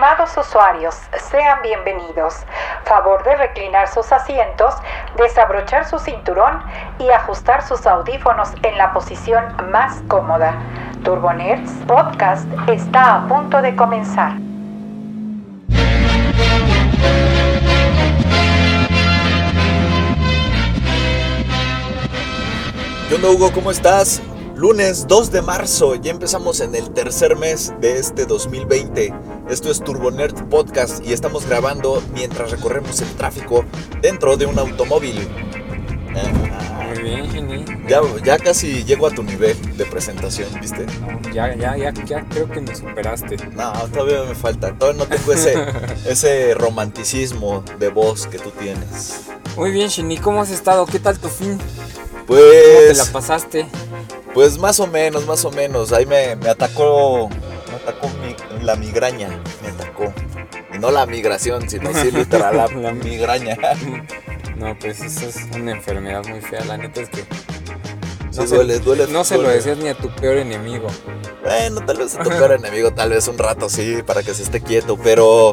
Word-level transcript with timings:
Estimados 0.00 0.34
usuarios, 0.38 0.94
sean 1.30 1.60
bienvenidos. 1.60 2.34
Favor 2.84 3.22
de 3.22 3.36
reclinar 3.36 3.86
sus 3.86 4.10
asientos, 4.12 4.74
desabrochar 5.18 5.86
su 5.86 5.98
cinturón 5.98 6.62
y 6.98 7.10
ajustar 7.10 7.62
sus 7.62 7.86
audífonos 7.86 8.48
en 8.62 8.78
la 8.78 8.94
posición 8.94 9.44
más 9.70 10.00
cómoda. 10.08 10.54
Turbonerds 11.04 11.70
Podcast 11.86 12.46
está 12.66 13.16
a 13.16 13.28
punto 13.28 13.60
de 13.60 13.76
comenzar. 13.76 14.32
¿Qué 23.06 23.16
onda 23.16 23.28
Hugo? 23.28 23.52
¿Cómo 23.52 23.70
estás? 23.70 24.22
Lunes 24.60 25.06
2 25.08 25.32
de 25.32 25.40
marzo, 25.40 25.94
ya 25.94 26.10
empezamos 26.10 26.60
en 26.60 26.74
el 26.74 26.90
tercer 26.90 27.34
mes 27.34 27.72
de 27.80 27.98
este 27.98 28.26
2020. 28.26 29.10
Esto 29.48 29.70
es 29.70 29.82
Turbo 29.82 30.10
Nerd 30.10 30.34
Podcast 30.50 31.02
y 31.02 31.14
estamos 31.14 31.46
grabando 31.46 32.02
mientras 32.12 32.50
recorremos 32.50 33.00
el 33.00 33.08
tráfico 33.14 33.64
dentro 34.02 34.36
de 34.36 34.44
un 34.44 34.58
automóvil. 34.58 35.26
Muy 36.86 37.02
bien, 37.02 37.30
Geni. 37.30 37.64
Ya, 37.88 38.02
ya 38.22 38.36
casi 38.38 38.84
llego 38.84 39.06
a 39.06 39.10
tu 39.10 39.22
nivel 39.22 39.56
de 39.78 39.86
presentación, 39.86 40.50
¿viste? 40.60 40.84
No, 40.84 41.32
ya, 41.32 41.54
ya, 41.56 41.78
ya, 41.78 41.94
ya 42.04 42.28
creo 42.28 42.46
que 42.50 42.60
me 42.60 42.76
superaste. 42.76 43.38
No, 43.56 43.72
todavía 43.94 44.24
me 44.28 44.34
falta. 44.34 44.74
Todavía 44.76 45.04
no 45.04 45.08
tengo 45.08 45.32
ese, 45.32 45.54
ese 46.06 46.52
romanticismo 46.52 47.64
de 47.78 47.88
voz 47.88 48.26
que 48.26 48.38
tú 48.38 48.50
tienes. 48.50 49.22
Muy 49.56 49.70
bien, 49.70 49.88
Geni, 49.88 50.18
¿cómo 50.18 50.42
has 50.42 50.50
estado? 50.50 50.84
¿Qué 50.84 50.98
tal 50.98 51.18
tu 51.18 51.28
fin? 51.30 51.56
¿Cómo 51.56 52.26
Pues... 52.26 52.88
te 52.88 52.94
la 52.94 53.06
pasaste? 53.06 53.66
Pues 54.34 54.58
más 54.58 54.78
o 54.80 54.86
menos, 54.86 55.26
más 55.26 55.44
o 55.44 55.50
menos. 55.50 55.92
Ahí 55.92 56.06
me, 56.06 56.36
me 56.36 56.48
atacó, 56.48 57.28
me 57.68 57.74
atacó 57.76 58.08
mi- 58.20 58.64
la 58.64 58.76
migraña, 58.76 59.28
me 59.62 59.68
atacó. 59.68 60.12
Y 60.74 60.78
no 60.78 60.90
la 60.90 61.04
migración, 61.06 61.68
sino 61.68 61.92
sí 61.94 62.10
literal 62.12 62.56
la, 62.56 62.66
La 62.68 62.92
mi- 62.92 63.10
migraña. 63.10 63.56
No, 64.56 64.78
pues 64.78 65.00
eso 65.00 65.26
es 65.26 65.36
una 65.54 65.72
enfermedad 65.72 66.22
muy 66.28 66.40
fea. 66.40 66.64
La 66.64 66.76
neta 66.76 67.00
es 67.00 67.08
que 67.08 67.24
Sí, 68.30 68.46
se- 68.46 68.54
duele, 68.54 68.78
duele. 68.78 69.06
no 69.08 69.24
se 69.24 69.36
lo 69.38 69.48
decías 69.48 69.78
ni 69.78 69.88
a 69.88 69.94
tu 69.94 70.08
peor 70.14 70.36
enemigo. 70.36 70.86
Bueno, 71.42 71.80
tal 71.84 71.96
vez 71.98 72.14
a 72.14 72.22
tu 72.22 72.28
peor 72.30 72.52
enemigo, 72.52 72.92
tal 72.92 73.10
vez 73.10 73.26
un 73.26 73.36
rato 73.38 73.68
sí, 73.68 74.02
para 74.06 74.22
que 74.22 74.34
se 74.34 74.44
esté 74.44 74.60
quieto, 74.60 74.96
pero, 75.02 75.50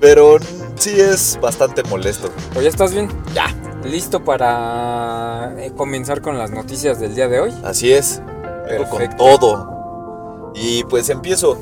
pero 0.00 0.36
sí 0.74 1.00
es 1.00 1.38
bastante 1.40 1.82
molesto. 1.84 2.30
¿O 2.54 2.60
ya 2.60 2.68
estás 2.68 2.92
bien? 2.92 3.08
Ya, 3.32 3.46
¿Listo 3.84 4.24
para 4.24 5.54
eh, 5.58 5.72
comenzar 5.76 6.22
con 6.22 6.38
las 6.38 6.50
noticias 6.50 7.00
del 7.00 7.14
día 7.14 7.28
de 7.28 7.40
hoy? 7.40 7.52
así 7.64 7.92
es. 7.92 8.22
Vengo 8.68 8.88
con 8.88 9.16
todo. 9.16 10.52
Y 10.54 10.84
pues 10.84 11.08
empiezo 11.08 11.58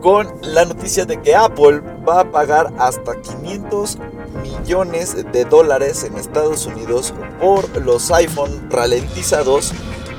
con 0.00 0.28
la 0.42 0.64
noticia 0.64 1.04
de 1.04 1.20
que 1.20 1.34
Apple 1.34 1.80
va 2.08 2.20
a 2.20 2.30
pagar 2.30 2.72
hasta 2.78 3.20
500 3.20 3.98
millones 4.42 5.16
de 5.32 5.44
dólares 5.44 6.04
en 6.04 6.16
Estados 6.16 6.66
Unidos 6.66 7.12
por 7.40 7.84
los 7.84 8.10
iPhone 8.12 8.68
ralentizados 8.70 9.72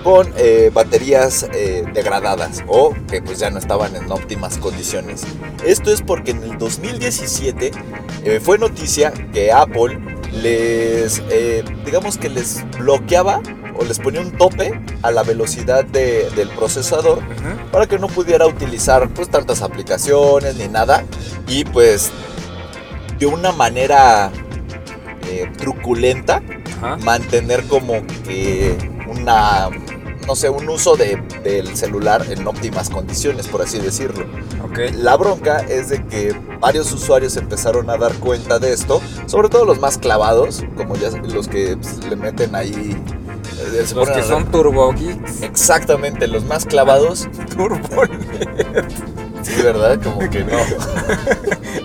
con 0.04 0.32
eh, 0.38 0.72
baterías 0.74 1.46
eh, 1.54 1.84
degradadas 1.94 2.64
o 2.68 2.94
que 3.10 3.22
pues 3.22 3.40
ya 3.40 3.50
no 3.50 3.60
estaban 3.60 3.96
en 3.96 4.12
óptimas 4.12 4.58
condiciones. 4.58 5.24
Esto 5.66 5.92
es 5.92 6.02
porque 6.02 6.32
en 6.32 6.44
el 6.44 6.58
2017 6.58 7.72
eh, 8.24 8.40
fue 8.40 8.58
noticia 8.58 9.12
que 9.34 9.52
Apple 9.52 10.00
les, 10.34 11.22
eh, 11.30 11.64
digamos 11.86 12.18
que 12.18 12.30
les 12.30 12.64
bloqueaba 12.78 13.42
o 13.78 13.84
les 13.86 14.00
ponía 14.00 14.22
un 14.22 14.32
tope 14.32 14.80
a 15.02 15.12
la 15.12 15.24
velocidad 15.24 15.86
de- 15.86 16.30
del 16.36 16.50
procesador 16.50 17.20
para 17.72 17.88
que 17.88 17.98
no 17.98 18.08
pudiera 18.08 18.46
utilizar 18.46 19.08
pues 19.10 19.30
tantas 19.30 19.62
aplicaciones 19.62 20.56
ni 20.58 20.68
nada. 20.68 21.04
Y 21.48 21.64
pues 21.66 22.12
de 23.18 23.26
una 23.26 23.52
manera 23.52 24.32
eh, 25.28 25.50
truculenta 25.58 26.42
mantener 27.04 27.64
como 27.66 28.06
que 28.26 28.76
una 29.08 29.70
no 30.30 30.36
sé 30.36 30.48
un 30.48 30.70
uso 30.70 30.96
de- 30.96 31.20
del 31.44 31.76
celular 31.76 32.24
en 32.30 32.46
óptimas 32.48 32.88
condiciones 32.92 33.48
por 33.48 33.64
así 33.64 33.80
decirlo 33.80 34.28
Ok. 34.64 34.78
la 34.98 35.18
bronca 35.18 35.58
es 35.68 35.90
de 35.90 36.06
que 36.06 36.40
varios 36.60 36.92
usuarios 36.94 37.36
empezaron 37.36 37.90
a 37.90 37.98
dar 37.98 38.14
cuenta 38.20 38.60
de 38.60 38.72
esto 38.72 39.02
sobre 39.26 39.50
todo 39.50 39.66
los 39.66 39.80
más 39.80 39.98
clavados 39.98 40.64
como 40.78 40.96
ya 40.98 41.10
los 41.10 41.48
que 41.48 41.76
pues, 41.78 42.06
le 42.06 42.16
meten 42.16 42.54
ahí 42.54 42.96
eh, 43.74 43.86
Los 43.96 44.08
que 44.12 44.22
son 44.22 44.52
Turbo 44.52 44.94
Geeks. 44.94 45.42
exactamente 45.42 46.28
los 46.28 46.44
más 46.46 46.64
clavados 46.66 47.28
Turbo. 47.58 48.04
Sí, 49.42 49.62
¿verdad? 49.64 50.00
Como 50.04 50.30
que 50.30 50.44
no. 50.44 50.60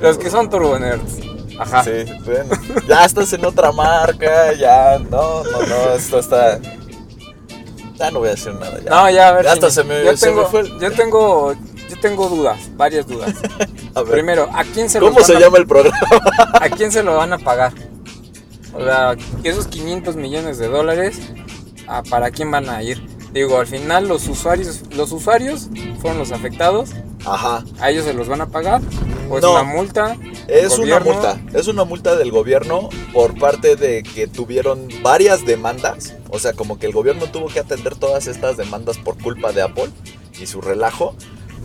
Los 0.00 0.18
que 0.18 0.30
son 0.30 0.48
Turbo 0.50 0.78
Nerds. 0.78 1.18
Ajá. 1.58 1.84
Sí, 1.84 1.90
bueno. 2.24 2.50
Ya 2.88 3.04
estás 3.04 3.32
en 3.32 3.44
otra 3.44 3.72
marca, 3.72 4.52
ya. 4.54 4.98
No, 4.98 5.42
no, 5.44 5.62
no, 5.62 5.94
esto 5.96 6.18
está. 6.18 6.58
Ya 7.98 8.10
no 8.10 8.18
voy 8.20 8.28
a 8.28 8.30
decir 8.32 8.52
nada. 8.54 8.78
Ya. 8.82 8.90
No, 8.90 9.10
ya 9.10 9.28
a 9.28 9.32
ver. 9.32 9.44
Ya 9.44 9.52
hasta 9.52 9.70
se 9.70 9.84
me- 9.84 10.04
yo 10.04 10.16
se 10.16 10.26
me 10.26 10.32
tengo, 10.32 10.46
fue 10.48 10.60
el- 10.60 10.78
Yo 10.80 10.92
tengo, 10.92 11.52
yo 11.54 12.00
tengo 12.00 12.28
dudas, 12.28 12.58
varias 12.76 13.06
dudas. 13.06 13.34
A 13.94 14.02
ver, 14.02 14.12
Primero, 14.12 14.50
¿a 14.52 14.62
quién 14.64 14.90
se 14.90 15.00
¿Cómo 15.00 15.20
se 15.20 15.32
van 15.32 15.42
a- 15.42 15.46
llama 15.46 15.56
el 15.58 15.66
programa? 15.66 15.96
¿A 16.60 16.68
quién 16.68 16.92
se 16.92 17.02
lo 17.02 17.16
van 17.16 17.32
a 17.32 17.38
pagar? 17.38 17.72
O 18.74 18.82
sea, 18.84 19.16
esos 19.42 19.66
500 19.68 20.16
millones 20.16 20.58
de 20.58 20.68
dólares, 20.68 21.18
¿a 21.88 22.02
¿para 22.02 22.30
quién 22.30 22.50
van 22.50 22.68
a 22.68 22.82
ir? 22.82 23.02
Digo, 23.32 23.58
al 23.58 23.66
final 23.66 24.06
los 24.08 24.28
usuarios, 24.28 24.82
los 24.94 25.12
usuarios 25.12 25.68
fueron 26.00 26.18
los 26.18 26.30
afectados, 26.32 26.90
Ajá. 27.24 27.64
a 27.80 27.90
ellos 27.90 28.04
se 28.04 28.12
los 28.12 28.28
van 28.28 28.42
a 28.42 28.46
pagar, 28.46 28.82
o 29.28 29.36
es 29.38 29.42
No. 29.42 29.52
una 29.52 29.62
multa. 29.62 30.16
Es 30.48 30.78
una 30.78 31.00
multa. 31.00 31.40
Es 31.54 31.66
una 31.68 31.84
multa 31.84 32.16
del 32.16 32.30
gobierno 32.30 32.88
por 33.12 33.38
parte 33.38 33.76
de 33.76 34.02
que 34.02 34.26
tuvieron 34.26 34.88
varias 35.02 35.44
demandas. 35.44 36.14
O 36.30 36.38
sea, 36.38 36.52
como 36.52 36.78
que 36.78 36.86
el 36.86 36.92
gobierno 36.92 37.26
tuvo 37.26 37.48
que 37.48 37.60
atender 37.60 37.96
todas 37.96 38.26
estas 38.26 38.56
demandas 38.56 38.98
por 38.98 39.16
culpa 39.22 39.52
de 39.52 39.62
Apple 39.62 39.90
y 40.38 40.46
su 40.46 40.60
relajo. 40.60 41.14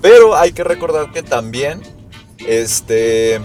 Pero 0.02 0.36
hay 0.36 0.52
que 0.52 0.64
recordar 0.64 1.12
que 1.12 1.22
también, 1.24 1.82
este, 2.48 3.40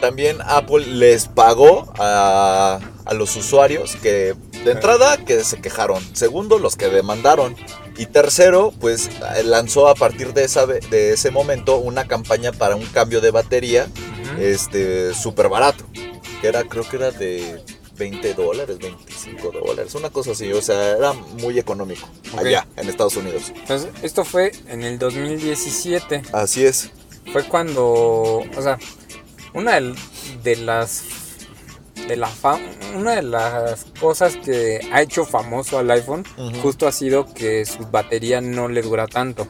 también 0.00 0.38
Apple 0.46 0.86
les 0.86 1.26
pagó 1.28 1.92
a, 1.98 2.78
a 3.04 3.14
los 3.14 3.36
usuarios 3.36 3.96
que, 3.96 4.34
de 4.64 4.70
entrada, 4.72 5.18
que 5.18 5.44
se 5.44 5.60
quejaron. 5.60 6.02
Segundo, 6.14 6.58
los 6.58 6.76
que 6.76 6.88
demandaron. 6.88 7.56
Y 7.98 8.06
tercero, 8.06 8.72
pues 8.80 9.10
lanzó 9.44 9.88
a 9.88 9.94
partir 9.96 10.32
de, 10.32 10.44
esa, 10.44 10.66
de 10.66 11.12
ese 11.12 11.32
momento 11.32 11.78
una 11.78 12.06
campaña 12.06 12.52
para 12.52 12.76
un 12.76 12.86
cambio 12.86 13.20
de 13.20 13.32
batería 13.32 13.88
este 14.38 15.12
súper 15.14 15.48
barato. 15.48 15.84
Que 16.40 16.46
era, 16.46 16.62
creo 16.62 16.88
que 16.88 16.96
era 16.96 17.10
de 17.10 17.60
20 17.96 18.34
dólares, 18.34 18.78
25 18.78 19.50
dólares, 19.50 19.94
una 19.96 20.10
cosa 20.10 20.30
así. 20.30 20.52
O 20.52 20.62
sea, 20.62 20.96
era 20.96 21.12
muy 21.12 21.58
económico 21.58 22.08
allá 22.36 22.66
en 22.76 22.88
Estados 22.88 23.16
Unidos. 23.16 23.52
Entonces, 23.54 23.90
esto 24.02 24.24
fue 24.24 24.52
en 24.68 24.84
el 24.84 25.00
2017. 25.00 26.22
Así 26.32 26.64
es. 26.64 26.90
Fue 27.32 27.44
cuando, 27.44 27.84
o 27.84 28.62
sea, 28.62 28.78
una 29.54 29.80
de 30.44 30.56
las 30.56 31.02
de 32.08 32.16
la 32.16 32.30
una 32.96 33.14
de 33.16 33.22
las 33.22 33.84
cosas 34.00 34.36
que 34.36 34.80
ha 34.92 35.02
hecho 35.02 35.24
famoso 35.24 35.78
al 35.78 35.90
iPhone 35.90 36.24
justo 36.62 36.88
ha 36.88 36.92
sido 36.92 37.32
que 37.34 37.64
su 37.64 37.86
batería 37.86 38.40
no 38.40 38.68
le 38.68 38.82
dura 38.82 39.06
tanto. 39.06 39.46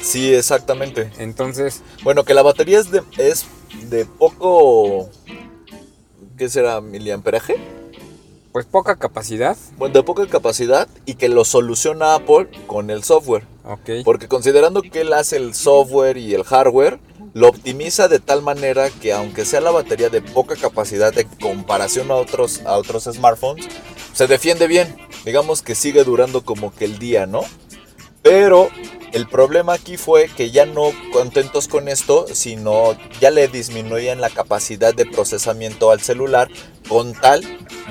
Sí, 0.00 0.34
exactamente. 0.34 1.10
Entonces, 1.18 1.82
Bueno, 2.02 2.24
que 2.24 2.34
la 2.34 2.42
batería 2.42 2.80
es 2.80 2.90
de, 2.90 3.02
es 3.18 3.46
de 3.88 4.04
poco. 4.06 5.08
¿Qué 6.36 6.48
será? 6.48 6.80
¿Miliamperaje? 6.80 7.56
pues 8.52 8.66
poca 8.66 8.96
capacidad. 8.96 9.56
Bueno, 9.78 9.94
de 9.94 10.02
poca 10.02 10.26
capacidad 10.26 10.86
y 11.06 11.14
que 11.14 11.30
lo 11.30 11.44
soluciona 11.44 12.14
Apple 12.14 12.48
con 12.66 12.90
el 12.90 13.02
software. 13.02 13.44
Ok. 13.64 14.04
Porque 14.04 14.28
considerando 14.28 14.82
que 14.82 15.00
él 15.00 15.12
hace 15.14 15.38
el 15.38 15.54
software 15.54 16.18
y 16.18 16.34
el 16.34 16.44
hardware, 16.44 17.00
lo 17.34 17.48
optimiza 17.48 18.08
de 18.08 18.18
tal 18.18 18.42
manera 18.42 18.90
que 18.90 19.12
aunque 19.12 19.44
sea 19.44 19.60
la 19.60 19.70
batería 19.70 20.10
de 20.10 20.20
poca 20.20 20.56
capacidad 20.56 21.12
de 21.12 21.26
comparación 21.40 22.10
a 22.10 22.14
otros, 22.14 22.60
a 22.64 22.76
otros 22.76 23.04
smartphones, 23.04 23.66
se 24.12 24.26
defiende 24.26 24.66
bien. 24.66 24.96
Digamos 25.24 25.62
que 25.62 25.74
sigue 25.74 26.04
durando 26.04 26.44
como 26.44 26.74
que 26.74 26.84
el 26.84 26.98
día, 26.98 27.26
¿no? 27.26 27.42
Pero 28.22 28.68
el 29.12 29.28
problema 29.28 29.74
aquí 29.74 29.96
fue 29.96 30.28
que 30.28 30.50
ya 30.50 30.66
no 30.66 30.90
contentos 31.12 31.68
con 31.68 31.88
esto, 31.88 32.26
sino 32.32 32.96
ya 33.20 33.30
le 33.30 33.48
disminuían 33.48 34.20
la 34.20 34.30
capacidad 34.30 34.94
de 34.94 35.06
procesamiento 35.06 35.90
al 35.90 36.00
celular 36.00 36.48
con 36.88 37.12
tal 37.12 37.42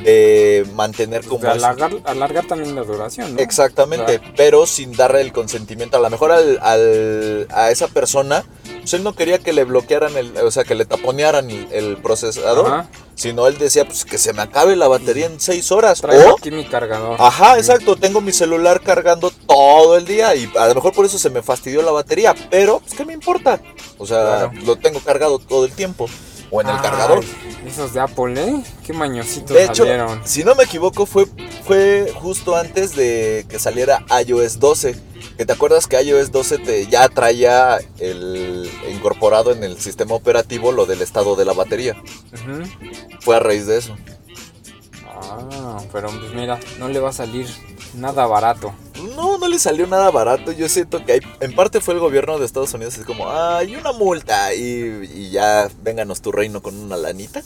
de 0.04 0.66
mantener 0.74 1.24
como... 1.26 1.42
De 1.44 1.50
alargar, 1.52 1.92
alargar 2.06 2.46
también 2.48 2.76
la 2.76 2.84
duración, 2.84 3.36
¿no? 3.36 3.42
Exactamente, 3.42 4.20
Claro. 4.20 4.34
pero 4.36 4.66
sin 4.66 4.94
darle 4.94 5.22
el 5.22 5.32
consentimiento. 5.32 5.98
A 5.98 6.00
lo 6.00 6.10
mejor 6.10 6.32
al, 6.32 6.60
al- 6.62 7.48
a 7.52 7.72
esa 7.72 7.88
persona, 7.88 8.44
pues 8.80 8.94
él 8.94 9.04
no 9.04 9.14
quería 9.14 9.40
que 9.40 9.54
le 9.54 9.64
bloquearan, 9.64 10.16
el, 10.18 10.36
o 10.38 10.52
sea, 10.52 10.64
que 10.64 10.76
le 10.76 10.86
taponearan 10.86 11.50
el, 11.52 11.68
el 11.72 11.98
procesador, 11.98 12.68
Ajá. 12.68 12.90
Sino 13.22 13.46
él 13.48 13.58
decía, 13.58 13.86
pues 13.86 14.04
que 14.04 14.18
se 14.18 14.34
me 14.34 14.42
acabe 14.42 14.76
la 14.76 14.88
batería 14.88 15.28
en 15.28 15.40
seis 15.40 15.72
horas. 15.72 16.02
Traigo 16.02 16.32
O, 16.34 16.38
aquí 16.38 16.50
mi 16.52 16.66
cargador. 16.66 17.16
ajá, 17.20 17.58
exacto, 17.58 17.96
tengo 17.96 18.20
mi 18.22 18.32
celular 18.32 18.82
cargando 18.82 19.32
todo 19.48 19.96
el 19.98 20.06
día 20.06 20.34
y 20.36 20.52
a 20.60 20.68
lo 20.68 20.76
mejor 20.76 20.94
por 20.94 21.06
eso 21.06 21.20
se 21.20 21.30
me 21.30 21.42
fastidió 21.42 21.82
la 21.82 21.92
batería, 21.92 22.34
pero, 22.50 22.80
pues, 22.80 22.94
¿qué 22.94 23.06
me 23.06 23.14
importa? 23.14 23.62
O 23.98 24.06
sea, 24.08 24.50
Claro. 24.50 24.52
lo 24.66 24.76
tengo 24.78 25.00
cargado 25.00 25.38
todo 25.40 25.66
el 25.66 25.72
tiempo. 25.72 26.08
O 26.54 26.60
en 26.60 26.68
el 26.68 26.82
cargador. 26.82 27.24
Esos 27.66 27.94
de 27.94 28.02
Apple, 28.02 28.34
¿eh? 28.38 28.62
Qué 28.86 28.92
mañositos 28.92 29.56
De 29.56 29.64
hecho, 29.64 29.84
salieron. 29.86 30.22
si 30.26 30.44
no 30.44 30.54
me 30.54 30.66
equivoco, 30.66 31.06
fue, 31.06 31.26
fue 31.66 32.12
justo 32.22 32.58
antes 32.58 32.94
de 32.94 33.46
que 33.48 33.58
saliera 33.58 34.04
iOS 34.28 34.60
12. 34.60 35.00
Que 35.38 35.46
te 35.46 35.54
acuerdas 35.54 35.88
que 35.88 36.02
iOS 36.02 36.32
12 36.32 36.58
te, 36.60 36.88
ya 36.88 37.08
traía 37.10 37.80
el, 38.00 38.70
incorporado 38.92 39.52
en 39.52 39.64
el 39.64 39.80
sistema 39.80 40.14
operativo 40.16 40.72
lo 40.72 40.86
del 40.86 41.02
estado 41.02 41.36
de 41.36 41.46
la 41.46 41.54
batería. 41.54 41.96
Fue 43.22 43.36
a 43.36 43.40
raíz 43.40 43.66
de 43.66 43.78
eso. 43.78 43.96
Ah, 45.06 45.82
pero 45.92 46.10
pues 46.10 46.34
mira, 46.34 46.60
no 46.80 46.90
le 46.90 47.00
va 47.00 47.10
a 47.10 47.14
salir 47.14 47.48
nada 47.94 48.26
barato. 48.28 48.74
No, 49.16 49.38
no 49.38 49.48
le 49.48 49.58
salió 49.60 49.88
nada 49.88 50.12
barato. 50.12 50.52
Yo 50.52 50.68
siento 50.70 51.04
que 51.06 51.14
hay- 51.14 51.22
en 51.40 51.56
parte 51.56 51.82
fue 51.82 51.94
el 51.94 52.00
gobierno 52.00 52.38
de 52.38 52.46
Estados 52.46 52.74
Unidos 52.74 52.96
así 52.96 53.04
como, 53.04 53.30
hay 53.30 53.76
una 53.76 53.92
multa 53.94 54.54
y, 54.54 55.10
y 55.14 55.30
ya 55.32 55.70
vénganos 55.82 56.22
tu 56.22 56.32
reino 56.32 56.62
con 56.62 56.76
una 56.78 56.98
lanita. 56.98 57.42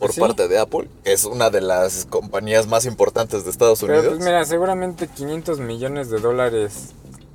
Por 0.00 0.08
Pues 0.08 0.14
sí. 0.14 0.20
parte 0.20 0.48
de 0.48 0.58
Apple, 0.58 0.88
que 1.04 1.12
es 1.12 1.24
una 1.24 1.50
de 1.50 1.60
las 1.60 2.06
compañías 2.06 2.66
más 2.66 2.86
importantes 2.86 3.44
de 3.44 3.50
Estados 3.50 3.80
Pero 3.82 3.92
Unidos. 3.94 4.14
pues 4.16 4.24
mira, 4.24 4.44
seguramente 4.46 5.06
500 5.06 5.60
millones 5.60 6.10
de 6.10 6.18
dólares. 6.18 6.88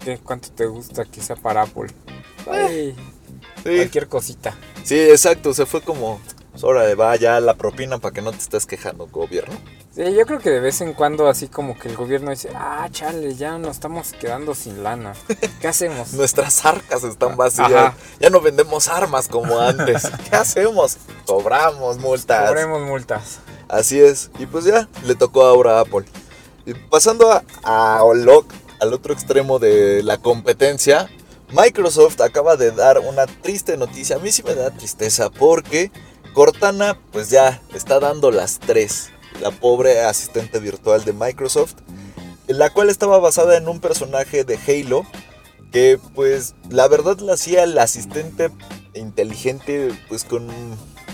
¿qué, 0.03 0.17
¿Cuánto 0.17 0.49
te 0.49 0.65
gusta 0.65 1.05
que 1.05 1.21
sea 1.21 1.35
para 1.37 1.61
Apple? 1.63 1.91
Ay, 2.51 2.93
sí, 3.63 3.75
Cualquier 3.77 4.07
cosita. 4.09 4.55
sí, 4.83 4.99
exacto. 4.99 5.53
Se 5.53 5.65
fue 5.65 5.81
como, 5.81 6.19
pues, 6.51 6.63
órale, 6.63 6.95
va 6.95 7.15
ya 7.15 7.39
la 7.39 7.53
propina 7.55 7.97
para 7.99 8.13
que 8.13 8.21
no 8.21 8.31
te 8.31 8.39
estés 8.39 8.65
quejando, 8.65 9.07
gobierno. 9.07 9.55
Sí, 9.95 10.03
yo 10.13 10.25
creo 10.25 10.39
que 10.39 10.49
de 10.49 10.59
vez 10.59 10.81
en 10.81 10.93
cuando 10.93 11.29
así 11.29 11.47
como 11.47 11.79
que 11.79 11.87
el 11.87 11.95
gobierno 11.95 12.29
dice, 12.31 12.49
ah, 12.53 12.87
chale, 12.91 13.33
ya 13.35 13.57
nos 13.57 13.71
estamos 13.71 14.11
quedando 14.11 14.53
sin 14.53 14.83
lana. 14.83 15.13
¿Qué 15.61 15.67
hacemos? 15.69 16.11
Nuestras 16.13 16.65
arcas 16.65 17.03
están 17.05 17.37
vacías. 17.37 17.71
Ajá. 17.71 17.95
Ya 18.19 18.29
no 18.29 18.41
vendemos 18.41 18.89
armas 18.89 19.29
como 19.29 19.57
antes. 19.59 20.03
¿Qué 20.29 20.35
hacemos? 20.35 20.97
Cobramos 21.25 21.97
multas. 21.97 22.49
Cobremos 22.49 22.81
multas. 22.81 23.39
Así 23.69 23.99
es. 24.01 24.31
Y 24.37 24.47
pues 24.47 24.65
ya, 24.65 24.89
le 25.05 25.15
tocó 25.15 25.43
ahora 25.45 25.77
a 25.77 25.81
Apple. 25.81 26.03
Y 26.65 26.73
pasando 26.73 27.31
a, 27.31 27.43
a 27.63 28.03
lo- 28.13 28.45
al 28.81 28.93
otro 28.93 29.13
extremo 29.13 29.59
de 29.59 30.03
la 30.03 30.17
competencia, 30.17 31.09
Microsoft 31.53 32.19
acaba 32.19 32.57
de 32.57 32.71
dar 32.71 32.99
una 32.99 33.27
triste 33.27 33.77
noticia. 33.77 34.17
A 34.17 34.19
mí 34.19 34.29
sí 34.33 34.43
me 34.43 34.55
da 34.55 34.71
tristeza 34.71 35.29
porque 35.29 35.89
Cortana 36.33 36.99
pues 37.13 37.29
ya 37.29 37.61
está 37.73 38.01
dando 38.01 38.29
las 38.31 38.59
tres. 38.59 39.11
La 39.41 39.51
pobre 39.51 40.01
asistente 40.01 40.59
virtual 40.59 41.03
de 41.05 41.13
Microsoft. 41.13 41.75
La 42.47 42.69
cual 42.69 42.89
estaba 42.89 43.19
basada 43.19 43.57
en 43.57 43.67
un 43.67 43.79
personaje 43.79 44.43
de 44.43 44.57
Halo. 44.67 45.05
Que 45.71 45.99
pues 46.13 46.55
la 46.69 46.87
verdad 46.87 47.19
la 47.19 47.33
hacía 47.33 47.63
el 47.63 47.77
asistente 47.77 48.49
inteligente 48.93 49.91
pues 50.07 50.23
con... 50.23 50.47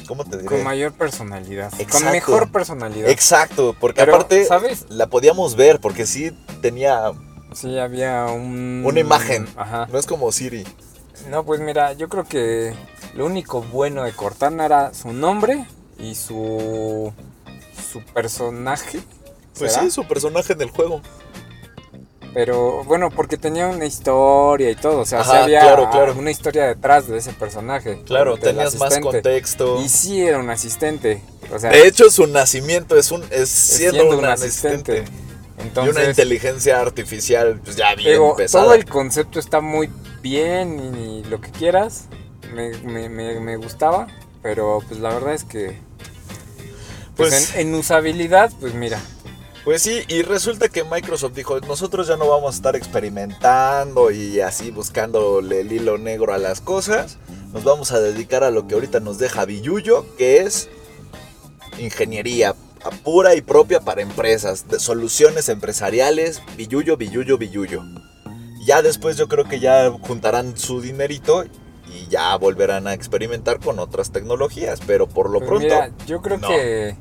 ¿Cómo 0.08 0.26
te 0.26 0.38
diré? 0.38 0.50
Con 0.50 0.64
mayor 0.64 0.92
personalidad. 0.92 1.72
Exacto. 1.80 2.04
Con 2.04 2.12
mejor 2.12 2.52
personalidad. 2.52 3.10
Exacto, 3.10 3.76
porque 3.80 4.02
Pero, 4.02 4.16
aparte 4.16 4.44
¿sabes? 4.46 4.86
la 4.90 5.08
podíamos 5.08 5.56
ver, 5.56 5.80
porque 5.80 6.06
sí 6.06 6.32
tenía. 6.62 7.14
Sí, 7.54 7.78
había 7.78 8.26
un... 8.26 8.84
Una 8.86 9.00
imagen. 9.00 9.48
Ajá. 9.56 9.88
No 9.92 9.98
es 9.98 10.06
como 10.06 10.32
Siri. 10.32 10.66
No, 11.30 11.46
pues 11.46 11.62
mira, 11.62 11.94
yo 11.94 12.10
creo 12.10 12.26
que 12.26 12.74
lo 13.16 13.26
único 13.26 13.62
bueno 13.62 14.04
de 14.04 14.12
Cortana 14.12 14.66
era 14.66 14.94
su 14.94 15.14
nombre 15.14 15.66
y 15.98 16.16
su... 16.16 17.14
su 17.92 18.02
personaje. 18.04 19.00
Pues 19.58 19.74
¿será? 19.74 19.84
sí, 19.86 19.92
su 19.92 20.06
personaje 20.08 20.54
en 20.54 20.62
el 20.62 20.70
juego. 20.70 21.02
Pero 22.34 22.86
bueno, 22.86 23.10
porque 23.10 23.36
tenía 23.38 23.68
una 23.68 23.86
historia 23.86 24.70
y 24.72 24.76
todo. 24.76 25.00
O 25.00 25.06
sea, 25.06 25.20
Ajá, 25.20 25.44
había 25.44 25.60
claro, 25.60 25.90
claro. 25.92 26.16
una 26.18 26.32
historia 26.32 26.68
detrás 26.68 27.08
de 27.08 27.18
ese 27.18 27.34
personaje. 27.34 28.02
Claro, 28.06 28.38
tenías 28.38 28.76
más 28.78 28.98
contexto. 29.00 29.82
Y 29.82 29.90
sí 29.90 30.22
era 30.22 30.40
un 30.40 30.50
asistente. 30.50 31.22
O 31.54 31.60
sea, 31.60 31.72
De 31.72 31.86
hecho, 31.86 32.10
su 32.10 32.28
nacimiento 32.28 32.98
es 32.98 33.12
un 33.12 33.22
es 33.30 33.50
siendo, 33.50 34.00
siendo 34.00 34.18
un 34.18 34.26
asistente. 34.26 35.00
asistente. 35.00 35.22
y 35.58 35.62
entonces, 35.64 35.96
una 35.96 36.06
inteligencia 36.06 36.80
artificial, 36.80 37.60
pues 37.62 37.76
ya 37.76 37.94
bien 37.96 38.14
digo, 38.14 38.36
pesada. 38.38 38.64
todo 38.64 38.74
el 38.76 38.86
concepto 38.86 39.38
está 39.38 39.60
muy 39.60 39.90
bien 40.22 40.80
y, 40.96 41.20
y 41.20 41.24
lo 41.26 41.42
que 41.42 41.52
quieras. 41.52 42.06
Me, 42.54 42.70
me- 42.80 43.10
me- 43.10 43.42
me 43.42 43.58
gustaba. 43.58 44.08
Pero 44.42 44.82
pues 44.88 45.00
la 45.02 45.10
verdad 45.14 45.34
es 45.34 45.44
que... 45.44 45.78
Pues, 47.30 47.34
Pues- 47.34 47.56
en, 47.56 47.68
en 47.70 47.76
usabilidad, 47.76 48.52
pues 48.60 48.74
mira. 48.74 49.00
Pues 49.64 49.84
sí, 49.84 50.02
y 50.08 50.24
resulta 50.24 50.70
que 50.70 50.84
Microsoft 50.84 51.34
dijo, 51.36 51.60
nosotros 51.62 52.08
ya 52.08 52.18
no 52.18 52.28
vamos 52.28 52.56
a 52.56 52.58
estar 52.58 52.76
experimentando 52.76 54.10
y 54.10 54.40
así 54.40 54.72
buscándole 54.72 55.62
el 55.62 55.72
hilo 55.72 56.00
negro 56.00 56.34
a 56.34 56.40
las 56.40 56.62
cosas. 56.62 57.20
Nos 57.54 57.64
vamos 57.64 57.92
a 57.92 58.00
dedicar 58.00 58.44
a 58.44 58.50
lo 58.50 58.66
que 58.68 58.74
ahorita 58.74 59.00
nos 59.02 59.20
deja 59.20 59.46
Billuyo, 59.46 60.06
que 60.18 60.40
es 60.42 60.68
ingeniería 61.78 62.56
pura 63.04 63.36
y 63.36 63.42
propia 63.42 63.82
para 63.82 64.02
empresas, 64.02 64.68
de 64.68 64.80
soluciones 64.80 65.48
empresariales, 65.50 66.42
Billuyo, 66.58 66.98
Billuyo, 66.98 67.38
Billuyo. 67.38 67.84
Ya 68.66 68.82
después 68.82 69.18
yo 69.18 69.28
creo 69.28 69.46
que 69.46 69.60
ya 69.60 69.92
juntarán 69.92 70.58
su 70.58 70.82
dinerito 70.82 71.44
y 71.94 72.08
ya 72.10 72.36
volverán 72.38 72.88
a 72.88 72.94
experimentar 72.94 73.60
con 73.60 73.78
otras 73.80 74.12
tecnologías, 74.12 74.80
pero 74.88 75.08
por 75.08 75.30
lo 75.30 75.40
Pues 75.40 75.50
pronto... 75.50 75.66
mira, 75.66 75.92
yo 76.08 76.22
creo 76.22 76.38
no. 76.38 76.48
que 76.48 76.96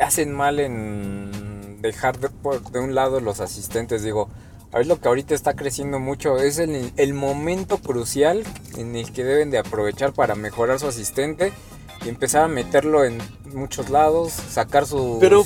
hacen 0.00 0.32
mal 0.32 0.60
en 0.60 1.80
dejar 1.82 2.18
de, 2.18 2.28
por- 2.30 2.62
de 2.70 2.80
un 2.80 2.94
lado 2.94 3.20
los 3.20 3.40
asistentes. 3.40 4.02
Digo, 4.02 4.28
a 4.72 4.78
ver 4.78 4.86
lo 4.86 5.00
que 5.00 5.08
ahorita 5.08 5.34
está 5.34 5.54
creciendo 5.54 5.98
mucho 5.98 6.36
es 6.38 6.58
el, 6.58 6.92
el 6.96 7.14
momento 7.14 7.78
crucial 7.78 8.44
en 8.76 8.96
el 8.96 9.12
que 9.12 9.24
deben 9.24 9.50
de 9.50 9.58
aprovechar 9.58 10.12
para 10.12 10.34
mejorar 10.34 10.78
su 10.78 10.86
asistente 10.88 11.52
y 12.04 12.08
empezar 12.08 12.44
a 12.44 12.48
meterlo 12.48 13.04
en 13.04 13.18
muchos 13.54 13.90
lados, 13.90 14.32
sacar 14.32 14.86
su... 14.86 15.18
Pero, 15.20 15.44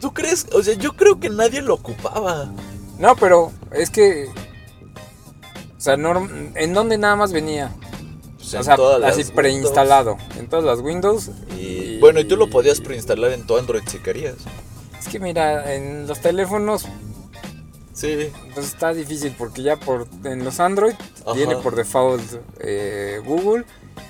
¿tú 0.00 0.12
crees? 0.14 0.46
O 0.52 0.62
sea, 0.62 0.74
yo 0.74 0.96
creo 0.96 1.20
que 1.20 1.30
nadie 1.30 1.62
lo 1.62 1.74
ocupaba. 1.74 2.50
No, 2.98 3.14
pero 3.16 3.52
es 3.72 3.90
que... 3.90 4.28
O 5.76 5.80
sea, 5.80 5.96
norm- 5.96 6.52
¿en 6.54 6.74
dónde 6.74 6.96
nada 6.96 7.16
más 7.16 7.32
venía? 7.32 7.72
O 8.54 8.60
en 8.60 8.64
sea, 8.64 8.76
todas 8.76 9.00
las 9.00 9.18
así 9.18 9.30
preinstalado. 9.32 10.16
En 10.38 10.48
todas 10.48 10.64
las 10.64 10.80
Windows. 10.80 11.30
Y, 11.58 11.98
bueno, 11.98 12.20
y 12.20 12.24
tú 12.24 12.36
lo 12.36 12.48
podías 12.50 12.80
preinstalar 12.80 13.32
en 13.32 13.46
tu 13.46 13.56
Android 13.56 13.82
si 13.86 13.98
querías. 13.98 14.36
Es 14.98 15.08
que 15.08 15.18
mira, 15.18 15.74
en 15.74 16.06
los 16.06 16.20
teléfonos 16.20 16.86
Sí. 17.94 18.30
pues 18.54 18.66
está 18.66 18.94
difícil 18.94 19.34
porque 19.36 19.62
ya 19.62 19.76
por 19.76 20.06
en 20.24 20.44
los 20.44 20.60
Android 20.60 20.94
Ajá. 21.26 21.34
viene 21.34 21.56
por 21.56 21.76
default 21.76 22.22
eh, 22.60 23.20
Google 23.24 23.64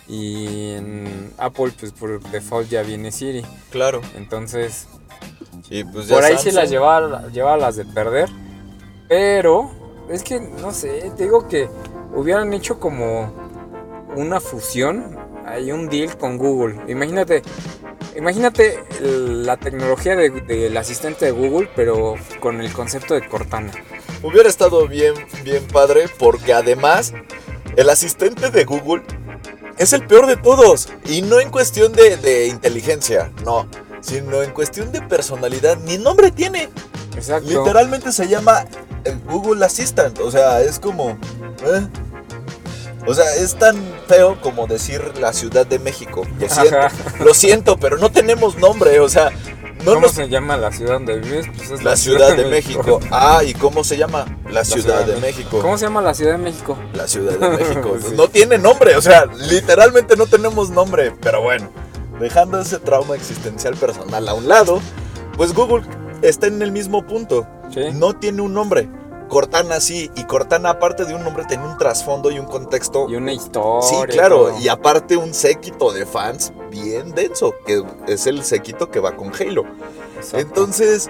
y 0.08 0.74
en 0.74 1.32
Apple 1.36 1.72
pues 1.78 1.90
por 1.92 2.20
default 2.30 2.68
ya 2.68 2.82
viene 2.82 3.10
Siri. 3.10 3.44
Claro. 3.70 4.00
Entonces 4.16 4.86
Y 5.68 5.82
pues 5.84 6.06
ya 6.06 6.14
por 6.14 6.24
ahí 6.24 6.38
sí 6.38 6.50
Samsung- 6.50 6.54
las 6.54 6.70
llevaba, 6.70 7.28
llevaba 7.32 7.56
las 7.56 7.76
de 7.76 7.84
perder. 7.84 8.28
Pero 9.08 9.70
es 10.10 10.22
que 10.22 10.38
no 10.40 10.72
sé, 10.72 11.10
te 11.16 11.24
digo 11.24 11.48
que 11.48 11.68
hubieran 12.14 12.52
hecho 12.52 12.78
como 12.78 13.41
una 14.16 14.40
fusión, 14.40 15.16
hay 15.46 15.72
un 15.72 15.88
deal 15.88 16.16
con 16.16 16.38
Google. 16.38 16.76
Imagínate, 16.88 17.42
imagínate 18.16 18.82
la 19.00 19.56
tecnología 19.56 20.16
de- 20.16 20.30
del 20.30 20.76
asistente 20.76 21.26
de 21.26 21.30
Google, 21.32 21.68
pero 21.74 22.14
con 22.40 22.60
el 22.60 22.72
concepto 22.72 23.14
de 23.14 23.26
Cortana. 23.26 23.72
Hubiera 24.22 24.48
estado 24.48 24.86
bien, 24.86 25.14
bien 25.44 25.66
padre 25.66 26.06
porque 26.18 26.52
además 26.52 27.12
el 27.76 27.90
asistente 27.90 28.50
de 28.50 28.64
Google 28.64 29.02
es 29.78 29.92
el 29.92 30.06
peor 30.06 30.26
de 30.26 30.36
todos. 30.36 30.88
Y 31.06 31.22
no 31.22 31.40
en 31.40 31.50
cuestión 31.50 31.92
de, 31.92 32.16
de 32.18 32.46
inteligencia, 32.46 33.32
no. 33.44 33.66
Sino 34.00 34.42
en 34.42 34.50
cuestión 34.52 34.92
de 34.92 35.00
personalidad. 35.00 35.78
Ni 35.78 35.96
nombre 35.98 36.30
tiene. 36.30 36.68
Exacto. 37.16 37.48
Literalmente 37.48 38.12
se 38.12 38.28
llama 38.28 38.64
el 39.04 39.18
Google 39.20 39.64
Assistant. 39.64 40.18
O 40.20 40.30
sea, 40.30 40.60
es 40.60 40.78
como... 40.78 41.10
¿eh? 41.64 41.86
O 43.06 43.14
sea, 43.14 43.34
es 43.36 43.56
tan 43.56 43.76
feo 44.06 44.40
como 44.40 44.66
decir 44.66 45.02
la 45.20 45.32
Ciudad 45.32 45.66
de 45.66 45.78
México. 45.78 46.22
Lo 46.38 46.48
siento, 46.48 46.78
Ajá. 46.78 46.90
lo 47.24 47.34
siento, 47.34 47.76
pero 47.76 47.98
no 47.98 48.10
tenemos 48.10 48.56
nombre. 48.58 49.00
O 49.00 49.08
sea, 49.08 49.30
no 49.84 49.94
¿Cómo 49.94 50.06
nos... 50.06 50.12
se 50.12 50.28
llama 50.28 50.56
la 50.56 50.70
ciudad 50.70 50.94
donde 50.94 51.18
vives? 51.18 51.46
Pues 51.56 51.70
es 51.72 51.82
La 51.82 51.96
Ciudad 51.96 52.36
de 52.36 52.44
México. 52.44 53.00
Ah, 53.10 53.42
¿y 53.44 53.52
cómo 53.54 53.82
se 53.82 53.96
llama? 53.96 54.26
La 54.48 54.64
Ciudad 54.64 55.04
de 55.04 55.16
México. 55.16 55.58
¿Cómo 55.60 55.76
se 55.76 55.86
llama 55.86 56.00
la 56.02 56.14
Ciudad 56.14 56.32
de 56.32 56.38
México? 56.38 56.78
La 56.94 57.08
Ciudad 57.08 57.38
de 57.38 57.48
México. 57.48 57.96
Sí. 58.02 58.14
No 58.16 58.28
tiene 58.28 58.58
nombre, 58.58 58.96
o 58.96 59.02
sea, 59.02 59.26
literalmente 59.26 60.16
no 60.16 60.26
tenemos 60.26 60.70
nombre. 60.70 61.12
Pero 61.20 61.42
bueno, 61.42 61.70
dejando 62.20 62.60
ese 62.60 62.78
trauma 62.78 63.16
existencial 63.16 63.74
personal 63.74 64.28
a 64.28 64.34
un 64.34 64.48
lado, 64.48 64.80
pues 65.36 65.52
Google 65.52 65.84
está 66.22 66.46
en 66.46 66.62
el 66.62 66.72
mismo 66.72 67.04
punto. 67.06 67.46
Sí. 67.72 67.80
No 67.92 68.14
tiene 68.14 68.42
un 68.42 68.54
nombre. 68.54 68.88
Cortana 69.32 69.80
sí, 69.80 70.10
y 70.14 70.24
Cortana 70.24 70.68
aparte 70.68 71.06
de 71.06 71.14
un 71.14 71.24
nombre 71.24 71.46
tiene 71.48 71.64
un 71.64 71.78
trasfondo 71.78 72.30
y 72.30 72.38
un 72.38 72.44
contexto. 72.44 73.06
Y 73.08 73.16
una 73.16 73.32
historia. 73.32 73.88
Sí, 73.88 73.96
claro, 74.12 74.48
todo. 74.48 74.58
y 74.60 74.68
aparte 74.68 75.16
un 75.16 75.32
séquito 75.32 75.90
de 75.90 76.04
fans 76.04 76.52
bien 76.70 77.14
denso, 77.14 77.54
que 77.64 77.82
es 78.06 78.26
el 78.26 78.44
séquito 78.44 78.90
que 78.90 79.00
va 79.00 79.16
con 79.16 79.32
Halo. 79.34 79.64
Exacto. 80.16 80.38
Entonces, 80.38 81.08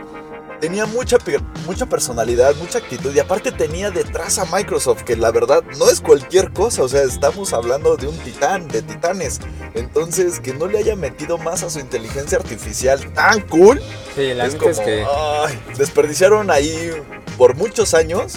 tenía 0.62 0.86
mucha, 0.86 1.18
mucha 1.66 1.86
personalidad, 1.86 2.54
mucha 2.54 2.78
actitud 2.78 3.12
y 3.12 3.18
aparte 3.18 3.50
tenía 3.50 3.90
detrás 3.90 4.38
a 4.38 4.44
Microsoft, 4.44 5.02
que 5.02 5.16
la 5.16 5.32
verdad 5.32 5.64
no 5.76 5.90
es 5.90 6.00
cualquier 6.00 6.52
cosa, 6.52 6.84
o 6.84 6.88
sea, 6.88 7.02
estamos 7.02 7.52
hablando 7.52 7.96
de 7.96 8.06
un 8.06 8.16
titán, 8.18 8.68
de 8.68 8.80
titanes. 8.80 9.40
Entonces, 9.74 10.38
que 10.38 10.54
no 10.54 10.68
le 10.68 10.78
haya 10.78 10.94
metido 10.94 11.36
más 11.36 11.64
a 11.64 11.70
su 11.70 11.80
inteligencia 11.80 12.38
artificial 12.38 13.12
tan 13.12 13.40
cool, 13.48 13.82
Sí, 14.14 14.34
la 14.34 14.46
es 14.46 14.54
como, 14.54 14.70
es 14.70 14.78
que. 14.78 15.04
ay, 15.04 15.58
desperdiciaron 15.76 16.48
ahí 16.48 16.92
por 17.36 17.56
muchos 17.56 17.92
años 17.92 18.34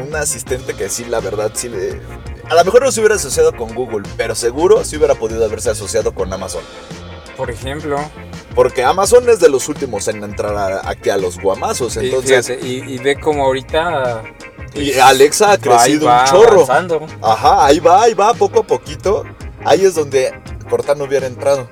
un 0.00 0.16
asistente 0.16 0.72
que 0.72 0.88
sí, 0.88 1.04
la 1.04 1.20
verdad, 1.20 1.50
sí 1.52 1.68
le... 1.68 2.00
A 2.48 2.54
lo 2.54 2.64
mejor 2.64 2.82
no 2.82 2.90
se 2.90 3.00
hubiera 3.00 3.16
asociado 3.16 3.54
con 3.54 3.74
Google, 3.74 4.08
pero 4.16 4.34
seguro 4.34 4.86
sí 4.86 4.96
hubiera 4.96 5.16
podido 5.16 5.44
haberse 5.44 5.68
asociado 5.68 6.14
con 6.14 6.32
Amazon. 6.32 6.62
Por 7.36 7.50
ejemplo, 7.50 7.98
Porque 8.54 8.82
Amazon 8.82 9.28
es 9.28 9.38
de 9.40 9.48
los 9.48 9.68
últimos 9.68 10.08
en 10.08 10.22
entrar 10.24 10.56
a- 10.56 10.88
aquí 10.88 11.10
a 11.10 11.16
los 11.16 11.38
guamazos. 11.40 11.96
y, 11.96 12.06
Entonces, 12.06 12.46
fíjate, 12.46 12.66
y, 12.66 12.94
y 12.94 12.98
ve 12.98 13.18
como 13.20 13.44
ahorita. 13.44 14.22
y 14.74 14.94
Alexa 14.98 15.52
ha 15.52 15.58
crecido 15.58 16.06
va 16.06 16.22
un 16.24 16.26
chorro. 16.30 16.52
avanzando. 16.64 17.06
Ajá, 17.22 17.64
ahí 17.66 17.78
va, 17.78 18.02
ahí 18.02 18.14
va, 18.14 18.34
poco 18.34 18.60
a 18.60 18.62
poquito. 18.64 19.24
Ahí 19.64 19.84
es 19.84 19.94
donde 19.94 20.32
Cortana 20.68 21.04
hubiera 21.04 21.26
entrado. 21.26 21.68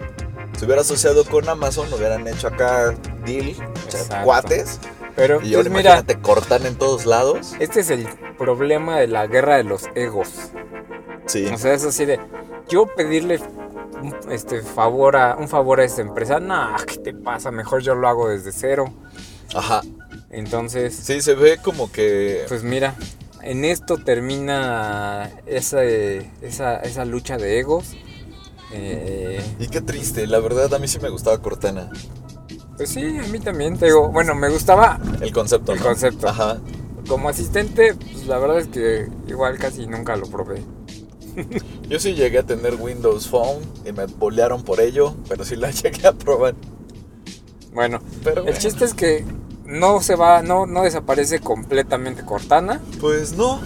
Se 0.59 0.65
hubiera 0.65 0.81
asociado 0.83 1.25
con 1.25 1.49
Amazon, 1.49 1.93
hubieran 1.93 2.27
hecho 2.29 2.47
acá 2.49 2.95
deal, 3.25 3.55
Exacto. 3.85 4.17
cuates. 4.25 4.81
Pero 5.15 5.41
Y 5.43 5.55
ahora 5.55 5.69
pues 5.71 5.77
mira, 5.79 5.91
imagínate 5.93 6.21
Cortana 6.21 6.69
en 6.69 6.77
todos 6.77 7.05
lados. 7.07 7.55
este 7.59 7.81
es 7.81 7.91
el 7.91 8.07
problema 8.39 8.99
de 8.99 9.07
la 9.09 9.27
guerra 9.27 9.57
de 9.57 9.65
los 9.65 9.85
egos. 9.95 10.29
Sí. 11.27 11.47
O 11.47 11.59
sea, 11.59 11.75
es 11.75 11.85
así 11.85 12.05
de. 12.05 12.21
Yo 12.69 12.87
pedirle 12.87 13.41
este, 14.31 14.63
favor 14.63 15.17
a, 15.17 15.37
un 15.37 15.49
favor 15.49 15.81
a 15.81 15.85
esta 15.85 16.03
empresa, 16.03 16.41
nah, 16.41 16.77
¿qué 16.87 16.97
te 16.99 17.15
pasa? 17.15 17.51
Mejor 17.51 17.83
yo 17.83 17.95
lo 17.95 18.09
hago 18.09 18.29
desde 18.29 18.53
cero. 18.53 18.93
Ajá. 19.55 19.83
Entonces, 20.31 20.95
Sí, 20.95 21.21
se 21.21 21.35
ve 21.35 21.59
como 21.63 21.91
que. 21.93 22.45
pues 22.49 22.63
mira, 22.63 22.95
en 23.43 23.65
esto 23.65 23.97
termina 23.99 25.31
esa, 25.47 25.85
esa, 25.85 26.77
esa 26.79 27.05
lucha 27.05 27.37
de 27.39 27.59
egos. 27.61 27.95
Eh, 28.73 29.41
Y 29.61 29.69
qué 29.69 29.81
triste, 29.81 30.27
la 30.27 30.41
verdad 30.41 30.73
a 30.75 30.79
mí 30.79 30.89
sí 30.89 30.99
me 31.01 31.09
gustaba 31.09 31.41
Cortana. 31.41 31.89
pues 32.77 32.91
sí, 32.91 33.17
a 33.19 33.23
mí 33.29 33.39
también 33.39 33.79
te 33.79 33.87
digo, 33.87 34.09
bueno, 34.09 34.35
me 34.35 34.49
gustaba 34.51 34.99
El 35.21 35.33
concepto, 35.33 35.73
El 35.73 35.79
¿no? 35.79 35.85
concepto. 35.85 36.29
Ajá. 36.29 36.59
como 37.09 37.29
asistente, 37.29 37.95
pues 37.95 38.27
la 38.27 38.39
verdad 38.39 38.59
es 38.59 38.67
que 38.69 39.09
igual 39.29 39.57
casi 39.59 39.87
nunca 39.87 40.17
lo 40.17 40.27
probé. 40.27 40.63
Yo 41.89 42.01
sí 42.01 42.15
llegué 42.15 42.39
a 42.39 42.43
tener 42.43 42.75
Windows 42.77 43.29
Phone 43.29 43.61
y 43.85 43.93
me 43.93 44.07
bolearon 44.07 44.63
por 44.63 44.81
ello, 44.81 45.15
pero 45.29 45.45
sí 45.45 45.57
la 45.57 45.71
llegué 45.83 46.07
a 46.07 46.13
probar. 46.13 46.55
Bueno, 47.73 48.01
Pero 48.25 48.39
el 48.39 48.45
bueno, 48.45 48.59
chiste 48.59 48.85
es 48.85 48.95
que 48.95 49.25
no 49.67 50.01
se 50.01 50.17
va, 50.17 50.43
no, 50.43 50.67
no 50.67 50.83
desaparece 50.83 51.41
completamente 51.41 52.25
Cortana. 52.25 52.81
Pues 53.01 53.37
no. 53.37 53.61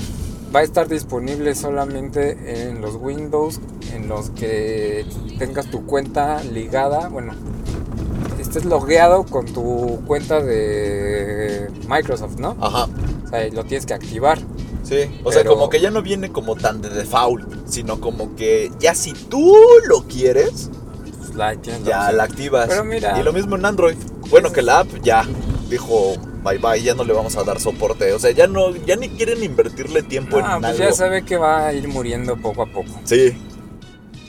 Va 0.55 0.61
a 0.61 0.62
estar 0.65 0.89
disponible 0.89 1.55
solamente 1.55 2.69
en 2.69 2.81
los 2.81 2.97
Windows 2.97 3.61
en 3.93 4.09
los 4.09 4.31
que 4.31 5.07
tengas 5.39 5.71
tu 5.71 5.87
cuenta 5.87 6.43
ligada, 6.43 7.09
bueno, 7.09 7.35
estés 8.41 8.65
logueado 8.65 9.25
con 9.25 9.47
tu 9.47 10.03
cuenta 10.07 10.41
de 10.41 11.71
Microsoft, 11.89 12.39
¿no? 12.39 12.57
Ajá. 12.61 12.89
O 13.25 13.29
sea, 13.29 13.49
lo 13.50 13.65
tienes 13.65 13.87
que 13.87 13.95
activar. 13.95 14.39
Sí. 14.83 15.21
O 15.25 15.31
sea, 15.33 15.45
como 15.45 15.69
que 15.69 15.81
ya 15.81 15.91
no 15.91 16.03
viene 16.03 16.31
como 16.33 16.57
tan 16.57 16.81
de 16.83 16.89
default, 16.89 17.69
sino 17.69 18.01
como 18.01 18.35
que 18.37 18.71
ya 18.81 18.95
si 18.95 19.13
tú 19.13 19.57
lo 19.87 20.03
quieres, 20.09 20.71
Pues 21.19 21.35
la 21.35 21.55
ya 21.55 22.11
la 22.13 22.25
activas. 22.25 22.69
Pero 22.69 22.85
mira. 22.85 23.19
Y 23.21 23.23
lo 23.23 23.33
mismo 23.33 23.57
en 23.57 23.65
Android. 23.67 23.97
Bueno, 24.31 24.53
que 24.53 24.63
la 24.63 24.81
app 24.81 24.89
ya 25.03 25.25
dijo 25.69 26.15
bye 26.43 26.57
bye, 26.59 26.83
ya 26.83 26.95
no 26.95 27.05
le 27.05 27.13
vamos 27.13 27.37
a 27.37 27.45
dar 27.45 27.61
soporte. 27.61 28.13
O 28.15 28.19
sea, 28.19 28.31
ya 28.31 28.47
no, 28.47 28.75
ya 28.75 28.97
ni 28.97 29.11
quieren 29.11 29.43
invertirle 29.45 30.03
tiempo 30.03 30.39
Ah, 30.43 30.55
en 30.57 30.61
pues 30.63 30.73
algo. 30.73 30.85
ya 30.85 30.93
sabe 30.93 31.25
que 31.25 31.37
va 31.37 31.67
a 31.67 31.73
ir 31.75 31.87
muriendo 31.89 32.37
poco 32.37 32.63
a 32.63 32.67
poco. 32.67 32.89
Sí. 33.05 33.37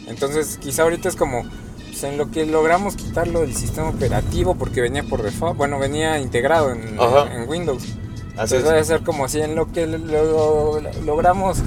Entonces, 0.08 0.58
quizá 0.62 0.84
ahorita 0.84 1.08
es 1.10 1.16
como 1.16 1.44
pues, 1.88 2.04
en 2.04 2.18
lo 2.18 2.30
que 2.32 2.46
logramos 2.46 2.96
quitarlo 2.96 3.42
del 3.42 3.56
sistema 3.56 3.90
operativo 3.90 4.56
porque 4.56 4.82
venía 4.82 5.04
por 5.04 5.24
default, 5.24 5.58
bueno, 5.58 5.80
venía 5.80 6.20
integrado 6.20 6.72
en, 6.72 6.98
en 7.00 7.48
Windows. 7.50 7.84
Así 8.42 8.56
Entonces 8.56 8.78
va 8.78 8.82
a 8.82 8.84
ser 8.86 9.02
como 9.04 9.28
si 9.28 9.40
en 9.42 9.56
lo 9.56 9.72
que 9.72 9.86
lo- 9.88 9.98
lo- 10.80 10.82
logramos 11.06 11.58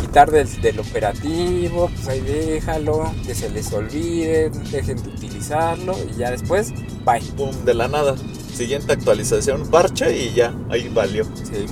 quitar 0.00 0.30
del, 0.30 0.48
del 0.60 0.78
operativo, 0.80 1.90
pues 1.94 2.08
ahí 2.08 2.20
déjalo, 2.20 3.12
que 3.26 3.34
se 3.34 3.48
les 3.50 3.72
olvide, 3.72 4.50
dejen 4.70 5.02
de 5.02 5.08
utilizarlo 5.08 5.94
y 6.14 6.18
ya 6.18 6.30
después, 6.30 6.72
bye. 7.04 7.20
Pum, 7.36 7.50
de 7.64 7.74
la 7.74 7.88
nada. 7.88 8.14
Siguiente 8.54 8.92
actualización, 8.92 9.66
parche 9.68 10.16
y 10.16 10.34
ya, 10.34 10.54
ahí 10.68 10.88
valió. 10.88 11.24
Sí. 11.24 11.66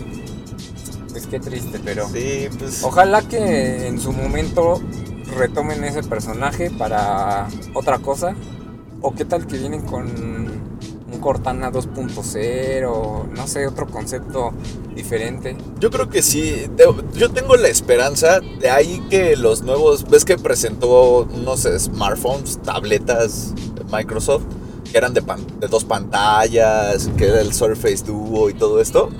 Pues 1.10 1.26
qué 1.26 1.38
triste, 1.40 1.80
pero 1.84 2.08
Sí, 2.08 2.48
pues. 2.58 2.82
ojalá 2.82 3.22
que 3.22 3.86
en 3.88 4.00
su 4.00 4.12
momento 4.12 4.80
retomen 5.36 5.84
ese 5.84 6.02
personaje 6.02 6.70
para 6.70 7.48
otra 7.74 7.98
cosa. 7.98 8.34
O 9.00 9.14
qué 9.14 9.24
tal 9.24 9.46
que 9.46 9.58
vienen 9.58 9.82
con 9.82 10.37
Cortana 11.20 11.70
2.0, 11.70 13.28
no 13.30 13.46
sé, 13.46 13.66
otro 13.66 13.86
concepto 13.86 14.52
diferente. 14.94 15.56
Yo 15.80 15.90
creo 15.90 16.08
que 16.08 16.22
sí. 16.22 16.66
Yo 17.14 17.30
tengo 17.30 17.56
la 17.56 17.68
esperanza 17.68 18.40
de 18.40 18.70
ahí 18.70 19.00
que 19.10 19.36
los 19.36 19.62
nuevos. 19.62 20.08
¿Ves 20.08 20.24
que 20.24 20.36
presentó 20.38 21.24
unos 21.24 21.62
smartphones, 21.78 22.58
tabletas 22.62 23.54
de 23.74 23.84
Microsoft? 23.90 24.44
Que 24.90 24.96
eran 24.98 25.12
de, 25.12 25.20
pan- 25.22 25.46
de 25.60 25.68
dos 25.68 25.84
pantallas, 25.84 27.10
que 27.18 27.26
era 27.26 27.40
el 27.40 27.52
Surface 27.52 28.04
Duo 28.04 28.48
y 28.50 28.54
todo 28.54 28.80
esto. 28.80 29.10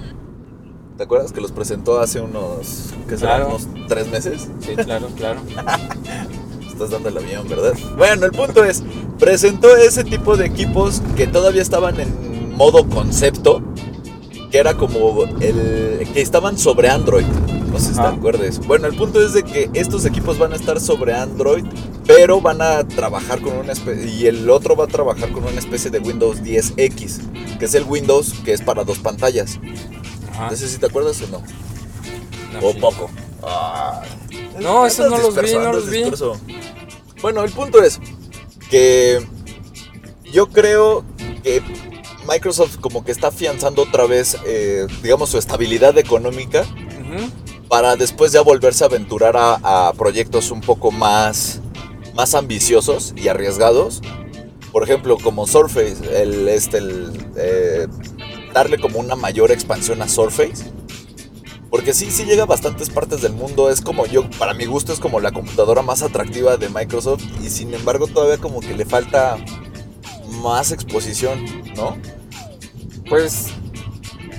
¿Te 0.96 1.04
acuerdas 1.04 1.30
que 1.32 1.40
los 1.40 1.52
presentó 1.52 2.00
hace 2.00 2.20
unos. 2.20 2.86
¿Qué 3.08 3.16
serán? 3.16 3.42
Claro. 3.42 3.48
Unos 3.56 3.68
tres 3.86 4.08
meses? 4.10 4.48
Sí, 4.60 4.74
claro, 4.74 5.06
claro. 5.16 5.40
Estás 6.78 6.90
dando 6.90 7.08
el 7.08 7.18
avión, 7.18 7.48
¿verdad? 7.48 7.72
Bueno, 7.96 8.24
el 8.26 8.30
punto 8.30 8.62
es, 8.62 8.84
presentó 9.18 9.76
ese 9.76 10.04
tipo 10.04 10.36
de 10.36 10.46
equipos 10.46 11.02
que 11.16 11.26
todavía 11.26 11.60
estaban 11.60 11.98
en 11.98 12.54
modo 12.54 12.88
concepto, 12.88 13.60
que 14.52 14.58
era 14.58 14.74
como 14.74 15.24
el 15.40 16.08
que 16.14 16.20
estaban 16.20 16.56
sobre 16.56 16.88
Android. 16.88 17.24
No 17.72 17.80
sé 17.80 17.86
si 17.88 17.94
te 17.94 18.00
Ajá. 18.02 18.10
acuerdes. 18.10 18.60
Bueno, 18.60 18.86
el 18.86 18.94
punto 18.94 19.20
es 19.20 19.32
de 19.32 19.42
que 19.42 19.68
estos 19.74 20.04
equipos 20.04 20.38
van 20.38 20.52
a 20.52 20.54
estar 20.56 20.80
sobre 20.80 21.14
Android, 21.14 21.64
pero 22.06 22.40
van 22.40 22.62
a 22.62 22.86
trabajar 22.86 23.40
con 23.40 23.54
una 23.54 23.72
especie 23.72 24.08
y 24.08 24.26
el 24.28 24.48
otro 24.48 24.76
va 24.76 24.84
a 24.84 24.86
trabajar 24.88 25.32
con 25.32 25.42
una 25.42 25.58
especie 25.58 25.90
de 25.90 25.98
Windows 25.98 26.44
10X, 26.44 27.58
que 27.58 27.64
es 27.64 27.74
el 27.74 27.82
Windows 27.82 28.34
que 28.44 28.52
es 28.52 28.62
para 28.62 28.84
dos 28.84 29.00
pantallas. 29.00 29.58
Ajá. 30.30 30.48
No 30.52 30.56
sé 30.56 30.68
si 30.68 30.78
te 30.78 30.86
acuerdas 30.86 31.20
o 31.22 31.26
no. 31.26 31.42
No, 32.52 32.68
o 32.68 32.72
sí. 32.72 32.78
poco. 32.78 33.10
Ah, 33.42 34.02
No, 34.60 34.86
esos 34.86 35.06
andas 35.06 35.20
no 35.20 35.26
los 35.26 35.34
vi, 35.42 35.54
no 35.54 35.72
los 35.72 35.90
vi. 35.90 36.02
Bueno, 37.22 37.42
el 37.44 37.50
punto 37.50 37.82
es 37.82 38.00
que 38.70 39.20
yo 40.32 40.48
creo 40.48 41.04
que 41.42 41.62
Microsoft 42.28 42.76
como 42.78 43.04
que 43.04 43.12
está 43.12 43.28
afianzando 43.28 43.82
otra 43.82 44.06
vez, 44.06 44.36
eh, 44.46 44.86
digamos, 45.02 45.30
su 45.30 45.38
estabilidad 45.38 45.96
económica 45.98 46.64
para 47.68 47.96
después 47.96 48.32
ya 48.32 48.42
volverse 48.42 48.84
a 48.84 48.86
aventurar 48.86 49.36
a, 49.36 49.88
a 49.88 49.92
proyectos 49.94 50.50
un 50.50 50.60
poco 50.60 50.90
más, 50.90 51.60
más 52.14 52.34
ambiciosos 52.34 53.14
y 53.16 53.28
arriesgados. 53.28 54.02
Por 54.72 54.82
ejemplo, 54.82 55.16
como 55.18 55.46
Surface, 55.46 55.96
el, 56.22 56.48
este, 56.48 56.78
el, 56.78 57.12
eh, 57.36 57.86
darle 58.52 58.78
como 58.78 58.98
una 59.00 59.16
mayor 59.16 59.50
expansión 59.50 60.02
a 60.02 60.08
Surface. 60.08 60.70
Porque 61.70 61.92
sí, 61.92 62.10
sí 62.10 62.24
llega 62.24 62.44
a 62.44 62.46
bastantes 62.46 62.90
partes 62.90 63.20
del 63.20 63.32
mundo. 63.32 63.70
Es 63.70 63.80
como 63.80 64.06
yo, 64.06 64.28
para 64.38 64.54
mi 64.54 64.64
gusto, 64.64 64.92
es 64.92 65.00
como 65.00 65.20
la 65.20 65.32
computadora 65.32 65.82
más 65.82 66.02
atractiva 66.02 66.56
de 66.56 66.68
Microsoft. 66.68 67.22
Y 67.42 67.50
sin 67.50 67.74
embargo, 67.74 68.06
todavía 68.06 68.38
como 68.38 68.60
que 68.60 68.74
le 68.74 68.84
falta 68.84 69.36
más 70.42 70.72
exposición, 70.72 71.44
¿no? 71.76 71.96
Pues 73.08 73.48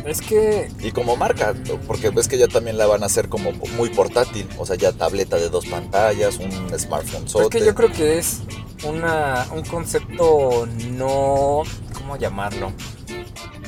es 0.05 0.21
que 0.21 0.71
Y 0.81 0.91
como 0.91 1.15
marca, 1.15 1.53
porque 1.85 2.09
ves 2.09 2.27
que 2.27 2.37
ya 2.37 2.47
también 2.47 2.77
la 2.77 2.87
van 2.87 3.03
a 3.03 3.07
hacer 3.07 3.29
como 3.29 3.51
muy 3.51 3.89
portátil. 3.89 4.47
O 4.57 4.65
sea, 4.65 4.75
ya 4.75 4.91
tableta 4.91 5.37
de 5.37 5.49
dos 5.49 5.65
pantallas, 5.67 6.37
un 6.37 6.51
smartphone 6.79 7.25
Es 7.25 7.31
sote. 7.31 7.59
que 7.59 7.65
yo 7.65 7.75
creo 7.75 7.91
que 7.91 8.17
es 8.17 8.39
una, 8.87 9.47
un 9.53 9.63
concepto 9.63 10.67
no... 10.91 11.63
¿Cómo 11.93 12.17
llamarlo? 12.17 12.71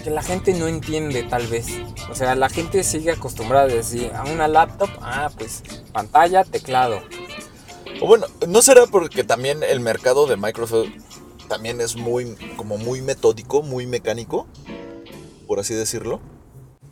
Que 0.03 0.10
la 0.10 0.24
gente 0.24 0.53
no 0.53 0.67
entiende 0.67 1.24
tal 1.24 1.46
vez. 1.48 1.67
O 2.10 2.15
sea, 2.15 2.36
la 2.36 2.50
gente 2.50 2.84
sigue 2.84 3.12
acostumbrada 3.12 3.65
a 3.65 3.67
decir 3.67 4.12
a 4.15 4.24
una 4.24 4.48
laptop, 4.48 4.89
ah, 5.01 5.29
pues 5.38 5.63
pantalla, 5.93 6.43
teclado. 6.43 7.01
O 8.01 8.08
bueno, 8.08 8.25
¿no 8.48 8.62
será 8.62 8.88
porque 8.88 9.24
también 9.24 9.62
el 9.63 9.79
mercado 9.79 10.25
de 10.25 10.38
Microsoft 10.38 10.89
también 11.48 11.81
es 11.81 11.96
muy, 11.96 12.36
como 12.55 12.77
muy 12.77 13.01
metódico, 13.01 13.62
muy 13.62 13.86
mecánico? 13.86 14.48
Por 15.48 15.60
así 15.60 15.75
decirlo. 15.75 16.20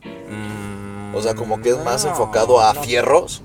Mm, 0.04 1.16
O 1.16 1.22
sea, 1.22 1.34
como 1.34 1.62
que 1.62 1.70
es 1.70 1.84
más 1.84 2.06
enfocado 2.06 2.62
a 2.62 2.74
no. 2.74 2.84
fierros. 2.84 3.42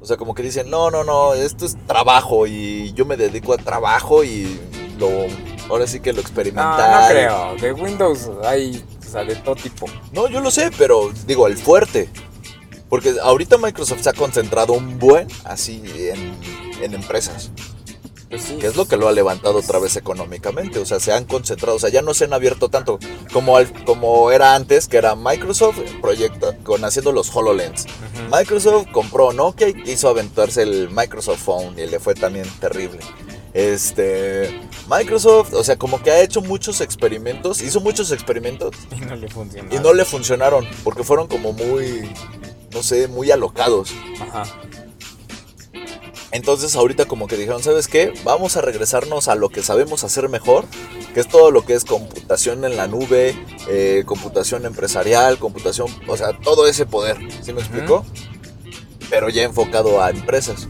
O 0.00 0.06
sea, 0.06 0.16
como 0.16 0.34
que 0.34 0.42
dicen, 0.42 0.70
no, 0.70 0.90
no, 0.90 1.04
no, 1.04 1.34
esto 1.34 1.66
es 1.66 1.76
trabajo 1.86 2.46
y 2.46 2.92
yo 2.94 3.04
me 3.04 3.16
dedico 3.16 3.52
a 3.52 3.58
trabajo 3.58 4.22
y 4.24 4.58
lo, 4.96 5.08
ahora 5.68 5.86
sí 5.86 6.00
que 6.00 6.10
lo 6.12 6.16
No, 6.16 6.20
experimental. 6.22 7.02
no 7.02 7.08
creo. 7.08 7.56
De 7.60 7.72
Windows 7.72 8.30
hay 8.44 8.84
o 9.06 9.10
sea, 9.10 9.24
de 9.24 9.36
todo 9.36 9.56
tipo. 9.56 9.86
No, 10.12 10.28
yo 10.28 10.40
lo 10.40 10.50
sé, 10.50 10.70
pero 10.76 11.10
digo, 11.26 11.46
el 11.46 11.56
fuerte. 11.56 12.08
Porque 12.88 13.14
ahorita 13.22 13.58
Microsoft 13.58 14.02
se 14.02 14.10
ha 14.10 14.12
concentrado 14.14 14.72
un 14.72 14.98
buen 14.98 15.28
así 15.44 15.82
en, 15.86 16.34
en 16.82 16.94
empresas. 16.94 17.50
Pues 18.30 18.42
sí. 18.42 18.56
Que 18.56 18.66
es 18.66 18.76
lo 18.76 18.86
que 18.86 18.98
lo 18.98 19.08
ha 19.08 19.12
levantado 19.12 19.58
otra 19.58 19.78
vez 19.78 19.96
económicamente. 19.96 20.78
O 20.78 20.84
sea, 20.86 21.00
se 21.00 21.12
han 21.12 21.24
concentrado. 21.24 21.76
O 21.76 21.78
sea, 21.78 21.88
ya 21.88 22.02
no 22.02 22.12
se 22.12 22.24
han 22.24 22.34
abierto 22.34 22.68
tanto 22.68 22.98
como, 23.32 23.56
al- 23.56 23.72
como 23.84 24.30
era 24.30 24.54
antes, 24.54 24.86
que 24.88 24.98
era 24.98 25.14
Microsoft 25.14 25.78
proyecta, 26.02 26.54
con 26.58 26.84
haciendo 26.84 27.12
los 27.12 27.34
HoloLens. 27.34 27.86
Microsoft 28.30 28.88
compró 28.92 29.32
Nokia 29.32 29.68
y 29.68 29.74
quiso 29.82 30.08
aventarse 30.10 30.62
el 30.62 30.90
Microsoft 30.90 31.42
Phone 31.42 31.78
y 31.78 31.86
le 31.86 31.98
fue 32.00 32.14
también 32.14 32.46
terrible. 32.60 32.98
Este. 33.58 34.60
Microsoft, 34.88 35.52
o 35.52 35.64
sea, 35.64 35.76
como 35.76 36.00
que 36.00 36.12
ha 36.12 36.20
hecho 36.20 36.40
muchos 36.40 36.80
experimentos, 36.80 37.60
hizo 37.60 37.80
muchos 37.80 38.12
experimentos 38.12 38.74
Y 38.96 39.00
no 39.00 39.16
le 39.16 39.28
funcionó. 39.28 39.74
y 39.74 39.78
no 39.80 39.92
le 39.92 40.04
funcionaron 40.04 40.66
porque 40.84 41.02
fueron 41.02 41.26
como 41.26 41.52
muy, 41.52 42.08
no 42.72 42.84
sé, 42.84 43.08
muy 43.08 43.32
alocados. 43.32 43.90
Ajá. 44.20 44.44
Entonces 46.30 46.76
ahorita 46.76 47.06
como 47.06 47.26
que 47.26 47.36
dijeron, 47.36 47.60
¿sabes 47.60 47.88
qué? 47.88 48.14
Vamos 48.22 48.56
a 48.56 48.60
regresarnos 48.60 49.26
a 49.26 49.34
lo 49.34 49.48
que 49.48 49.62
sabemos 49.62 50.04
hacer 50.04 50.28
mejor, 50.28 50.64
que 51.12 51.18
es 51.18 51.26
todo 51.26 51.50
lo 51.50 51.64
que 51.64 51.74
es 51.74 51.84
computación 51.84 52.64
en 52.64 52.76
la 52.76 52.86
nube, 52.86 53.34
eh, 53.68 54.04
computación 54.06 54.66
empresarial, 54.66 55.38
computación, 55.38 55.88
o 56.06 56.16
sea, 56.16 56.38
todo 56.38 56.68
ese 56.68 56.86
poder, 56.86 57.16
¿sí 57.42 57.52
me 57.52 57.60
explico? 57.60 58.06
Pero 59.10 59.30
ya 59.30 59.42
enfocado 59.42 60.00
a 60.00 60.10
empresas. 60.10 60.68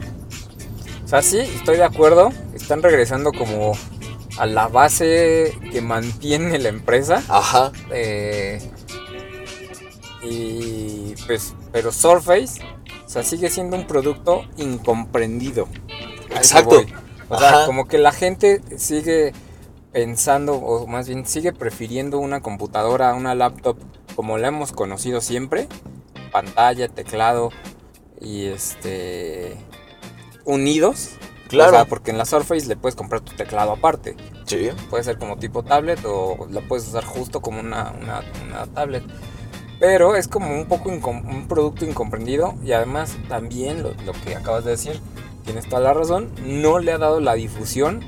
O 1.05 1.09
sea, 1.09 1.23
sí, 1.23 1.39
estoy 1.39 1.77
de 1.77 1.85
acuerdo. 1.85 2.31
Están 2.69 2.83
regresando 2.83 3.33
como 3.33 3.73
a 4.37 4.45
la 4.45 4.69
base 4.69 5.57
que 5.73 5.81
mantiene 5.81 6.59
la 6.59 6.69
empresa. 6.69 7.25
Ajá, 7.27 7.73
Eh, 7.91 8.61
y 10.23 11.15
pues, 11.27 11.55
pero 11.73 11.93
Surface, 11.93 12.61
o 13.07 13.09
sea, 13.09 13.23
sigue 13.23 13.49
siendo 13.49 13.75
un 13.75 13.87
producto 13.87 14.45
incomprendido. 14.59 15.67
Exacto. 16.29 16.85
O 17.31 17.39
sea, 17.39 17.65
como 17.65 17.89
que 17.89 17.97
la 17.97 18.13
gente 18.13 18.61
sigue 18.77 19.33
pensando, 19.91 20.57
o 20.57 20.87
más 20.87 21.09
bien 21.09 21.25
sigue 21.25 21.55
prefiriendo 21.55 22.19
una 22.19 22.43
computadora 22.43 23.13
a 23.13 23.15
una 23.15 23.35
laptop 23.35 23.79
como 24.15 24.37
la 24.37 24.49
hemos 24.49 24.73
conocido 24.73 25.23
siempre. 25.23 25.69
Pantalla, 26.33 26.89
teclado 26.89 27.49
y 28.21 28.49
este 28.49 29.57
unidos. 30.45 31.13
Claro. 31.49 31.71
O 31.71 31.75
sea, 31.75 31.85
porque 31.87 32.11
en 32.11 32.19
la 32.19 32.25
Surface 32.27 32.67
le 32.67 32.77
puedes 32.77 32.95
comprar 32.95 33.21
tu 33.23 33.33
teclado 33.35 33.73
aparte. 33.73 34.17
sí. 34.47 34.69
Puede 34.91 35.03
ser 35.05 35.19
como 35.19 35.37
tipo 35.39 35.63
tablet 35.63 36.01
o 36.05 36.47
la 36.51 36.61
puedes 36.61 36.87
usar 36.89 37.05
justo 37.05 37.41
como 37.41 37.61
una, 37.61 37.93
una- 38.01 38.23
una 38.47 38.67
tablet. 38.67 39.03
Pero 39.81 40.17
es 40.17 40.27
como 40.29 40.53
un 40.55 40.67
poco 40.67 40.89
un 40.89 41.47
producto 41.49 41.85
incomprendido 41.85 42.55
y 42.65 42.73
además 42.73 43.17
también 43.29 43.83
lo, 43.83 43.91
lo 44.05 44.13
que 44.13 44.35
acabas 44.35 44.65
de 44.65 44.73
decir, 44.73 45.01
tienes 45.45 45.69
toda 45.69 45.81
la 45.81 45.95
razón, 45.95 46.31
no 46.45 46.79
le 46.81 46.93
ha 46.93 46.99
dado 46.99 47.21
la 47.21 47.35
difusión 47.35 48.05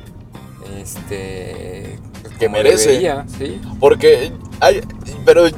este, 0.81 1.99
Que 2.39 2.49
merece. 2.49 2.89
debería, 2.89 3.25
¿sí? 3.39 3.61
Porque 3.79 4.33
hay, 4.61 4.81
pero 5.25 5.47
eh, 5.47 5.53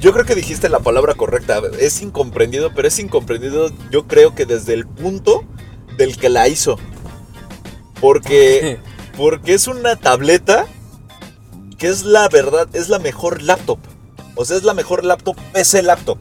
yo 0.00 0.12
creo 0.12 0.24
que 0.24 0.34
dijiste 0.34 0.68
la 0.68 0.80
palabra 0.80 1.14
correcta. 1.14 1.60
Es 1.80 2.00
incomprendido, 2.02 2.72
pero 2.74 2.88
es 2.88 2.98
incomprendido 2.98 3.70
yo 3.90 4.06
creo 4.06 4.34
que 4.34 4.46
desde 4.46 4.74
el 4.74 4.86
punto 4.86 5.44
del 5.96 6.16
que 6.16 6.28
la 6.28 6.48
hizo. 6.48 6.78
Porque, 8.04 8.78
porque 9.16 9.54
es 9.54 9.66
una 9.66 9.96
tableta 9.96 10.66
que 11.78 11.86
es 11.86 12.04
la 12.04 12.28
verdad, 12.28 12.68
es 12.74 12.90
la 12.90 12.98
mejor 12.98 13.40
laptop. 13.40 13.78
O 14.34 14.44
sea, 14.44 14.58
es 14.58 14.62
la 14.62 14.74
mejor 14.74 15.06
laptop, 15.06 15.38
PC 15.54 15.82
laptop. 15.82 16.18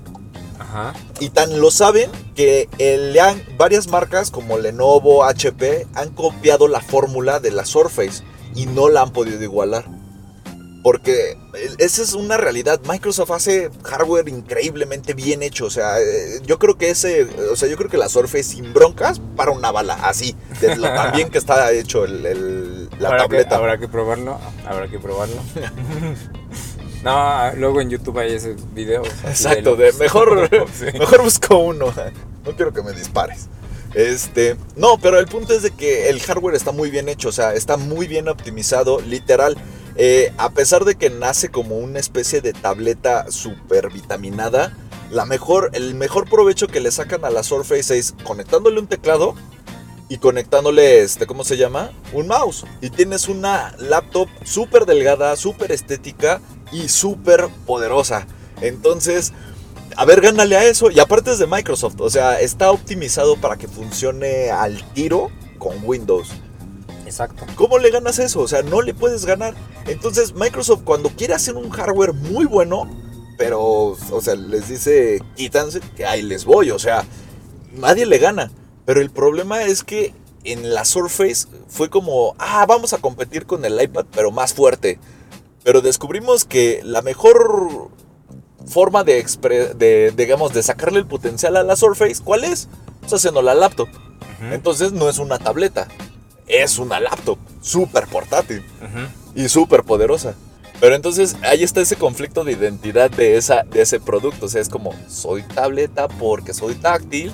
Ajá. 0.60 0.94
Y 1.20 1.28
tan 1.28 1.60
lo 1.60 1.72
saben 1.72 2.10
que 2.36 2.70
le 2.78 3.20
han, 3.20 3.44
varias 3.58 3.90
marcas 3.90 4.32
como 4.32 4.58
Lenovo, 4.60 5.26
HP 5.26 5.86
han 5.94 6.12
copiado 6.12 6.70
la 6.70 6.80
fórmula 6.80 7.42
de 7.42 7.52
la 7.52 7.66
Surface 7.66 8.24
y 8.56 8.66
no 8.66 8.88
la 8.88 9.02
han 9.02 9.12
podido 9.12 9.44
igualar. 9.44 9.84
Porque 10.84 11.38
esa 11.78 12.02
es 12.04 12.12
una 12.14 12.36
realidad. 12.36 12.82
Microsoft 12.86 13.32
hace 13.32 13.70
hardware 13.84 14.28
increíblemente 14.28 15.14
bien 15.14 15.42
hecho. 15.42 15.66
O 15.66 15.70
sea, 15.70 16.02
eh, 16.02 16.42
yo 16.46 16.60
creo 16.60 16.78
que 16.78 16.90
ese, 16.90 17.24
o 17.50 17.56
sea, 17.56 17.70
yo 17.70 17.78
creo 17.78 17.90
que 17.90 17.98
la 17.98 18.10
Surface 18.10 18.44
sin 18.44 18.74
broncas 18.74 19.22
para 19.38 19.52
una 19.52 19.72
bala, 19.72 19.94
así, 20.04 20.36
de 20.60 20.76
lo 20.76 20.84
tan 20.84 21.14
bien 21.14 21.30
que 21.30 21.38
está 21.38 21.72
hecho 21.72 22.04
el- 22.04 22.26
el- 22.26 22.90
la 23.00 23.08
habrá 23.08 23.22
tableta. 23.24 23.50
Que, 23.50 23.56
habrá 23.56 23.78
que 23.78 23.88
probarlo, 23.88 24.38
habrá 24.68 24.90
que 24.90 25.00
probarlo. 25.00 25.38
no, 27.04 27.52
luego 27.58 27.82
en 27.82 27.90
YouTube 27.90 28.20
hay 28.20 28.34
esos 28.34 28.74
videos. 28.74 29.08
así 29.24 29.46
Exacto, 29.46 29.76
de 29.76 29.86
de 29.86 29.92
los- 29.92 30.00
mejor, 30.00 30.50
Sí. 30.78 30.98
mejor 30.98 31.22
busco 31.24 31.58
uno. 31.60 31.94
No 32.46 32.56
quiero 32.56 32.74
que 32.74 32.82
me 32.84 32.92
dispares. 32.92 33.48
Este, 33.94 34.58
no, 34.76 34.98
pero 34.98 35.20
el 35.20 35.28
punto 35.28 35.54
es 35.54 35.62
de 35.62 35.72
que 35.72 36.10
el 36.10 36.20
hardware 36.22 36.56
está 36.56 36.72
muy 36.72 36.90
bien 36.90 37.10
hecho, 37.10 37.30
o 37.30 37.32
sea, 37.32 37.54
está 37.54 37.78
muy 37.78 38.08
bien 38.08 38.28
optimizado, 38.28 39.00
literal. 39.02 39.56
Eh, 39.96 40.34
a 40.38 40.50
pesar 40.52 40.86
de 40.86 40.96
que 40.96 41.10
nace 41.10 41.50
como 41.50 41.78
una 41.78 42.00
especie 42.00 42.42
de 42.42 42.54
tableta 42.54 43.32
super 43.32 43.92
vitaminada, 43.92 44.76
la 45.12 45.26
mejor, 45.26 45.70
el 45.74 45.94
mejor 45.96 46.30
provecho 46.30 46.68
que 46.68 46.80
le 46.80 46.92
sacan 46.92 47.24
a 47.26 47.30
la 47.30 47.44
Surface 47.44 47.98
es 47.98 48.16
conectándole 48.24 48.80
un 48.80 48.88
teclado 48.88 49.36
y 50.10 50.18
conectándole, 50.18 51.02
este, 51.02 51.28
¿cómo 51.28 51.44
se 51.44 51.58
llama? 51.58 51.92
Un 52.14 52.28
mouse. 52.28 52.66
Y 52.82 52.90
tienes 52.90 53.30
una 53.30 53.76
laptop 53.78 54.28
súper 54.44 54.86
delgada, 54.86 55.36
súper 55.36 55.72
estética 55.72 56.42
y 56.72 56.90
súper 56.90 57.48
poderosa. 57.66 58.28
Entonces, 58.62 59.34
a 59.96 60.06
ver, 60.06 60.22
gánale 60.22 60.58
a 60.58 60.66
eso. 60.66 60.90
Y 60.92 61.00
aparte 61.00 61.32
es 61.32 61.40
de 61.40 61.48
Microsoft, 61.48 62.00
o 62.00 62.10
sea, 62.10 62.40
está 62.40 62.72
optimizado 62.72 63.38
para 63.38 63.58
que 63.58 63.68
funcione 63.68 64.50
al 64.52 64.84
tiro 64.94 65.32
con 65.58 65.78
Windows. 65.84 66.30
Exacto. 67.14 67.46
¿Cómo 67.56 67.78
le 67.78 67.92
ganas 67.92 68.18
eso? 68.18 68.40
O 68.40 68.48
sea, 68.48 68.64
no 68.64 68.82
le 68.82 68.96
puedes 68.96 69.28
ganar. 69.28 69.54
Entonces, 69.86 70.34
Microsoft 70.34 70.82
cuando 70.84 71.10
quiere 71.10 71.36
hacer 71.36 71.56
un 71.56 71.70
hardware 71.70 72.12
muy 72.12 72.46
bueno, 72.46 72.90
pero, 73.38 73.62
o 73.62 74.22
sea, 74.22 74.34
les 74.34 74.68
dice, 74.68 75.22
quítanse, 75.36 75.80
que 75.96 76.08
ahí 76.08 76.24
les 76.24 76.44
voy. 76.44 76.72
O 76.72 76.80
sea, 76.80 77.06
nadie 77.72 78.08
le 78.08 78.18
gana. 78.18 78.52
Pero 78.86 79.00
el 79.00 79.12
problema 79.12 79.62
es 79.62 79.84
que 79.84 80.16
en 80.44 80.74
la 80.74 80.86
Surface 80.86 81.48
fue 81.68 81.92
como, 81.92 82.34
ah, 82.40 82.66
vamos 82.68 82.94
a 82.94 82.98
competir 82.98 83.46
con 83.46 83.64
el 83.64 83.80
iPad, 83.80 84.06
pero 84.12 84.32
más 84.32 84.56
fuerte. 84.56 84.98
Pero 85.64 85.82
descubrimos 85.82 86.46
que 86.46 86.82
la 86.84 87.04
mejor 87.04 87.92
forma 88.66 89.04
de, 89.04 90.12
digamos, 90.18 90.52
de 90.52 90.64
sacarle 90.64 90.98
el 90.98 91.06
potencial 91.06 91.58
a 91.58 91.64
la 91.64 91.76
Surface, 91.76 92.24
¿cuál 92.24 92.44
es? 92.44 92.70
Pues 93.02 93.14
haciendo 93.14 93.44
la 93.44 93.54
laptop. 93.54 93.88
Entonces 94.52 94.92
no 94.92 95.10
es 95.10 95.20
una 95.20 95.38
tableta, 95.38 95.88
es 96.48 96.78
una 96.78 97.00
laptop 97.00 97.38
súper 97.62 98.08
portátil 98.08 98.64
y 99.36 99.50
súper 99.50 99.84
poderosa. 99.84 100.36
Pero 100.80 100.96
entonces 100.96 101.38
ahí 101.44 101.64
está 101.64 101.82
ese 101.82 101.96
conflicto 101.96 102.44
de 102.44 102.54
identidad 102.54 103.10
de, 103.10 103.38
esa, 103.38 103.64
de 103.64 103.82
ese 103.82 104.00
producto. 104.00 104.48
O 104.48 104.50
sea, 104.50 104.62
es 104.62 104.70
como, 104.70 104.94
soy 105.08 105.44
tableta 105.44 106.08
porque 106.08 106.54
soy 106.54 106.76
táctil, 106.76 107.32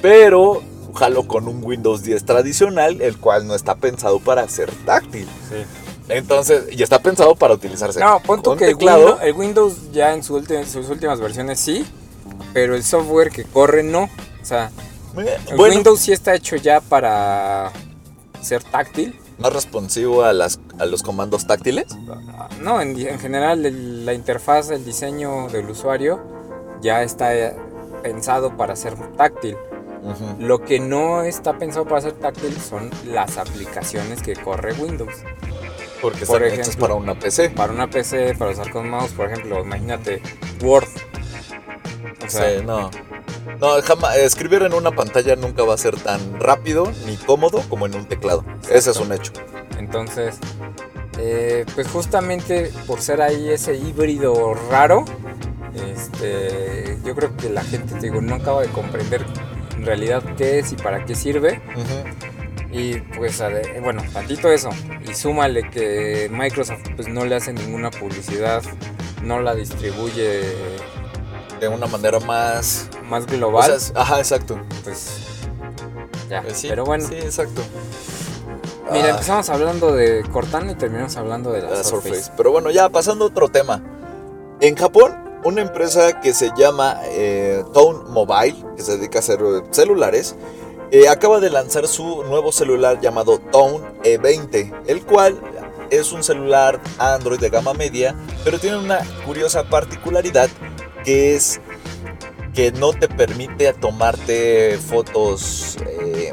pero 0.00 0.62
jalo 0.94 1.26
con 1.26 1.48
un 1.48 1.62
Windows 1.62 2.02
10 2.02 2.24
tradicional, 2.24 3.02
el 3.02 3.18
cual 3.18 3.46
no 3.46 3.54
está 3.54 3.74
pensado 3.74 4.20
para 4.20 4.48
ser 4.48 4.70
táctil. 4.86 5.26
Sí. 5.50 5.64
Entonces, 6.08 6.64
y 6.70 6.82
está 6.82 7.00
pensado 7.00 7.34
para 7.34 7.52
utilizarse 7.52 8.00
No, 8.00 8.20
pon 8.20 8.40
que 8.56 8.64
el 8.64 8.72
teclado. 8.72 9.04
Windows, 9.04 9.22
el 9.22 9.32
Windows 9.34 9.92
ya 9.92 10.14
en 10.14 10.22
su 10.22 10.38
en 10.38 10.66
sus 10.66 10.88
últimas 10.88 11.20
versiones 11.20 11.60
sí, 11.60 11.84
pero 12.54 12.74
el 12.74 12.82
software 12.82 13.30
que 13.30 13.44
corre 13.44 13.82
no. 13.82 14.04
O 14.04 14.44
sea, 14.44 14.70
Eh, 15.18 15.36
el 15.48 15.56
bueno, 15.56 15.74
Windows 15.74 16.00
sí 16.00 16.12
está 16.12 16.34
hecho 16.34 16.56
ya 16.56 16.80
para 16.80 17.70
ser 18.48 18.62
táctil. 18.64 19.18
más 19.38 19.52
responsivo 19.52 20.24
a, 20.24 20.32
las, 20.32 20.58
a 20.78 20.86
los 20.86 21.02
comandos 21.02 21.46
táctiles. 21.46 21.86
No, 22.60 22.80
en, 22.80 22.98
en 22.98 23.18
general 23.20 23.64
el- 23.66 24.04
la 24.04 24.12
interfaz, 24.14 24.70
el 24.70 24.84
diseño 24.84 25.48
del 25.48 25.70
usuario 25.70 26.20
ya 26.80 27.02
está 27.02 27.34
eh, 27.36 27.54
pensado 28.02 28.56
para 28.56 28.74
ser 28.76 28.94
táctil. 29.16 29.56
Lo 30.38 30.62
que 30.64 30.80
no 30.80 31.22
está 31.22 31.58
pensado 31.58 31.84
para 31.84 32.00
ser 32.00 32.12
táctil 32.12 32.56
son 32.60 32.88
las 33.06 33.36
aplicaciones 33.36 34.22
que 34.22 34.34
corre 34.34 34.72
Windows. 34.74 35.12
Porque 36.00 36.24
Por 36.24 36.42
están 36.44 36.60
ejemplo. 36.60 36.80
para 36.80 36.94
una 36.94 37.14
PC. 37.18 37.50
Para 37.50 37.72
una 37.72 37.88
PC, 37.90 38.34
para 38.38 38.52
usar 38.52 38.70
con 38.70 38.88
mouse, 38.88 39.10
por 39.12 39.26
ejemplo, 39.30 39.60
imagínate 39.60 40.22
Word. 40.62 40.86
O 42.24 42.30
sea, 42.30 42.58
Sí, 42.58 42.64
no. 42.64 42.90
No, 43.60 43.80
jamás. 43.82 44.16
Escribir 44.16 44.62
en 44.62 44.74
una 44.74 44.90
pantalla 44.90 45.36
nunca 45.36 45.62
va 45.64 45.74
a 45.74 45.78
ser 45.78 45.96
tan 45.96 46.40
rápido 46.40 46.90
ni 47.06 47.16
cómodo 47.16 47.62
como 47.68 47.86
en 47.86 47.94
un 47.94 48.06
teclado. 48.06 48.44
Ese 48.70 48.90
es 48.90 48.96
un 48.98 49.12
hecho. 49.12 49.32
Entonces, 49.78 50.38
eh, 51.18 51.64
pues 51.74 51.88
justamente 51.88 52.72
por 52.86 53.00
ser 53.00 53.22
ahí 53.22 53.50
ese 53.50 53.76
híbrido 53.76 54.54
raro, 54.70 55.04
este, 55.74 56.98
yo 57.04 57.14
creo 57.14 57.36
que 57.36 57.50
la 57.50 57.62
gente, 57.62 57.94
te 57.94 58.00
digo, 58.00 58.20
no 58.20 58.36
acaba 58.36 58.62
de 58.62 58.68
comprender 58.68 59.24
en 59.76 59.86
realidad 59.86 60.22
qué 60.36 60.58
es 60.58 60.72
y 60.72 60.76
para 60.76 61.04
qué 61.04 61.14
sirve. 61.14 61.60
Y 62.70 63.00
pues, 63.16 63.42
bueno, 63.82 64.02
tantito 64.12 64.52
eso. 64.52 64.70
Y 65.08 65.14
súmale 65.14 65.68
que 65.70 66.28
Microsoft 66.30 66.82
pues 66.96 67.08
no 67.08 67.24
le 67.24 67.36
hace 67.36 67.52
ninguna 67.52 67.90
publicidad 67.90 68.62
no 69.22 69.40
la 69.40 69.54
distribuye 69.54 70.42
De 71.60 71.68
una 71.68 71.86
manera 71.86 72.20
más... 72.20 72.88
más 73.08 73.24
o 73.24 73.26
global, 73.26 73.80
sea, 73.80 74.00
ajá, 74.00 74.18
exacto. 74.18 74.58
pues 74.84 75.18
ya. 76.28 76.42
Pues 76.42 76.58
sí, 76.58 76.68
Pero 76.68 76.84
bueno, 76.84 77.06
Sí, 77.08 77.14
exacto. 77.16 77.62
mira, 78.92 79.06
Ah, 79.06 79.10
empezamos 79.10 79.48
hablando 79.50 79.92
de 79.92 80.22
Cortana 80.30 80.72
y 80.72 80.74
terminamos 80.74 81.16
hablando 81.16 81.50
de 81.52 81.62
la, 81.62 81.70
la 81.70 81.84
Surface. 81.84 82.14
Surface. 82.14 82.32
Pero 82.36 82.52
bueno, 82.52 82.70
ya 82.70 82.88
pasando 82.88 83.24
a 83.24 83.28
otro 83.28 83.48
tema. 83.48 83.82
En 84.60 84.76
Japón, 84.76 85.16
una 85.44 85.62
empresa 85.62 86.20
que 86.20 86.34
se 86.34 86.50
llama 86.56 86.98
eh, 87.04 87.64
Tone 87.72 88.00
Mobile, 88.10 88.56
que 88.76 88.82
se 88.82 88.96
dedica 88.98 89.18
a 89.18 89.20
hacer 89.20 89.40
eh, 89.40 89.62
celulares, 89.70 90.36
eh, 90.90 91.08
acaba 91.08 91.40
de 91.40 91.50
lanzar 91.50 91.86
su 91.86 92.24
nuevo 92.24 92.50
celular 92.52 93.00
llamado 93.00 93.38
Tone 93.38 93.80
E20, 94.02 94.82
el 94.86 95.04
cual 95.04 95.40
es 95.90 96.12
un 96.12 96.22
celular 96.22 96.80
Android 96.98 97.38
de 97.38 97.50
gama 97.50 97.72
media, 97.74 98.14
pero 98.44 98.58
tiene 98.58 98.78
una 98.78 98.98
curiosa 99.24 99.64
particularidad 99.64 100.48
que 101.04 101.34
es 101.36 101.60
que 102.54 102.72
no 102.72 102.92
te 102.92 103.08
permite 103.08 103.72
tomarte 103.74 104.78
fotos 104.78 105.76
eh, 105.86 106.32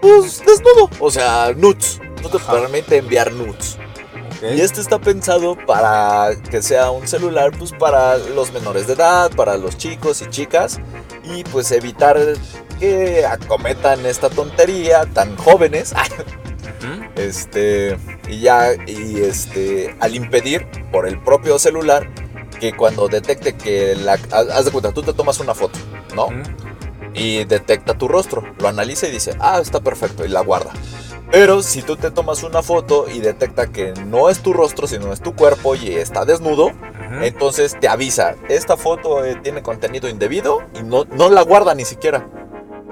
pues 0.00 0.42
desnudo, 0.44 0.90
o 1.00 1.10
sea, 1.10 1.52
nudes, 1.56 2.00
no 2.22 2.28
te 2.28 2.36
Ajá. 2.36 2.52
permite 2.52 2.98
enviar 2.98 3.32
nudes. 3.32 3.78
Y 4.42 4.60
este 4.60 4.82
está 4.82 4.98
pensado 4.98 5.56
para 5.66 6.30
que 6.50 6.60
sea 6.60 6.90
un 6.90 7.08
celular 7.08 7.52
pues 7.58 7.72
para 7.72 8.18
los 8.18 8.52
menores 8.52 8.86
de 8.86 8.92
edad, 8.92 9.30
para 9.30 9.56
los 9.56 9.78
chicos 9.78 10.20
y 10.20 10.28
chicas 10.28 10.80
y 11.22 11.44
pues 11.44 11.70
evitar 11.72 12.18
que 12.78 13.24
acometan 13.24 14.04
esta 14.04 14.28
tontería 14.28 15.06
tan 15.06 15.36
jóvenes. 15.36 15.94
Este 17.16 17.96
y 18.28 18.40
ya 18.40 18.74
y 18.86 19.20
este 19.20 19.96
al 20.00 20.14
impedir 20.16 20.66
por 20.92 21.06
el 21.08 21.22
propio 21.22 21.58
celular 21.58 22.10
que 22.70 22.74
cuando 22.74 23.08
detecte 23.08 23.54
que 23.56 23.94
la 23.94 24.14
haz 24.32 24.64
de 24.64 24.70
cuenta, 24.70 24.90
tú 24.92 25.02
te 25.02 25.12
tomas 25.12 25.38
una 25.38 25.54
foto, 25.54 25.78
¿no? 26.14 26.28
Y 27.12 27.44
detecta 27.44 27.92
tu 27.92 28.08
rostro, 28.08 28.42
lo 28.58 28.68
analiza 28.68 29.06
y 29.06 29.10
dice, 29.10 29.36
ah, 29.38 29.58
está 29.60 29.80
perfecto, 29.80 30.24
y 30.24 30.28
la 30.28 30.40
guarda. 30.40 30.72
Pero 31.30 31.62
si 31.62 31.82
tú 31.82 31.96
te 31.96 32.10
tomas 32.10 32.42
una 32.42 32.62
foto 32.62 33.04
y 33.10 33.20
detecta 33.20 33.66
que 33.66 33.92
no 34.06 34.30
es 34.30 34.40
tu 34.40 34.54
rostro, 34.54 34.86
sino 34.86 35.12
es 35.12 35.20
tu 35.20 35.34
cuerpo 35.34 35.74
y 35.74 35.92
está 35.92 36.24
desnudo, 36.24 36.72
entonces 37.20 37.78
te 37.78 37.86
avisa, 37.86 38.34
esta 38.48 38.78
foto 38.78 39.22
eh, 39.26 39.38
tiene 39.42 39.62
contenido 39.62 40.08
indebido 40.08 40.62
y 40.74 40.82
no, 40.82 41.04
no 41.04 41.28
la 41.28 41.42
guarda 41.42 41.74
ni 41.74 41.84
siquiera. 41.84 42.26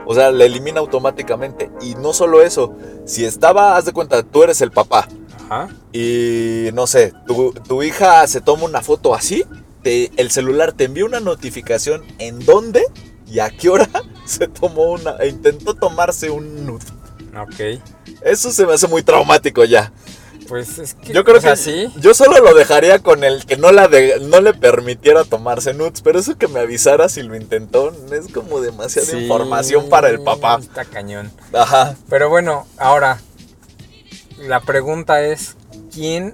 O 0.05 0.15
sea, 0.15 0.33
la 0.33 0.45
elimina 0.45 0.81
automáticamente. 0.81 1.71
Y 1.81 1.95
no 1.95 2.13
solo 2.13 2.43
eso, 2.43 2.75
si 3.07 3.25
estaba, 3.25 3.77
haz 3.77 3.87
de 3.87 3.93
cuenta, 3.93 4.23
tú 4.23 4.43
eres 4.43 4.61
el 4.61 4.73
papá 4.73 5.09
Ajá. 5.49 5.69
y 5.93 6.71
no 6.75 6.87
sé, 6.87 7.15
tu, 7.27 7.53
tu 7.53 7.83
hija 7.83 8.27
se 8.27 8.41
toma 8.41 8.65
una 8.65 8.83
foto 8.83 9.15
así, 9.15 9.45
te- 9.83 10.11
el 10.17 10.31
celular 10.31 10.73
te 10.73 10.85
envía 10.85 11.05
una 11.05 11.21
notificación 11.21 12.03
en 12.19 12.45
dónde 12.45 12.85
y 13.27 13.39
a 13.41 13.51
qué 13.51 13.69
hora 13.69 13.89
se 14.27 14.49
tomó 14.49 14.93
una, 14.93 15.17
e 15.17 15.29
intentó 15.29 15.75
tomarse 15.75 16.31
un 16.31 16.67
nude. 16.67 16.85
Ok. 17.39 17.81
Eso 18.23 18.53
se 18.53 18.67
me 18.67 18.75
hace 18.75 18.87
muy 18.89 19.03
traumático 19.03 19.65
ya. 19.65 19.93
Pues 20.49 20.79
es 20.79 20.95
que. 20.95 21.13
Yo 21.15 21.25
creo 21.25 21.39
o 21.39 21.41
sea, 21.41 21.53
que 21.53 21.57
sí. 21.57 21.89
yo 21.99 22.13
solo 22.13 22.39
lo 22.41 22.53
dejaría 22.55 22.99
con 22.99 23.25
el 23.25 23.47
que 23.47 23.57
no, 23.57 23.73
la 23.73 23.89
de- 23.89 24.21
no 24.21 24.41
le 24.41 24.53
permitiera 24.53 25.25
tomarse 25.25 25.73
nudes, 25.73 26.03
pero 26.03 26.19
eso 26.19 26.37
que 26.37 26.47
me 26.49 26.61
avisara 26.61 27.09
si 27.09 27.23
lo 27.23 27.37
intentó 27.37 27.91
es 28.13 28.31
como 28.33 28.61
demasiada 28.61 29.09
Sí, 29.09 29.17
información 29.19 29.89
para 29.89 30.09
el 30.11 30.21
papá. 30.21 30.59
Está 30.61 30.85
cañón. 30.85 31.31
Ajá. 31.55 31.97
Pero 32.11 32.29
bueno, 32.29 32.67
ahora. 32.77 33.19
La 34.39 34.61
pregunta 34.61 35.23
es: 35.23 35.57
¿quién 35.95 36.33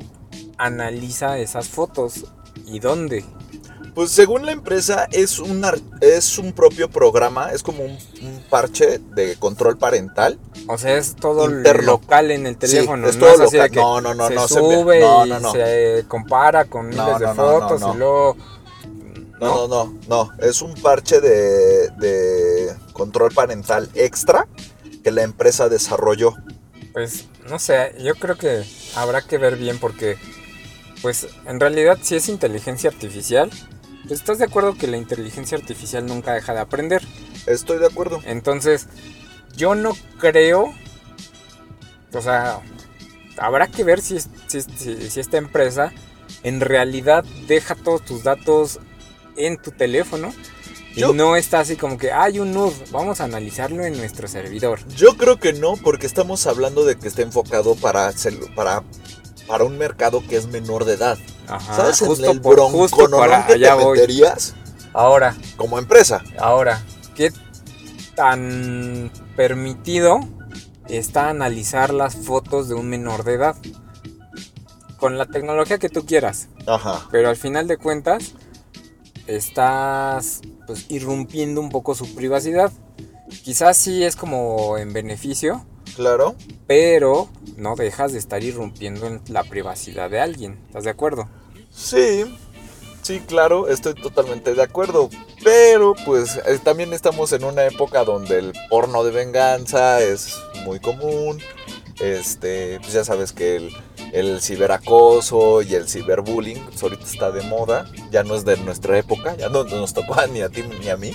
analiza 0.56 1.38
esas 1.38 1.68
fotos? 1.68 2.24
¿Y 2.66 2.80
dónde? 2.80 3.24
Pues 3.98 4.12
según 4.12 4.46
la 4.46 4.52
empresa 4.52 5.08
es 5.10 5.40
un, 5.40 5.60
es 6.00 6.38
un 6.38 6.52
propio 6.52 6.88
programa, 6.88 7.50
es 7.50 7.64
como 7.64 7.82
un, 7.82 7.98
un 8.22 8.44
parche 8.48 9.00
de 9.00 9.34
control 9.34 9.76
parental. 9.76 10.38
O 10.68 10.78
sea, 10.78 10.96
es 10.98 11.16
todo 11.16 11.48
local 11.48 12.30
en 12.30 12.46
el 12.46 12.56
teléfono. 12.56 13.08
es 13.08 13.16
no 13.16 13.26
todo 13.26 13.34
es 13.34 13.40
así 13.40 13.56
de 13.56 13.62
local. 13.70 13.74
No, 13.74 14.00
no, 14.00 14.14
no, 14.14 14.28
se 14.28 14.34
no, 14.36 14.46
se 14.46 14.54
sube 14.54 15.00
envía- 15.00 15.00
no, 15.00 15.26
y 15.26 15.28
no, 15.30 15.40
no. 15.40 15.50
se 15.52 16.04
compara 16.06 16.66
con 16.66 16.90
No, 16.90 17.06
miles 17.06 17.18
de 17.18 17.26
no, 17.26 17.34
no, 17.34 17.42
no, 17.42 17.60
fotos 17.60 17.80
no. 17.80 17.94
y 17.94 17.96
luego. 17.98 18.36
No, 19.40 19.66
no, 19.66 19.68
no, 19.68 19.98
no. 20.06 20.30
Es 20.38 20.62
un 20.62 20.74
parche 20.74 21.20
de, 21.20 21.88
de 21.98 22.76
control 22.92 23.32
parental 23.34 23.90
extra 23.94 24.46
que 25.02 25.10
la 25.10 25.24
empresa 25.24 25.68
desarrolló. 25.68 26.36
Pues 26.92 27.24
no 27.50 27.58
sé, 27.58 27.96
yo 28.00 28.14
creo 28.14 28.36
que 28.38 28.62
habrá 28.94 29.22
que 29.22 29.38
ver 29.38 29.56
bien 29.56 29.80
porque, 29.80 30.16
pues 31.02 31.26
en 31.46 31.58
realidad 31.58 31.98
si 32.00 32.14
es 32.14 32.28
inteligencia 32.28 32.90
artificial, 32.90 33.50
estás 34.10 34.38
de 34.38 34.44
acuerdo 34.44 34.74
que 34.76 34.86
la 34.86 34.96
inteligencia 34.96 35.56
artificial 35.58 36.06
nunca 36.06 36.34
deja 36.34 36.54
de 36.54 36.60
aprender. 36.60 37.02
Estoy 37.46 37.78
de 37.78 37.86
acuerdo. 37.86 38.20
Entonces, 38.24 38.86
yo 39.56 39.74
no 39.74 39.92
creo, 40.18 40.72
o 42.12 42.20
sea, 42.22 42.60
habrá 43.36 43.66
que 43.68 43.84
ver 43.84 44.00
si, 44.00 44.18
si, 44.20 44.62
si- 44.62 45.10
si 45.10 45.20
esta 45.20 45.36
empresa 45.36 45.92
en 46.42 46.60
realidad 46.60 47.24
deja 47.46 47.74
todos 47.74 48.04
tus 48.04 48.22
datos 48.22 48.80
en 49.36 49.56
tu 49.60 49.70
teléfono. 49.72 50.32
Y 50.94 51.00
Yo- 51.02 51.12
no 51.12 51.36
está 51.36 51.60
así 51.60 51.76
como 51.76 51.96
que 51.98 52.10
hay 52.12 52.40
un 52.40 52.52
nude, 52.52 52.74
vamos 52.90 53.20
a 53.20 53.24
analizarlo 53.24 53.84
en 53.84 53.96
nuestro 53.96 54.26
servidor. 54.26 54.80
Yo 54.96 55.16
creo 55.16 55.38
que 55.38 55.52
no, 55.52 55.76
porque 55.76 56.06
estamos 56.06 56.46
hablando 56.46 56.84
de 56.84 56.96
que 56.98 57.06
está 57.08 57.22
enfocado 57.22 57.76
para, 57.76 58.12
para, 58.56 58.82
para 59.48 59.64
un 59.64 59.76
mercado 59.78 60.22
que 60.28 60.36
es 60.36 60.46
menor 60.46 60.84
de 60.84 60.92
edad. 60.94 61.18
Ajá, 61.48 61.74
¿Sabes 61.74 62.00
en 62.02 62.08
justo 62.08 62.30
el 62.30 62.40
por- 62.40 62.60
justo 62.60 62.96
broncononón 62.98 63.20
para 63.30 63.46
que 63.46 63.58
te 63.58 63.74
meterías 63.74 64.54
Ahora, 64.92 65.34
como 65.56 65.78
empresa? 65.78 66.22
ahora, 66.38 66.84
¿qué 67.16 67.32
tan 68.14 69.10
permitido 69.36 70.20
está 70.88 71.28
analizar 71.30 71.92
las 71.92 72.14
fotos 72.16 72.68
de 72.68 72.74
un 72.74 72.88
menor 72.88 73.24
de 73.24 73.34
edad? 73.34 73.56
Con 74.98 75.16
la 75.16 75.26
tecnología 75.26 75.78
que 75.78 75.88
tú 75.88 76.04
quieras, 76.04 76.48
Ajá. 76.66 77.06
pero 77.10 77.28
al 77.28 77.36
final 77.36 77.66
de 77.68 77.76
cuentas 77.78 78.34
estás 79.26 80.40
pues 80.66 80.86
irrumpiendo 80.90 81.60
un 81.60 81.70
poco 81.70 81.94
su 81.94 82.14
privacidad. 82.14 82.72
Quizás 83.44 83.76
sí 83.76 84.02
es 84.04 84.16
como 84.16 84.76
en 84.78 84.92
beneficio, 84.92 85.64
Claro. 85.98 86.36
pero 86.68 87.28
no 87.56 87.74
dejas 87.74 88.12
de 88.12 88.20
estar 88.20 88.44
irrumpiendo 88.44 89.08
en 89.08 89.20
la 89.26 89.42
privacidad 89.42 90.08
de 90.08 90.20
alguien. 90.20 90.56
¿Estás 90.68 90.84
de 90.84 90.90
acuerdo? 90.90 91.28
Sí, 91.72 92.38
sí, 93.02 93.18
claro, 93.26 93.66
estoy 93.66 93.94
totalmente 93.94 94.54
de 94.54 94.62
acuerdo. 94.62 95.10
Pero 95.42 95.96
pues 96.06 96.36
eh, 96.46 96.60
también 96.62 96.92
estamos 96.92 97.32
en 97.32 97.42
una 97.42 97.66
época 97.66 98.04
donde 98.04 98.38
el 98.38 98.52
porno 98.70 99.02
de 99.02 99.10
venganza 99.10 100.00
es 100.00 100.36
muy 100.64 100.78
común. 100.78 101.40
Este, 101.98 102.78
pues 102.78 102.92
ya 102.92 103.02
sabes 103.02 103.32
que 103.32 103.56
el, 103.56 103.72
el 104.12 104.40
ciberacoso 104.40 105.62
y 105.62 105.74
el 105.74 105.88
ciberbullying 105.88 106.64
pues, 106.64 106.80
ahorita 106.80 107.02
está 107.02 107.32
de 107.32 107.42
moda. 107.42 107.90
Ya 108.12 108.22
no 108.22 108.36
es 108.36 108.44
de 108.44 108.56
nuestra 108.58 108.96
época, 108.96 109.36
ya 109.36 109.48
no 109.48 109.64
nos 109.64 109.94
tocó 109.94 110.14
ni 110.28 110.42
a 110.42 110.48
ti 110.48 110.62
ni 110.80 110.90
a 110.90 110.96
mí. 110.96 111.10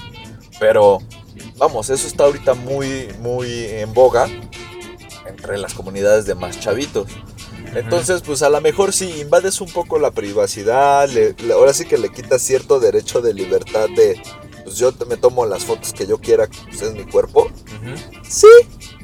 Pero 0.59 0.99
vamos, 1.55 1.89
eso 1.89 2.05
está 2.05 2.25
ahorita 2.25 2.53
muy, 2.53 3.07
muy 3.21 3.49
en 3.65 3.93
boga 3.93 4.27
entre 5.27 5.57
las 5.57 5.73
comunidades 5.73 6.25
de 6.25 6.35
más 6.35 6.59
chavitos. 6.59 7.07
Entonces, 7.75 8.21
pues 8.21 8.41
a 8.43 8.49
lo 8.49 8.61
mejor 8.61 8.93
si 8.93 9.21
invades 9.21 9.59
un 9.61 9.69
poco 9.71 9.97
la 9.97 10.11
privacidad, 10.11 11.09
le- 11.09 11.33
le- 11.33 11.53
ahora 11.53 11.73
sí 11.73 11.85
que 11.85 11.97
le 11.97 12.09
quitas 12.11 12.41
cierto 12.41 12.79
derecho 12.79 13.21
de 13.21 13.33
libertad 13.33 13.87
de, 13.95 14.21
pues 14.63 14.77
yo 14.77 14.93
me 15.07 15.17
tomo 15.17 15.45
las 15.45 15.63
fotos 15.65 15.91
que 15.93 16.05
yo 16.05 16.19
quiera, 16.19 16.47
pues 16.69 16.81
es 16.83 16.93
mi 16.93 17.03
cuerpo. 17.05 17.49
Sí, 18.29 18.47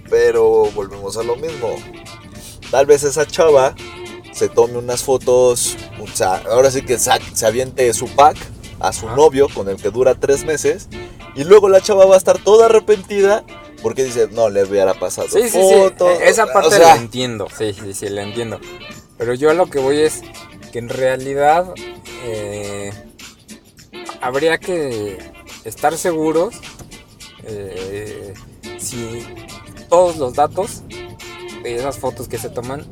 pero 0.10 0.70
volvemos 0.76 1.18
a 1.18 1.24
lo 1.24 1.36
mismo. 1.36 1.76
Tal 2.70 2.86
vez 2.86 3.04
esa 3.04 3.26
chava 3.26 3.76
se 4.32 4.50
tome 4.50 4.78
unas 4.78 5.02
fotos, 5.04 5.76
o 6.00 6.08
sea, 6.16 6.36
ahora 6.52 6.70
sí 6.70 6.84
que 6.84 6.98
se 7.00 7.46
aviente 7.46 7.92
su 7.94 8.08
pack 8.16 8.38
a 8.80 8.94
su 8.94 9.08
novio 9.10 9.50
con 9.54 9.68
el 9.68 9.78
que 9.78 9.90
dura 9.90 10.16
tres 10.16 10.46
meses 10.46 10.88
y 11.36 11.44
luego 11.44 11.68
la 11.70 11.82
chava 11.82 12.06
va 12.06 12.16
a 12.16 12.18
estar 12.18 12.38
toda 12.38 12.68
arrepentida 12.68 13.44
porque 13.82 14.04
dice, 14.04 14.28
no, 14.32 14.50
le 14.50 14.64
hubiera 14.64 14.94
pasado 14.94 15.28
Sí, 15.30 15.44
sí, 15.44 15.50
sí. 15.50 15.74
fotos. 15.76 16.20
e- 16.22 16.30
Esa 16.30 16.46
o 16.46 16.54
parte 16.54 16.72
sea, 16.72 16.96
la 16.96 16.96
entiendo. 16.96 17.48
Sí, 17.58 17.74
sí, 17.74 17.94
sí, 17.94 18.10
la 18.10 18.24
entiendo. 18.24 18.60
Pero 19.18 19.34
yo 19.34 19.50
a 19.50 19.54
lo 19.54 19.70
que 19.70 19.80
voy 19.80 20.00
es 20.00 20.22
que 20.72 20.80
en 20.80 20.90
realidad 20.90 21.74
eh, 22.24 22.92
habría 24.22 24.58
que 24.58 25.18
estar 25.66 25.98
seguros 25.98 26.56
eh, 27.46 28.34
si 28.78 29.26
todos 29.90 30.18
los 30.18 30.34
datos 30.36 30.84
de 31.64 31.76
esas 31.76 31.98
fotos 31.98 32.28
que 32.28 32.38
se 32.38 32.50
toman 32.50 32.86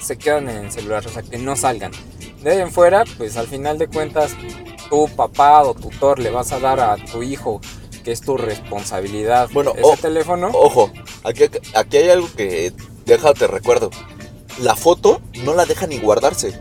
se 0.00 0.18
quedan 0.18 0.48
en 0.50 0.66
el 0.66 0.72
celular, 0.72 1.04
o 1.06 1.08
sea, 1.08 1.22
que 1.22 1.38
no 1.38 1.56
salgan. 1.56 1.90
De 2.42 2.50
ahí 2.50 2.58
en 2.60 2.70
fuera, 2.70 3.04
pues 3.16 3.38
al 3.38 3.46
final 3.46 3.78
de 3.78 3.86
cuentas, 3.88 4.36
tu 4.90 5.08
papá 5.08 5.62
o 5.62 5.74
tutor 5.74 6.18
le 6.18 6.28
vas 6.30 6.52
a 6.52 6.58
dar 6.60 6.78
a 6.78 6.96
tu 6.96 7.22
hijo, 7.22 7.62
que 8.04 8.12
es 8.12 8.20
tu 8.20 8.36
responsabilidad, 8.36 9.48
Bueno, 9.52 9.72
ese 9.76 9.96
teléfono. 10.02 10.50
Ojo, 10.52 10.90
aquí, 11.24 11.44
aquí 11.74 11.96
hay 11.96 12.10
algo 12.10 12.28
que 12.36 12.72
déjate 13.06 13.46
recuerdo. 13.46 13.90
La 14.60 14.76
foto 14.76 15.20
no 15.42 15.54
la 15.54 15.64
deja 15.66 15.86
ni 15.86 15.98
guardarse. 15.98 16.60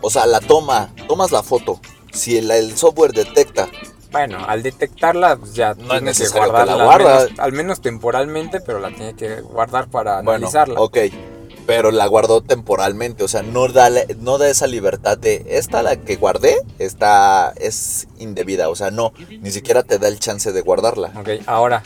O 0.00 0.10
sea, 0.10 0.26
la 0.26 0.40
toma, 0.40 0.92
tomas 1.06 1.30
la 1.30 1.42
foto. 1.42 1.80
Si 2.12 2.36
el, 2.38 2.50
el 2.50 2.76
software 2.76 3.12
detecta 3.12 3.68
Bueno, 4.12 4.38
al 4.46 4.62
detectarla, 4.62 5.36
pues 5.36 5.54
ya 5.54 5.74
No 5.74 5.94
es 5.94 6.18
que 6.32 6.38
guardarla. 6.38 6.76
la 6.76 6.92
al 6.92 6.98
menos- 7.02 7.38
Al 7.38 7.52
menos 7.52 7.80
temporalmente, 7.80 8.60
pero 8.60 8.78
la 8.80 8.90
tiene 8.94 9.14
que 9.14 9.40
guardar 9.40 9.88
para 9.88 10.16
Bueno, 10.16 10.30
analizarla. 10.32 10.80
ok. 10.80 10.98
Pero 11.66 11.90
la 11.90 12.06
guardó 12.06 12.42
temporalmente, 12.42 13.24
o 13.24 13.28
sea, 13.28 13.42
no 13.42 13.68
da, 13.68 13.88
no 14.18 14.36
da 14.36 14.48
esa 14.50 14.66
libertad 14.66 15.16
de 15.16 15.44
esta 15.48 15.82
la 15.82 15.96
que 15.96 16.16
guardé, 16.16 16.56
está 16.78 17.54
es 17.56 18.06
indebida, 18.18 18.68
o 18.68 18.76
sea, 18.76 18.90
no, 18.90 19.12
ni 19.40 19.50
siquiera 19.50 19.82
te 19.82 19.98
da 19.98 20.08
el 20.08 20.18
chance 20.20 20.52
de 20.52 20.60
guardarla. 20.60 21.12
Ok, 21.18 21.28
ahora, 21.46 21.82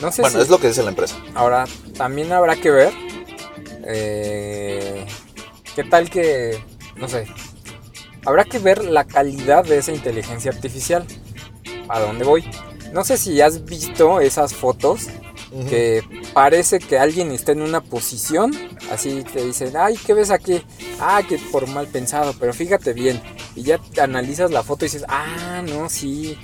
no 0.00 0.12
sé 0.12 0.22
Bueno, 0.22 0.36
si... 0.38 0.42
es 0.44 0.48
lo 0.50 0.58
que 0.58 0.68
dice 0.68 0.84
la 0.84 0.90
empresa. 0.90 1.16
Ahora, 1.34 1.64
también 1.96 2.32
habrá 2.32 2.54
que 2.56 2.70
ver. 2.70 2.92
eh, 3.84 5.04
¿Qué 5.74 5.84
tal 5.84 6.10
que.? 6.10 6.62
No 6.96 7.08
sé. 7.08 7.26
Habrá 8.24 8.44
que 8.44 8.58
ver 8.58 8.84
la 8.84 9.04
calidad 9.04 9.64
de 9.64 9.78
esa 9.78 9.92
inteligencia 9.92 10.50
artificial. 10.50 11.04
¿A 11.88 12.00
dónde 12.00 12.24
voy? 12.24 12.48
No 12.92 13.04
sé 13.04 13.16
si 13.16 13.40
has 13.40 13.64
visto 13.64 14.20
esas 14.20 14.54
fotos 14.54 15.06
que 15.68 16.02
parece 16.34 16.78
que 16.78 16.98
alguien 16.98 17.30
está 17.32 17.52
en 17.52 17.62
una 17.62 17.80
posición. 17.80 18.52
Así 18.90 19.24
te 19.32 19.44
dicen, 19.44 19.72
ay, 19.76 19.96
¿qué 20.06 20.14
ves 20.14 20.30
aquí? 20.30 20.62
Ah, 21.00 21.22
que 21.26 21.38
por 21.38 21.66
mal 21.68 21.86
pensado, 21.88 22.34
pero 22.38 22.52
fíjate 22.52 22.92
bien. 22.92 23.20
Y 23.54 23.62
ya 23.62 23.80
analizas 24.00 24.50
la 24.50 24.62
foto 24.62 24.84
y 24.84 24.88
dices, 24.88 25.04
ah, 25.08 25.62
no, 25.66 25.88
sí. 25.88 26.38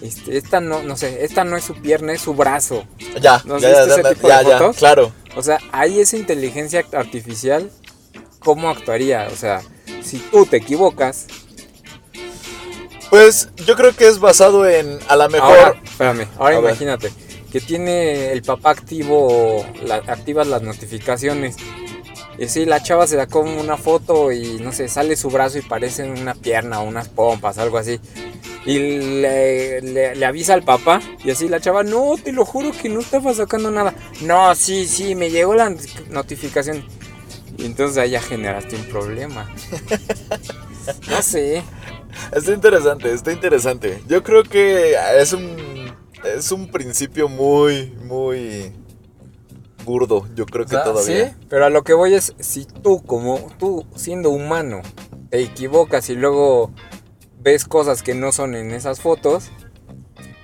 Este, 0.00 0.36
esta 0.36 0.60
no, 0.60 0.82
no 0.82 0.96
sé, 0.96 1.24
esta 1.24 1.44
no 1.44 1.56
es 1.56 1.64
su 1.64 1.74
pierna, 1.74 2.12
es 2.12 2.20
su 2.20 2.34
brazo. 2.34 2.84
Ya, 3.20 3.40
¿No 3.44 3.58
ya, 3.58 3.70
ya, 3.70 3.84
ese 3.84 4.02
ya, 4.02 4.08
tipo 4.10 4.28
de 4.28 4.34
ya, 4.34 4.42
ya, 4.42 4.58
fotos? 4.58 4.76
claro. 4.76 5.12
O 5.36 5.42
sea, 5.42 5.58
ahí 5.72 6.00
esa 6.00 6.16
inteligencia 6.16 6.84
artificial, 6.92 7.70
¿cómo 8.38 8.68
actuaría? 8.70 9.28
O 9.32 9.36
sea, 9.36 9.62
si 10.02 10.18
tú 10.18 10.46
te 10.46 10.58
equivocas, 10.58 11.26
Pues 13.10 13.48
yo 13.66 13.76
creo 13.76 13.94
que 13.94 14.08
es 14.08 14.18
basado 14.18 14.66
en, 14.68 14.98
a 15.08 15.16
lo 15.16 15.28
mejor, 15.28 15.56
ahora, 15.58 15.80
espérame, 15.84 16.26
ahora 16.36 16.56
A 16.56 16.60
ver. 16.60 16.76
Que 17.54 17.60
tiene 17.60 18.32
el 18.32 18.42
papá 18.42 18.70
activo, 18.70 19.64
la, 19.86 19.94
activas 19.94 20.48
las 20.48 20.62
notificaciones. 20.62 21.54
Y 22.36 22.48
si 22.48 22.64
la 22.64 22.82
chava 22.82 23.06
se 23.06 23.14
sacó 23.14 23.42
una 23.42 23.76
foto 23.76 24.32
y 24.32 24.58
no 24.58 24.72
sé, 24.72 24.88
sale 24.88 25.14
su 25.14 25.30
brazo 25.30 25.58
y 25.58 25.62
parece 25.62 26.02
una 26.02 26.34
pierna 26.34 26.80
o 26.80 26.84
unas 26.88 27.08
pompas, 27.08 27.58
algo 27.58 27.78
así. 27.78 28.00
Y 28.66 28.78
le, 28.80 29.80
le- 29.82 30.16
le 30.16 30.26
avisa 30.26 30.54
al 30.54 30.64
papá 30.64 31.00
y 31.24 31.30
así 31.30 31.46
la 31.48 31.60
chava, 31.60 31.84
no, 31.84 32.16
te 32.20 32.32
lo 32.32 32.44
juro 32.44 32.72
que 32.72 32.88
no 32.88 32.98
estaba 32.98 33.32
sacando 33.32 33.70
nada. 33.70 33.94
No, 34.22 34.52
sí, 34.56 34.88
sí, 34.88 35.14
me 35.14 35.30
llegó 35.30 35.54
la 35.54 35.72
notificación. 36.10 36.84
Y 37.56 37.66
entonces 37.66 37.98
ahí 37.98 38.10
ya 38.10 38.20
generaste 38.20 38.74
un 38.74 38.84
problema. 38.86 39.48
No 41.08 41.22
sé. 41.22 41.62
está 42.32 42.52
interesante, 42.52 43.12
está 43.12 43.32
interesante. 43.32 44.02
Yo 44.06 44.22
creo 44.22 44.42
que 44.42 44.94
es 45.18 45.32
un, 45.32 45.83
es 46.24 46.50
un 46.52 46.70
principio 46.70 47.28
muy, 47.28 47.90
muy 48.04 48.72
burdo, 49.84 50.26
yo 50.34 50.46
creo 50.46 50.64
que 50.66 50.76
O 50.76 50.82
sea, 50.82 50.84
todavía. 50.84 51.28
Sí, 51.30 51.34
pero 51.48 51.66
a 51.66 51.70
lo 51.70 51.84
que 51.84 51.92
voy 51.94 52.14
es, 52.14 52.34
si 52.38 52.64
tú 52.64 53.02
como 53.02 53.50
tú 53.58 53.86
siendo 53.94 54.30
humano 54.30 54.80
te 55.30 55.40
equivocas 55.42 56.08
y 56.10 56.14
luego 56.14 56.72
ves 57.40 57.64
cosas 57.66 58.02
que 58.02 58.14
no 58.14 58.32
son 58.32 58.54
en 58.54 58.70
esas 58.70 59.00
fotos, 59.00 59.50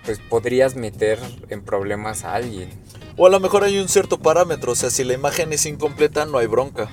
pues 0.04 0.18
podrías 0.18 0.76
meter 0.76 1.18
en 1.48 1.62
problemas 1.64 2.24
a 2.24 2.34
alguien. 2.34 2.68
O 3.16 3.26
a 3.26 3.30
lo 3.30 3.40
mejor 3.40 3.64
hay 3.64 3.78
un 3.78 3.88
cierto 3.88 4.18
parámetro, 4.18 4.72
o 4.72 4.74
sea, 4.74 4.90
si 4.90 5.04
la 5.04 5.14
imagen 5.14 5.52
es 5.52 5.64
incompleta, 5.66 6.26
no 6.26 6.38
hay 6.38 6.46
bronca. 6.46 6.88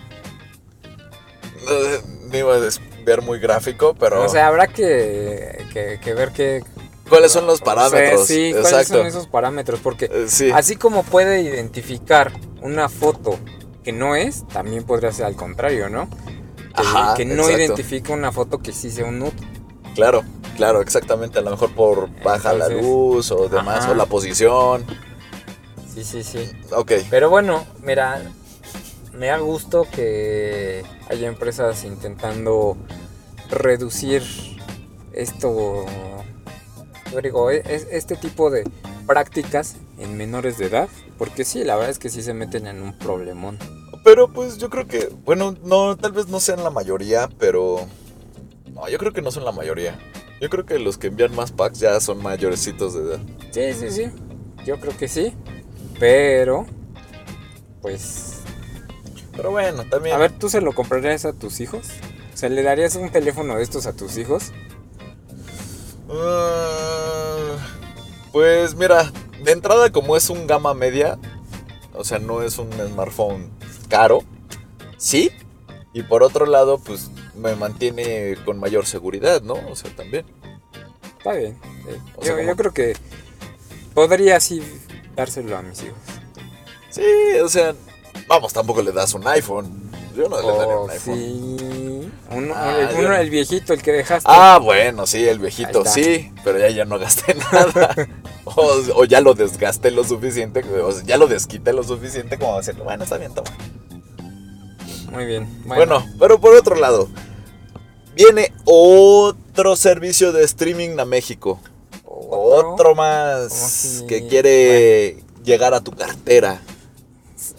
Eh, 1.69 2.01
No 2.31 2.37
iba 2.37 2.55
a 2.55 2.59
ver 3.05 3.21
muy 3.21 3.39
gráfico, 3.39 3.95
pero 3.97 4.23
O 4.23 4.29
sea, 4.29 4.47
habrá 4.47 4.67
que, 4.67 5.65
que- 5.73 5.99
que 6.01 6.13
ver 6.13 6.31
qué... 6.31 6.63
¿cuáles 7.09 7.31
son 7.31 7.45
los 7.47 7.55
o 7.55 7.57
sea, 7.57 7.65
parámetros? 7.65 8.27
sí, 8.27 8.51
cuáles 8.51 8.71
Exacto. 8.71 8.93
son 8.97 9.07
esos 9.07 9.27
parámetros, 9.27 9.79
porque 9.81 10.05
Eh, 10.05 10.25
sí. 10.27 10.51
así 10.53 10.75
como 10.75 11.03
puede 11.03 11.41
identificar 11.41 12.31
una 12.61 12.89
foto 12.89 13.37
que 13.83 13.91
no 13.91 14.15
es, 14.15 14.47
también 14.47 14.83
podría 14.83 15.11
ser 15.11 15.25
al 15.25 15.35
contrario, 15.35 15.89
¿no? 15.89 16.09
Que, 16.09 16.81
Ajá, 16.83 17.13
que 17.15 17.25
no 17.25 17.43
exacto. 17.43 17.59
identifica 17.61 18.13
una 18.13 18.31
foto 18.31 18.59
que 18.59 18.71
sí 18.71 18.91
sea 18.91 19.05
un 19.05 19.19
nude. 19.19 19.31
Claro, 19.95 20.23
claro, 20.55 20.81
exactamente. 20.81 21.39
A 21.39 21.41
lo 21.41 21.51
mejor 21.51 21.73
por 21.73 22.09
baja 22.21 22.53
la 22.53 22.69
luz 22.69 23.31
o 23.31 23.47
demás, 23.49 23.79
ajá. 23.85 23.91
o 23.91 23.95
la 23.95 24.05
posición. 24.05 24.85
Sí, 25.93 26.03
sí, 26.03 26.23
sí. 26.23 26.51
Ok. 26.71 26.91
Pero 27.09 27.31
bueno, 27.31 27.65
mira, 27.81 28.21
me 29.13 29.27
da 29.27 29.37
gusto 29.39 29.87
que 29.91 30.83
haya 31.09 31.27
empresas 31.27 31.83
intentando 31.83 32.77
reducir 33.49 34.21
esto, 35.13 35.85
digo, 37.21 37.51
e- 37.51 37.63
es- 37.67 37.87
este 37.91 38.15
tipo 38.15 38.49
de 38.49 38.63
prácticas 39.05 39.75
en 39.97 40.17
menores 40.17 40.57
de 40.57 40.65
edad, 40.67 40.89
porque 41.17 41.45
sí, 41.45 41.63
la 41.63 41.75
verdad 41.75 41.91
es 41.91 41.99
que 41.99 42.09
sí 42.09 42.21
se 42.21 42.33
meten 42.33 42.67
en 42.67 42.81
un 42.81 42.93
problemón. 42.97 43.57
Pero 44.03 44.27
pues 44.31 44.57
yo 44.57 44.69
creo 44.69 44.87
que, 44.87 45.09
bueno, 45.25 45.55
no, 45.63 45.97
tal 45.97 46.11
vez 46.13 46.27
no 46.27 46.39
sean 46.39 46.63
la 46.63 46.69
mayoría, 46.69 47.29
pero... 47.39 47.87
No, 48.73 48.87
yo 48.89 48.97
creo 48.97 49.11
que 49.11 49.21
no 49.21 49.31
son 49.31 49.43
la 49.43 49.51
mayoría. 49.51 49.97
Yo 50.39 50.49
creo 50.49 50.65
que 50.65 50.77
los 50.79 50.97
que 50.97 51.07
envían 51.07 51.35
más 51.35 51.51
packs 51.51 51.79
ya 51.79 51.99
son 51.99 52.21
mayorecitos 52.21 52.93
de 52.93 52.99
edad. 53.01 53.19
Sí, 53.51 53.73
sí, 53.73 53.89
sí, 53.91 54.11
yo 54.65 54.79
creo 54.79 54.95
que 54.95 55.07
sí, 55.07 55.33
pero, 55.99 56.65
pues, 57.81 58.41
Pero 59.35 59.51
bueno, 59.51 59.83
también... 59.89 60.15
a 60.15 60.19
ver, 60.19 60.31
¿tú 60.31 60.49
se 60.49 60.61
lo 60.61 60.73
comprarías 60.73 61.25
a 61.25 61.33
tus 61.33 61.59
hijos? 61.59 61.87
O 62.33 62.37
sea, 62.37 62.49
¿le 62.49 62.61
darías 62.61 62.95
un 62.95 63.09
teléfono 63.09 63.55
de 63.57 63.63
estos 63.63 63.87
a 63.87 63.93
tus 63.93 64.17
hijos? 64.17 64.51
Ah, 66.09 67.57
pues 68.31 68.75
mira, 68.75 69.11
de 69.43 69.51
entrada 69.51 69.91
como 69.91 70.15
es 70.17 70.29
un 70.29 70.47
gama 70.47 70.73
media, 70.73 71.17
o 71.93 72.03
sea, 72.03 72.19
no 72.19 72.41
es 72.41 72.57
un 72.57 72.71
smartphone 72.73 73.49
caro, 73.89 74.23
sí. 74.97 75.31
Y 75.93 76.03
por 76.03 76.21
otro 76.23 76.45
lado, 76.45 76.77
pues 76.77 77.09
me 77.35 77.55
mantiene 77.55 78.35
con 78.45 78.59
mayor 78.59 78.85
seguridad, 78.85 79.41
¿no? 79.41 79.55
O 79.69 79.75
sea, 79.75 79.89
también. 79.95 80.25
Está 81.17 81.33
bien. 81.33 81.57
sí. 81.63 81.95
O 82.15 82.21
sea, 82.23 82.31
yo, 82.33 82.37
como- 82.37 82.47
yo 82.49 82.55
creo 82.55 82.73
que 82.73 82.95
podría 83.93 84.37
así 84.37 84.61
dárselo 85.15 85.57
a 85.57 85.61
mis 85.63 85.81
hijos. 85.83 85.97
Sí, 86.89 87.01
o 87.43 87.49
sea, 87.49 87.73
vamos, 88.27 88.53
tampoco 88.53 88.81
le 88.81 88.91
das 88.91 89.13
un 89.13 89.27
iPhone. 89.27 89.89
Yo 90.15 90.29
no 90.29 90.39
le 90.41 90.47
daría 90.47 90.75
Oh, 90.77 90.83
un 90.85 90.89
iPhone. 90.91 91.15
sí. 91.15 91.57
Uno, 92.29 92.53
Ah, 92.55 92.89
el, 92.91 93.05
uno, 93.05 93.31
viejito, 93.31 93.73
el 93.73 93.81
que 93.81 93.91
dejaste. 93.93 94.29
Ah, 94.29 94.59
bueno, 94.61 95.07
sí, 95.07 95.25
el 95.27 95.39
viejito, 95.39 95.85
sí, 95.85 96.31
pero 96.43 96.59
ya, 96.59 96.69
ya 96.69 96.85
no 96.85 96.99
gasté 96.99 97.35
nada. 97.51 97.95
o, 98.43 98.73
o 98.95 99.05
ya 99.05 99.21
lo 99.21 99.33
desgasté 99.33 99.91
lo 99.91 100.03
suficiente, 100.03 100.61
o 100.81 100.91
sea, 100.91 101.03
ya 101.05 101.17
lo 101.17 101.27
desquité 101.27 101.71
lo 101.71 101.83
suficiente 101.83 102.37
como 102.37 102.57
decir, 102.57 102.75
bueno, 102.75 103.03
está 103.05 103.17
bien, 103.17 103.33
toma. 103.33 103.49
Muy 105.11 105.25
bien. 105.25 105.47
Bueno. 105.65 106.05
pero 106.19 106.39
por 106.39 106.53
otro 106.53 106.75
lado, 106.75 107.07
viene 108.13 108.51
otro 108.65 109.75
servicio 109.75 110.31
de 110.33 110.43
streaming 110.43 110.99
a 110.99 111.05
México. 111.05 111.59
Otro 112.03 112.93
más 112.93 114.03
que 114.07 114.27
quiere 114.27 115.23
llegar 115.43 115.73
a 115.73 115.81
tu 115.81 115.91
cartera. 115.91 116.59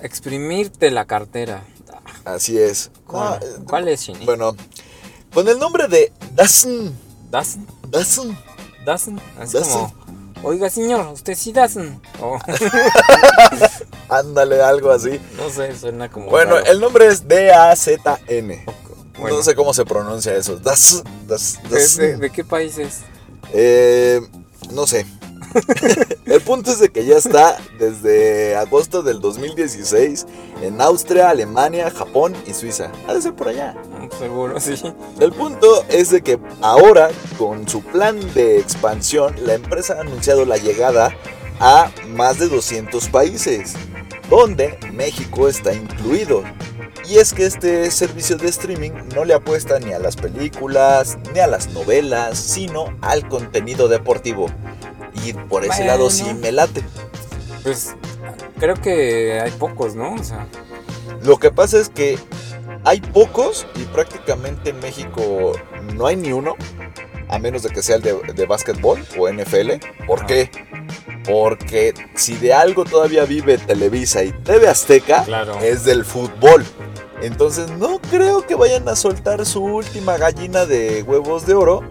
Exprimirte 0.02 0.90
la 0.90 1.06
cartera. 1.06 1.64
Así 2.34 2.58
es. 2.58 2.90
¿Cuál, 3.06 3.40
¿Cuál 3.66 3.88
es, 3.88 4.02
Shini? 4.02 4.24
Bueno, 4.26 4.54
con 5.32 5.48
el 5.48 5.58
nombre 5.58 5.88
de 5.88 6.12
Dazen. 6.34 6.94
¿Dasen? 7.30 7.66
Dazen. 7.88 8.38
¿Dasen? 8.84 9.20
Así 9.38 9.56
como, 9.58 9.92
oiga 10.42 10.68
señor, 10.70 11.06
¿usted 11.08 11.34
sí 11.34 11.52
Dasen? 11.52 12.00
O, 12.20 12.38
Ándale, 14.08 14.62
algo 14.62 14.90
así. 14.90 15.20
no 15.36 15.50
sé, 15.50 15.76
suena 15.78 16.10
como... 16.10 16.26
Bueno, 16.30 16.56
raro. 16.56 16.66
el 16.66 16.80
nombre 16.80 17.06
es 17.06 17.26
D-A-Z-N. 17.28 18.64
Bueno, 19.18 19.36
No 19.36 19.42
sé 19.42 19.54
cómo 19.54 19.74
se 19.74 19.84
pronuncia 19.84 20.34
eso. 20.34 20.56
Das, 20.56 21.02
das, 21.26 21.58
¿de, 21.68 21.68
das. 21.80 21.96
de- 21.96 22.16
de 22.16 22.30
qué 22.30 22.44
país 22.44 22.78
es? 22.78 23.00
Eh, 23.52 24.20
no 24.70 24.86
sé. 24.86 25.06
el 26.26 26.40
punto 26.40 26.70
es 26.70 26.80
de 26.80 26.90
que 26.90 27.04
ya 27.04 27.16
está 27.16 27.58
desde 27.78 28.56
agosto 28.56 29.02
del 29.02 29.20
2016 29.20 30.26
en 30.62 30.80
Austria, 30.80 31.30
Alemania, 31.30 31.90
Japón 31.90 32.34
y 32.46 32.54
Suiza. 32.54 32.90
Ha 33.06 33.14
de 33.14 33.22
ser 33.22 33.34
por 33.34 33.48
allá. 33.48 33.74
Mm, 33.74 34.18
Seguro, 34.18 34.60
sí. 34.60 34.74
El 35.20 35.32
punto 35.32 35.84
es 35.88 36.10
de 36.10 36.22
que 36.22 36.38
ahora, 36.60 37.10
con 37.36 37.68
su 37.68 37.82
plan 37.82 38.18
de 38.34 38.58
expansión, 38.58 39.34
la 39.44 39.54
empresa 39.54 39.94
ha 39.94 40.00
anunciado 40.00 40.44
la 40.44 40.56
llegada 40.56 41.14
a 41.60 41.90
más 42.08 42.38
de 42.38 42.48
200 42.48 43.08
países, 43.08 43.74
donde 44.30 44.78
México 44.92 45.48
está 45.48 45.72
incluido. 45.72 46.42
Y 47.08 47.16
es 47.16 47.32
que 47.32 47.46
este 47.46 47.90
servicio 47.90 48.36
de 48.36 48.48
streaming 48.48 48.90
no 49.14 49.24
le 49.24 49.32
apuesta 49.32 49.78
ni 49.78 49.92
a 49.92 49.98
las 49.98 50.16
películas, 50.16 51.16
ni 51.32 51.40
a 51.40 51.46
las 51.46 51.68
novelas, 51.68 52.38
sino 52.38 52.94
al 53.00 53.26
contenido 53.28 53.88
deportivo. 53.88 54.50
Y 55.28 55.32
por 55.34 55.64
ese 55.64 55.84
lado 55.84 56.10
sí 56.10 56.32
me 56.34 56.52
late. 56.52 56.82
Pues 57.62 57.94
creo 58.58 58.76
que 58.76 59.40
hay 59.40 59.50
pocos, 59.52 59.94
¿no? 59.94 60.14
O 60.14 60.22
sea, 60.24 60.46
Lo 61.22 61.38
que 61.38 61.50
pasa 61.50 61.78
es 61.78 61.88
que 61.88 62.18
hay 62.84 63.00
pocos 63.00 63.66
y 63.74 63.80
prácticamente 63.84 64.70
en 64.70 64.80
México 64.80 65.52
no 65.94 66.06
hay 66.06 66.16
ni 66.16 66.32
uno, 66.32 66.54
a 67.28 67.38
menos 67.38 67.62
de 67.62 67.70
que 67.70 67.82
sea 67.82 67.96
el 67.96 68.02
de, 68.02 68.14
de 68.34 68.46
básquetbol 68.46 69.04
o 69.18 69.28
NFL. 69.28 69.72
¿Por 70.06 70.24
qué? 70.26 70.50
Porque 71.24 71.92
si 72.14 72.36
de 72.36 72.54
algo 72.54 72.84
todavía 72.84 73.24
vive 73.24 73.58
Televisa 73.58 74.22
y 74.24 74.32
TV 74.32 74.68
Azteca, 74.68 75.24
Claro. 75.24 75.58
es 75.60 75.84
del 75.84 76.04
fútbol. 76.04 76.64
Entonces 77.20 77.68
no 77.72 78.00
creo 78.10 78.46
que 78.46 78.54
vayan 78.54 78.88
a 78.88 78.94
soltar 78.96 79.44
su 79.44 79.62
última 79.64 80.16
gallina 80.16 80.64
de 80.66 81.02
huevos 81.02 81.44
de 81.46 81.54
oro 81.54 81.82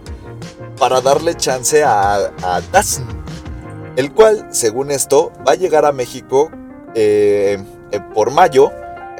para 0.78 1.00
darle 1.02 1.34
chance 1.36 1.84
a, 1.84 2.14
a 2.42 2.60
DAZN, 2.72 3.17
el 3.96 4.12
cual, 4.12 4.48
según 4.50 4.90
esto, 4.90 5.32
va 5.46 5.52
a 5.52 5.56
llegar 5.56 5.84
a 5.84 5.92
México 5.92 6.50
eh, 6.94 7.58
eh, 7.90 8.00
por 8.14 8.30
mayo, 8.30 8.70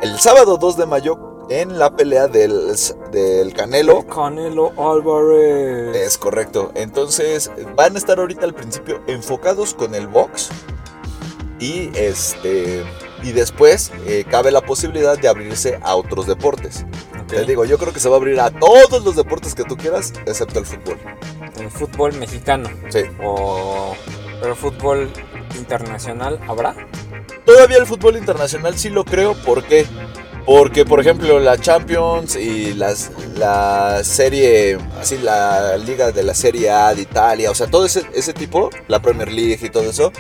el 0.02 0.18
sábado 0.18 0.56
2 0.58 0.76
de 0.76 0.86
mayo, 0.86 1.28
en 1.50 1.78
la 1.78 1.96
pelea 1.96 2.28
del, 2.28 2.74
del 3.10 3.52
Canelo. 3.54 4.06
Canelo 4.06 4.72
Álvarez. 4.76 5.96
Es 5.96 6.18
correcto. 6.18 6.72
Entonces 6.74 7.50
van 7.74 7.94
a 7.94 7.98
estar 7.98 8.18
ahorita 8.18 8.44
al 8.44 8.54
principio 8.54 9.00
enfocados 9.06 9.74
con 9.74 9.94
el 9.94 10.06
box. 10.06 10.50
Y 11.58 11.90
este. 11.94 12.84
Y 13.22 13.32
después 13.32 13.90
eh, 14.06 14.24
cabe 14.30 14.52
la 14.52 14.60
posibilidad 14.60 15.18
de 15.18 15.26
abrirse 15.26 15.80
a 15.82 15.96
otros 15.96 16.26
deportes. 16.26 16.86
Ok. 17.22 17.26
Te 17.28 17.44
digo, 17.44 17.64
yo 17.64 17.78
creo 17.78 17.92
que 17.92 17.98
se 17.98 18.08
va 18.08 18.14
a 18.14 18.18
abrir 18.18 18.38
a 18.40 18.50
todos 18.50 19.04
los 19.04 19.16
deportes 19.16 19.56
que 19.56 19.64
tú 19.64 19.76
quieras, 19.76 20.12
excepto 20.24 20.60
el 20.60 20.66
fútbol. 20.66 20.98
El 21.58 21.70
fútbol 21.70 22.12
mexicano. 22.14 22.70
Sí. 22.90 23.00
O. 23.24 23.96
Pero 24.40 24.54
fútbol 24.54 25.10
internacional 25.56 26.40
habrá. 26.48 26.74
Todavía 27.44 27.78
el 27.78 27.86
fútbol 27.86 28.16
internacional 28.16 28.78
sí 28.78 28.90
lo 28.90 29.04
creo. 29.04 29.34
¿Por 29.34 29.64
qué? 29.64 29.86
Porque, 30.46 30.86
por 30.86 31.00
ejemplo, 31.00 31.38
la 31.40 31.58
Champions 31.58 32.34
y 32.34 32.72
las, 32.72 33.10
la 33.36 34.02
serie, 34.02 34.78
así 34.98 35.18
la 35.18 35.76
liga 35.76 36.10
de 36.10 36.22
la 36.22 36.32
Serie 36.32 36.70
A 36.70 36.94
de 36.94 37.02
Italia, 37.02 37.50
o 37.50 37.54
sea, 37.54 37.66
todo 37.66 37.84
ese, 37.84 38.04
ese 38.14 38.32
tipo, 38.32 38.70
la 38.86 39.02
Premier 39.02 39.30
League 39.30 39.58
y 39.60 39.68
todo 39.68 39.90
eso, 39.90 40.10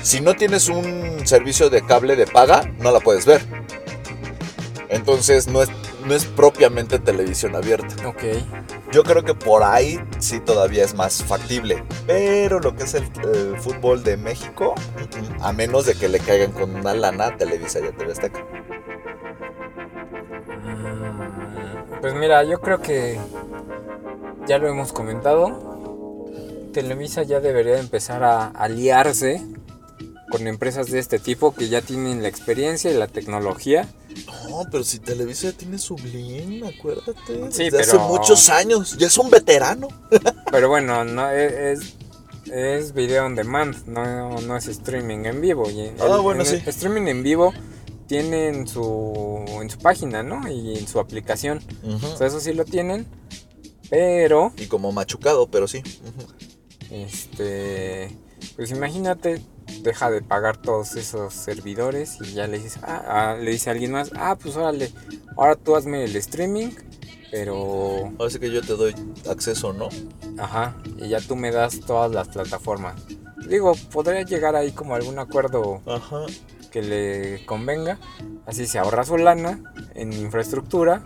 si 0.00 0.20
no 0.20 0.34
tienes 0.34 0.68
un 0.68 1.26
servicio 1.26 1.70
de 1.70 1.84
cable 1.84 2.14
de 2.14 2.28
paga, 2.28 2.70
no 2.78 2.92
la 2.92 3.00
puedes 3.00 3.26
ver. 3.26 3.42
Entonces 4.90 5.48
no 5.48 5.60
es, 5.60 5.70
no 6.04 6.14
es 6.14 6.24
propiamente 6.26 6.98
televisión 6.98 7.56
abierta. 7.56 8.08
Ok. 8.08 8.22
Yo 8.92 9.02
creo 9.02 9.24
que 9.24 9.34
por 9.34 9.62
ahí 9.62 9.98
sí 10.18 10.40
todavía 10.40 10.84
es 10.84 10.94
más 10.94 11.22
factible. 11.24 11.82
Pero 12.06 12.60
lo 12.60 12.74
que 12.76 12.84
es 12.84 12.94
el, 12.94 13.04
el 13.24 13.56
fútbol 13.58 14.04
de 14.04 14.16
México, 14.16 14.74
a 15.40 15.52
menos 15.52 15.86
de 15.86 15.94
que 15.94 16.08
le 16.08 16.20
caigan 16.20 16.52
con 16.52 16.74
una 16.74 16.94
lana 16.94 17.36
Televisa 17.36 17.80
y 17.80 17.86
a 17.86 17.92
TV 17.92 18.12
Azteca. 18.12 18.44
Mm, 20.64 22.00
Pues 22.00 22.14
mira, 22.14 22.44
yo 22.44 22.60
creo 22.60 22.80
que 22.80 23.18
ya 24.46 24.58
lo 24.58 24.68
hemos 24.68 24.92
comentado. 24.92 26.26
Televisa 26.72 27.22
ya 27.22 27.40
debería 27.40 27.78
empezar 27.78 28.24
a 28.24 28.48
aliarse 28.48 29.40
con 30.30 30.46
empresas 30.48 30.90
de 30.90 30.98
este 30.98 31.18
tipo 31.18 31.54
que 31.54 31.68
ya 31.68 31.80
tienen 31.80 32.22
la 32.22 32.28
experiencia 32.28 32.90
y 32.90 32.94
la 32.94 33.06
tecnología. 33.06 33.86
No, 34.48 34.64
pero 34.70 34.84
si 34.84 34.98
Televisa 35.00 35.50
ya 35.50 35.56
tiene 35.56 35.78
su 35.78 35.96
Blim, 35.96 36.64
acuérdate. 36.64 37.50
Sí, 37.50 37.64
desde 37.64 37.80
hace 37.80 37.90
pero- 37.92 38.08
muchos 38.08 38.48
años. 38.48 38.96
Ya 38.98 39.06
es 39.08 39.18
un 39.18 39.30
veterano. 39.30 39.88
Pero 40.50 40.68
bueno, 40.68 41.04
no 41.04 41.28
es, 41.30 41.94
es 42.52 42.92
video 42.94 43.26
on 43.26 43.34
demand, 43.34 43.86
no, 43.86 44.40
no 44.40 44.56
es 44.56 44.68
streaming 44.68 45.24
en 45.24 45.40
vivo. 45.40 45.66
El- 45.68 45.94
Ah, 46.00 46.18
bueno, 46.18 46.42
en 46.42 46.46
sí. 46.46 46.62
streaming 46.66 47.08
en 47.08 47.22
vivo 47.22 47.52
tiene 48.06 48.48
en 48.48 48.68
su, 48.68 49.44
en 49.60 49.68
su 49.70 49.78
página, 49.78 50.22
¿no? 50.22 50.46
Y 50.48 50.78
en 50.78 50.86
su 50.86 51.00
aplicación. 51.00 51.60
O 51.84 52.16
sea, 52.16 52.26
eso 52.28 52.38
sí 52.40 52.52
lo 52.52 52.64
tienen. 52.64 53.06
Pero 53.90 54.52
Y 54.56 54.66
como 54.66 54.92
machucado, 54.92 55.46
pero 55.48 55.66
sí. 55.68 55.82
Este, 56.90 58.16
pues 58.56 58.70
imagínate, 58.70 59.40
deja 59.82 60.10
de 60.10 60.22
pagar 60.22 60.56
todos 60.56 60.96
esos 60.96 61.34
servidores 61.34 62.18
y 62.20 62.32
ya 62.34 62.46
le 62.46 62.58
dices, 62.58 62.78
ah, 62.82 63.02
ah, 63.06 63.36
le 63.40 63.50
dice 63.50 63.70
a 63.70 63.72
alguien 63.72 63.92
más, 63.92 64.10
ah, 64.16 64.36
pues 64.40 64.56
órale, 64.56 64.92
ahora 65.36 65.56
tú 65.56 65.76
hazme 65.76 66.04
el 66.04 66.16
streaming, 66.16 66.70
pero, 67.30 68.12
Ahora 68.18 68.30
sí 68.30 68.38
que 68.38 68.50
yo 68.50 68.62
te 68.62 68.74
doy 68.74 68.94
acceso, 69.28 69.72
¿no? 69.72 69.88
ajá, 70.38 70.76
y 70.98 71.08
ya 71.08 71.20
tú 71.20 71.36
me 71.36 71.50
das 71.50 71.80
todas 71.80 72.10
las 72.12 72.28
plataformas. 72.28 72.94
Digo, 73.48 73.74
podría 73.92 74.22
llegar 74.22 74.56
ahí 74.56 74.72
como 74.72 74.94
algún 74.94 75.18
acuerdo 75.18 75.82
Ajá. 75.86 76.24
que 76.70 76.80
le 76.82 77.44
convenga, 77.44 77.98
así 78.46 78.66
se 78.66 78.78
ahorra 78.78 79.04
su 79.04 79.18
lana 79.18 79.60
en 79.94 80.12
infraestructura 80.12 81.02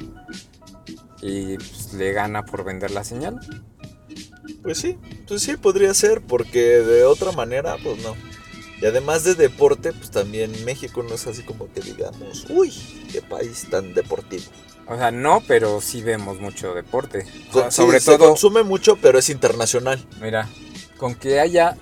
y 1.21 1.57
pues, 1.57 1.95
le 1.95 2.13
gana 2.13 2.45
por 2.45 2.63
vender 2.65 2.91
la 2.93 3.03
señal. 3.05 3.41
Pues 4.63 4.79
sí, 4.79 4.99
pues 5.27 5.43
sí, 5.43 5.57
podría 5.57 5.95
ser, 5.95 6.21
porque 6.21 6.61
de 6.61 7.05
otra 7.05 7.33
manera, 7.33 7.77
pues 7.83 8.03
no. 8.03 8.15
Y 8.81 8.87
además 8.87 9.25
de 9.25 9.35
deporte, 9.35 9.93
pues 9.93 10.11
también 10.11 10.53
México 10.65 11.03
no 11.03 11.15
es 11.15 11.27
así 11.27 11.43
como 11.43 11.73
que 11.73 11.81
digamos, 11.81 12.47
uy, 12.49 12.73
qué 13.11 13.21
país 13.23 13.67
tan 13.71 13.93
deportivo. 13.95 14.45
O 14.87 14.97
sea, 14.97 15.11
no, 15.11 15.43
pero 15.47 15.81
sí 15.81 16.01
vemos 16.03 16.41
mucho 16.41 16.73
deporte. 16.75 17.27
O 17.51 17.53
sea, 17.55 17.71
Sí, 17.71 17.77
sobre 17.77 18.01
se 18.01 18.17
todo, 18.17 18.29
consume 18.29 18.63
mucho, 18.63 18.97
pero 18.97 19.19
es 19.19 19.29
internacional. 19.31 20.03
mira, 20.21 20.49
con 20.97 21.15
que 21.15 21.41
haya 21.41 21.77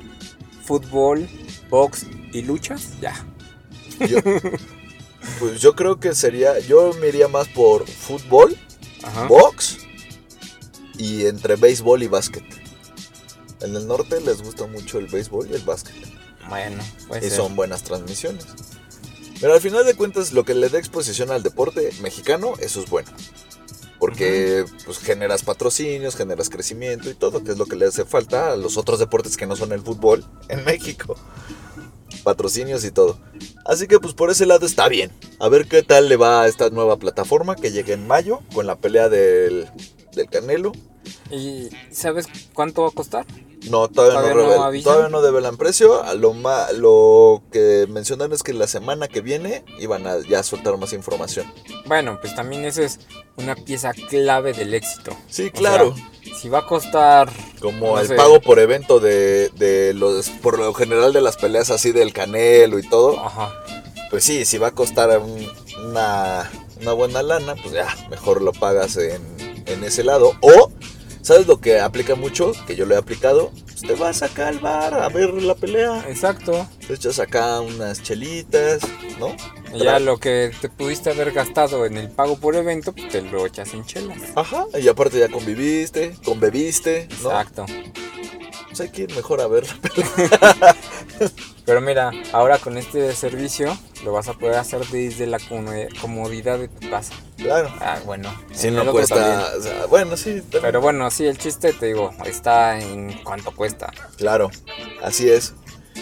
fútbol, 0.65 1.29
box 1.71 2.07
y 2.33 2.43
luchas, 2.43 2.99
ya. 3.01 3.15
Yo, 4.09 4.19
pues 5.39 5.61
yo 5.61 5.75
creo 5.77 6.01
que 6.01 6.15
sería, 6.15 6.59
yo 6.61 6.93
me 7.01 7.09
iría 7.09 7.29
más 7.29 7.47
por 7.49 7.87
fútbol, 7.87 8.57
Ajá. 9.03 9.27
box 9.27 9.79
y 10.99 11.27
entre 11.27 11.57
béisbol 11.57 12.03
y 12.03 12.09
básquet. 12.09 12.45
En 13.61 13.75
el 13.77 13.87
norte 13.87 14.21
les 14.21 14.43
gusta 14.43 14.67
mucho 14.67 14.99
el 14.99 15.07
béisbol 15.07 15.49
y 15.51 15.55
el 15.55 15.63
básquet. 15.63 15.95
Bueno, 16.49 16.83
y 17.27 17.29
ser. 17.29 17.33
son 17.33 17.57
buenas 17.57 17.83
transmisiones. 17.83 18.47
Pero 19.41 19.53
al 19.53 19.61
final 19.61 19.85
de 19.85 19.95
cuentas, 19.95 20.33
lo 20.33 20.45
que 20.45 20.55
le 20.55 20.69
da 20.69 20.79
exposición 20.79 21.31
al 21.31 21.43
deporte 21.43 21.91
mexicano, 22.01 22.55
eso 22.59 22.81
es 22.81 22.89
bueno. 22.89 23.11
Porque 23.99 24.65
pues, 24.85 24.99
generas 24.99 25.43
patrocinios, 25.43 26.17
generas 26.17 26.51
crecimiento 26.51 27.11
y 27.11 27.15
todo, 27.15 27.43
que 27.45 27.53
es 27.53 27.59
lo 27.59 27.67
que 27.67 27.77
le 27.77 27.87
hace 27.87 28.05
falta 28.05 28.53
a 28.53 28.57
los 28.57 28.77
otros 28.77 28.99
deportes 28.99 29.37
que 29.37 29.47
no 29.47 29.57
son 29.57 29.73
el 29.73 29.81
fútbol 29.81 30.25
en 30.49 30.65
México. 30.65 31.17
Patrocinios 32.25 32.85
y 32.85 32.91
todo. 32.91 33.19
Así 33.65 33.87
que 33.87 33.99
pues 34.01 34.15
por 34.15 34.31
ese 34.31 34.47
lado 34.47 34.67
está 34.67 34.89
bien. 34.89 35.13
A 35.39 35.49
ver 35.49 35.67
qué 35.67 35.83
tal 35.83 36.09
le 36.09 36.17
va 36.17 36.43
a 36.43 36.49
esta 36.49 36.71
nueva 36.71 36.99
plataforma 36.99 37.57
que 37.57 37.73
llega 37.73 37.95
en 37.95 38.07
mayo 38.07 38.41
con 38.55 38.67
la 38.67 38.77
pelea 38.77 39.09
del, 39.09 39.69
del 40.15 40.29
Canelo. 40.29 40.73
¿Y 41.31 41.69
sabes 41.92 42.27
cuánto 42.55 42.83
va 42.83 42.88
a 42.88 42.92
costar? 42.92 43.27
No, 43.71 43.88
todavía, 43.88 44.21
¿Todavía 44.21 44.35
no, 44.35 44.42
no 44.42 44.55
revel- 44.55 44.64
avisan? 44.66 44.85
todavía 44.92 45.09
no 45.11 45.23
develan 45.23 45.57
precio. 45.57 46.03
Lo, 46.14 46.35
ma- 46.35 46.71
lo 46.73 47.42
que 47.51 47.87
mencionaron 47.88 48.33
es 48.33 48.42
que 48.45 48.53
la 48.53 48.69
semana 48.69 49.09
que 49.09 49.23
viene 49.23 49.64
iban 49.81 50.07
a 50.07 50.19
ya 50.21 50.42
soltar 50.42 50.77
más 50.77 50.92
información. 50.92 51.53
Bueno, 51.87 52.19
pues 52.21 52.35
también 52.37 52.64
eso 52.64 52.83
es 52.83 53.01
una 53.37 53.57
pieza 53.57 53.92
clave 53.92 54.53
del 54.53 54.73
éxito. 54.75 55.16
Sí, 55.29 55.47
O 55.49 55.53
claro. 55.53 55.95
sea, 55.97 56.37
si 56.37 56.49
va 56.49 56.59
a 56.61 56.66
costar 56.66 57.29
Como 57.61 57.95
no 57.95 57.99
el 58.01 58.07
sé. 58.07 58.14
pago 58.14 58.40
por 58.40 58.59
evento 58.61 59.01
de, 59.01 59.49
de 59.57 59.95
los, 59.95 60.29
por 60.29 60.59
lo 60.59 60.73
general 60.75 61.12
de 61.12 61.23
las 61.23 61.37
peleas 61.37 61.71
así 61.71 61.90
del 61.92 62.12
Canelo 62.12 62.79
y 62.79 62.88
todo. 62.88 63.19
Ajá. 63.19 63.53
Pues 64.11 64.23
sí, 64.23 64.45
si 64.45 64.59
va 64.59 64.69
a 64.69 64.73
costar 64.73 65.19
un- 65.19 65.49
una, 65.88 66.49
una 66.81 66.92
buena 66.92 67.23
lana, 67.23 67.57
pues 67.57 67.73
ya, 67.75 67.88
mejor 68.11 68.42
lo 68.42 68.53
pagas 68.53 68.97
en, 68.97 69.23
en 69.66 69.83
ese 69.83 70.05
lado. 70.05 70.35
O, 70.40 70.71
¿sabes 71.27 71.49
lo 71.49 71.61
que 71.61 71.81
aplica 71.81 72.15
mucho? 72.15 72.53
Que 72.69 72.77
yo 72.77 72.87
lo 72.87 72.95
he 72.95 72.99
aplicado. 72.99 73.51
Pues 73.65 73.83
te 73.83 73.95
vas 73.95 74.23
acá 74.23 74.47
al 74.47 74.61
bar 74.61 74.95
a 74.95 75.09
ver 75.09 75.31
la 75.43 75.57
pelea. 75.57 76.05
Exacto. 76.09 76.69
Te 76.87 76.95
echas 76.95 77.19
acá 77.19 77.61
unas 77.61 78.01
chelitas, 78.01 78.81
¿no? 79.19 79.35
Y 79.75 79.83
ya 79.83 79.99
lo 79.99 80.19
que 80.19 80.53
te 80.61 80.68
pudiste 80.68 81.11
haber 81.11 81.33
gastado 81.33 81.85
en 81.85 81.97
el 81.97 82.11
pago 82.11 82.39
por 82.39 82.55
evento, 82.55 82.93
pues 82.93 83.09
te 83.09 83.22
lo 83.22 83.45
echas 83.45 83.74
en 83.74 83.85
chelas. 83.85 84.18
Ajá, 84.37 84.66
y 84.81 84.87
aparte 84.87 85.18
ya 85.18 85.29
conviviste, 85.29 86.16
conbebiste, 86.24 87.09
¿no? 87.22 87.31
Exacto. 87.31 87.66
Pues 88.77 88.91
hay 88.91 88.95
que 88.95 89.03
ir 89.05 89.14
mejor 89.16 89.41
a 89.41 89.47
ver 89.47 89.66
la 89.66 89.77
pelea. 89.89 90.77
Pero 91.64 91.81
mira, 91.81 92.11
ahora 92.33 92.59
con 92.59 92.77
este 92.77 93.11
servicio 93.14 93.77
lo 94.05 94.12
vas 94.12 94.29
a 94.29 94.35
poder 94.35 94.57
hacer 94.57 94.87
desde 94.89 95.27
la 95.27 95.39
como- 95.39 95.72
comodidad 95.99 96.59
de 96.59 96.68
tu 96.68 96.91
casa. 96.91 97.14
Claro. 97.39 97.72
Ah, 97.81 97.99
bueno. 98.05 98.31
Si 98.53 98.66
el 98.66 98.74
no 98.77 98.93
cuesta, 98.93 99.51
o 99.59 99.62
sea, 99.62 99.87
bueno, 99.87 100.14
sí, 100.18 100.43
también. 100.43 100.61
Pero 100.62 100.81
bueno, 100.83 101.11
sí, 101.11 101.24
el 101.24 101.39
chiste, 101.39 101.72
te 101.72 101.87
digo, 101.87 102.12
está 102.27 102.79
en 102.79 103.18
cuánto 103.24 103.51
cuesta. 103.53 103.91
Claro, 104.18 104.51
así 105.03 105.31
es. 105.31 105.55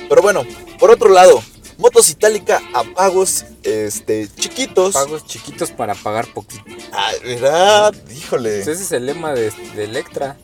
Pero 0.09 0.21
bueno, 0.21 0.43
por 0.81 0.91
otro 0.91 1.11
lado, 1.11 1.41
Motos 1.79 2.11
Itálica 2.11 2.61
a 2.75 2.83
pagos 2.83 3.45
este, 3.63 4.29
chiquitos. 4.35 4.95
Pagos 4.95 5.25
chiquitos 5.27 5.71
para 5.71 5.95
pagar 5.95 6.27
poquito. 6.35 6.65
Ah, 6.93 7.13
mira, 7.25 7.93
híjole. 8.13 8.51
Pues 8.65 8.67
ese 8.67 8.83
es 8.83 8.93
el 8.93 9.07
lema 9.07 9.33
de, 9.33 9.53
de 9.77 9.85
Electra. 9.85 10.37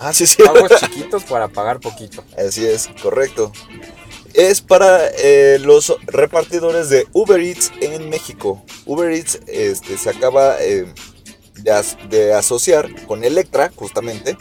Ah, 0.00 0.12
sí, 0.12 0.26
sí. 0.26 0.42
Pagos 0.42 0.70
chiquitos 0.80 1.24
para 1.24 1.48
pagar 1.48 1.80
poquito. 1.80 2.24
Así 2.36 2.66
es, 2.66 2.88
correcto. 3.02 3.52
Es 4.34 4.60
para 4.60 5.08
eh, 5.18 5.58
los 5.60 5.96
repartidores 6.06 6.88
de 6.90 7.06
Uber 7.12 7.40
Eats 7.40 7.72
en 7.80 8.08
México. 8.08 8.62
Uber 8.86 9.10
Eats 9.10 9.40
este, 9.46 9.98
se 9.98 10.10
acaba, 10.10 10.56
eh, 10.60 10.86
de, 11.56 11.70
as- 11.72 11.96
de 12.08 12.34
asociar 12.34 12.88
con 13.06 13.24
Electra, 13.24 13.72
justamente, 13.74 14.36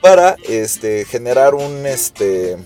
para 0.00 0.36
este, 0.48 1.04
generar 1.04 1.54
un, 1.54 1.84
este, 1.86 2.56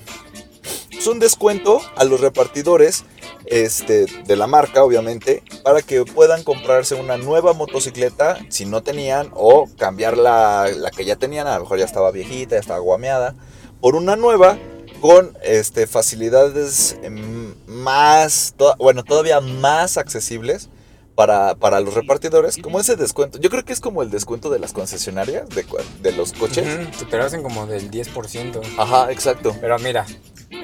pues, 0.90 1.06
un 1.06 1.18
descuento 1.18 1.80
a 1.96 2.04
los 2.04 2.20
repartidores 2.20 3.04
este, 3.53 4.07
de 4.07 4.36
la 4.36 4.46
marca, 4.46 4.82
obviamente, 4.82 5.42
para 5.62 5.82
que 5.82 6.05
puedan 6.05 6.42
comprarse 6.42 6.94
una 6.94 7.18
nueva 7.18 7.53
motocicleta 7.53 8.38
si 8.48 8.64
no 8.64 8.82
tenían, 8.82 9.28
o 9.34 9.68
cambiar 9.78 10.16
la, 10.16 10.68
la 10.74 10.90
que 10.90 11.05
ya 11.05 11.16
tenían, 11.16 11.46
a 11.46 11.57
lo 11.57 11.61
mejor 11.64 11.78
ya 11.78 11.84
estaba 11.84 12.11
viejita, 12.11 12.57
ya 12.57 12.61
estaba 12.61 12.78
guameada, 12.80 13.34
por 13.80 13.94
una 13.94 14.16
nueva 14.16 14.59
con 15.03 15.36
este, 15.42 15.86
facilidades 15.86 16.96
em, 17.03 17.55
más, 17.66 18.55
to- 18.57 18.74
bueno, 18.78 19.03
todavía 19.05 19.40
más 19.40 19.98
accesibles 19.98 20.70
para, 21.14 21.55
para 21.57 21.80
los 21.80 21.92
repartidores, 21.92 22.57
como 22.57 22.80
ese 22.80 22.96
descuento. 22.96 23.38
Yo 23.38 23.50
creo 23.50 23.64
que 23.66 23.74
es 23.74 23.80
como 23.80 24.03
el 24.03 24.11
descuento 24.11 24.48
de 24.48 24.59
las 24.61 24.72
concesionarias 24.72 25.46
de, 25.50 25.66
de 26.00 26.12
los 26.12 26.32
coches. 26.32 26.66
Ujú, 26.66 27.07
Pero 27.11 27.24
hacen 27.24 27.42
como 27.42 27.66
del 27.66 27.90
10%. 27.90 28.62
Ajá, 28.78 29.12
exacto. 29.12 29.55
Pero 29.61 29.78
mira, 29.78 30.07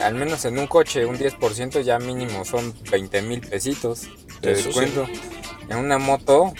al 0.00 0.14
menos 0.14 0.44
en 0.44 0.58
un 0.58 0.66
coche 0.66 1.04
un 1.06 1.18
10% 1.18 1.82
ya 1.82 1.98
mínimo 1.98 2.44
son 2.44 2.74
20 2.90 3.22
mil 3.22 3.40
pesitos 3.40 4.02
de 4.40 4.52
Eso 4.52 4.60
sí. 4.62 4.66
descuento. 4.68 5.06
En 5.68 5.78
una 5.78 5.98
moto, 5.98 6.54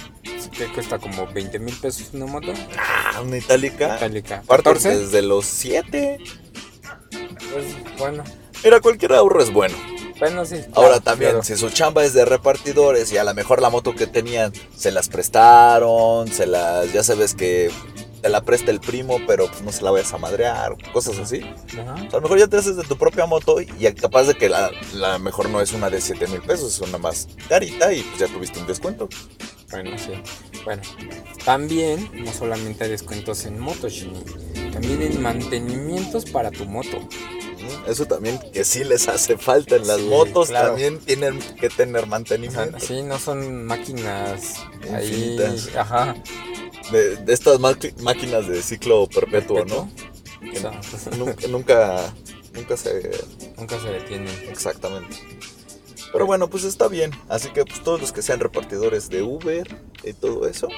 que 0.56 0.66
cuesta 0.66 0.98
como 0.98 1.26
20 1.28 1.58
mil 1.60 1.74
pesos 1.76 2.10
una 2.12 2.26
moto. 2.26 2.52
Ah, 2.76 3.20
una 3.22 3.38
itálica. 3.38 3.94
Aparte 3.96 4.22
14. 4.22 4.98
desde 4.98 5.22
los 5.22 5.46
7. 5.46 6.18
Pues 7.52 7.64
bueno, 7.98 8.24
Mira, 8.64 8.80
cualquier 8.80 9.12
ahorro 9.12 9.42
es 9.42 9.52
bueno. 9.52 9.76
bueno 10.18 10.44
sí. 10.44 10.56
Ahora 10.74 10.88
claro, 10.88 11.00
también, 11.00 11.30
claro. 11.30 11.44
si 11.44 11.56
su 11.56 11.70
chamba 11.70 12.04
es 12.04 12.12
de 12.12 12.24
repartidores 12.24 13.12
y 13.12 13.16
a 13.18 13.24
lo 13.24 13.32
mejor 13.34 13.62
la 13.62 13.70
moto 13.70 13.94
que 13.94 14.06
tenían 14.06 14.52
se 14.76 14.90
las 14.90 15.08
prestaron, 15.08 16.28
se 16.28 16.46
las, 16.46 16.92
ya 16.92 17.02
sabes 17.04 17.34
que 17.34 17.70
te 18.20 18.28
la 18.28 18.42
presta 18.42 18.70
el 18.70 18.80
primo, 18.80 19.18
pero 19.26 19.46
pues 19.48 19.62
no 19.62 19.72
se 19.72 19.82
la 19.82 19.90
vayas 19.90 20.12
a 20.12 20.18
madrear, 20.18 20.76
cosas 20.92 21.18
así. 21.18 21.40
Ajá. 21.42 21.94
O 21.94 21.98
sea, 21.98 22.08
a 22.10 22.14
lo 22.16 22.20
mejor 22.22 22.38
ya 22.38 22.46
te 22.46 22.56
haces 22.56 22.76
de 22.76 22.84
tu 22.84 22.96
propia 22.96 23.26
moto 23.26 23.60
y 23.60 23.66
capaz 23.94 24.24
de 24.24 24.34
que 24.34 24.48
la, 24.48 24.70
la 24.94 25.18
mejor 25.18 25.48
no 25.50 25.60
es 25.60 25.72
una 25.72 25.90
de 25.90 26.00
7 26.00 26.26
mil 26.28 26.40
pesos, 26.42 26.74
es 26.74 26.80
una 26.80 26.98
más 26.98 27.28
carita 27.48 27.92
y 27.92 28.02
pues 28.02 28.18
ya 28.20 28.26
tuviste 28.28 28.58
un 28.60 28.66
descuento. 28.66 29.08
Bueno, 29.70 29.90
sí. 29.98 30.12
Bueno, 30.64 30.82
también 31.44 32.10
no 32.24 32.32
solamente 32.32 32.84
hay 32.84 32.90
descuentos 32.90 33.44
en 33.44 33.58
motos, 33.58 33.92
Shini, 33.92 34.22
también 34.72 35.02
en 35.02 35.20
mantenimientos 35.22 36.24
para 36.26 36.50
tu 36.50 36.64
moto. 36.64 36.98
Eso 37.86 38.06
también 38.06 38.38
que 38.52 38.64
sí 38.64 38.84
les 38.84 39.08
hace 39.08 39.36
falta 39.36 39.76
en 39.76 39.86
las 39.86 39.98
Sí, 39.98 40.06
motos, 40.08 40.48
claro. 40.48 40.68
también 40.68 40.98
tienen 41.00 41.38
que 41.60 41.68
tener 41.68 42.06
mantenimiento. 42.06 42.78
sí, 42.80 43.02
no 43.02 43.18
son 43.18 43.64
máquinas 43.64 44.54
ahí. 44.94 45.06
Infinitas. 45.36 45.76
Ajá. 45.76 46.14
De, 46.92 47.16
de 47.16 47.32
estas 47.32 47.60
máquinas 47.60 48.48
de 48.48 48.62
ciclo 48.62 49.06
perpetuo, 49.06 49.64
¿no? 49.64 49.90
Nunca, 51.16 51.46
nunca, 51.48 52.14
nunca 52.54 52.76
se... 52.76 53.10
nunca 53.56 53.80
se 53.80 53.88
detienen. 53.88 54.34
Exactamente. 54.48 55.16
Pero 56.12 56.26
bueno, 56.26 56.48
pues 56.48 56.64
está 56.64 56.88
bien. 56.88 57.10
Así 57.28 57.50
que 57.50 57.64
pues 57.64 57.82
todos 57.82 58.00
los 58.00 58.12
que 58.12 58.22
sean 58.22 58.40
repartidores 58.40 59.10
de 59.10 59.22
Uber 59.22 59.66
y 60.04 60.12
todo 60.12 60.48
eso, 60.48 60.68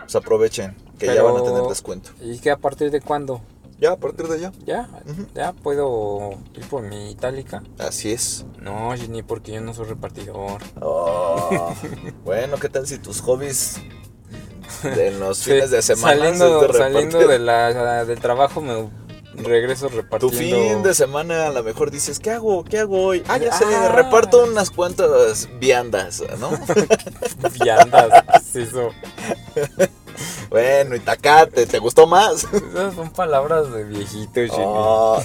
pues 0.00 0.16
aprovechen 0.16 0.74
que 0.98 1.06
ya 1.06 1.22
van 1.22 1.36
a 1.36 1.42
tener 1.42 1.62
descuento. 1.64 2.10
¿Y 2.20 2.38
que 2.38 2.50
a 2.50 2.56
partir 2.56 2.90
de 2.90 3.00
cuándo? 3.00 3.40
Ya, 3.78 3.92
a 3.92 3.96
partir 3.96 4.28
de 4.28 4.40
ya. 4.40 4.52
¿Ya? 4.64 4.88
¿Ya 5.34 5.52
puedo 5.52 6.38
ir 6.54 6.64
por 6.68 6.82
mi 6.84 7.10
itálica? 7.10 7.64
Así 7.78 8.12
es. 8.12 8.46
No, 8.60 8.94
Ginny, 8.96 9.22
porque 9.22 9.52
yo 9.52 9.60
no 9.60 9.74
soy 9.74 9.86
repartidor. 9.86 10.62
Oh, 10.80 11.74
bueno, 12.24 12.58
¿qué 12.58 12.68
tal 12.68 12.86
si 12.86 12.98
tus 12.98 13.20
hobbies 13.20 13.80
en 14.84 15.20
los 15.20 15.38
Sí, 15.38 15.50
fines 15.52 15.70
de 15.70 15.82
semana 15.82 16.16
saliendo, 16.16 16.60
de 16.68 16.72
saliendo 16.74 17.18
de 17.26 17.38
la, 17.38 18.04
del 18.04 18.20
trabajo 18.20 18.60
me 18.60 18.88
regreso 19.34 19.88
Tu 19.88 19.96
repartiendo. 19.96 20.38
fin 20.38 20.82
de 20.82 20.94
semana 20.94 21.46
a 21.46 21.50
lo 21.50 21.62
mejor 21.62 21.90
dices, 21.90 22.18
¿qué 22.18 22.30
hago? 22.30 22.64
¿Qué 22.64 22.78
hago 22.80 23.02
hoy? 23.02 23.22
Ah, 23.28 23.38
ya 23.38 23.52
sé, 23.52 23.64
Ah. 23.64 23.88
reparto 23.94 24.44
unas 24.44 24.70
cuantas 24.70 25.48
viandas, 25.58 26.22
¿no? 26.38 26.50
viandas. 27.64 28.24
¿qué 28.52 28.60
es 28.60 28.68
eso? 28.68 28.90
bueno, 30.50 30.94
y 30.96 31.00
tacate, 31.00 31.66
¿te 31.66 31.78
gustó 31.78 32.06
más? 32.06 32.44
Esas 32.52 32.94
son 32.94 33.10
palabras 33.10 33.72
de 33.72 33.84
viejito, 33.84 34.34
Ginny. 34.40 34.52
Oh, 34.58 35.22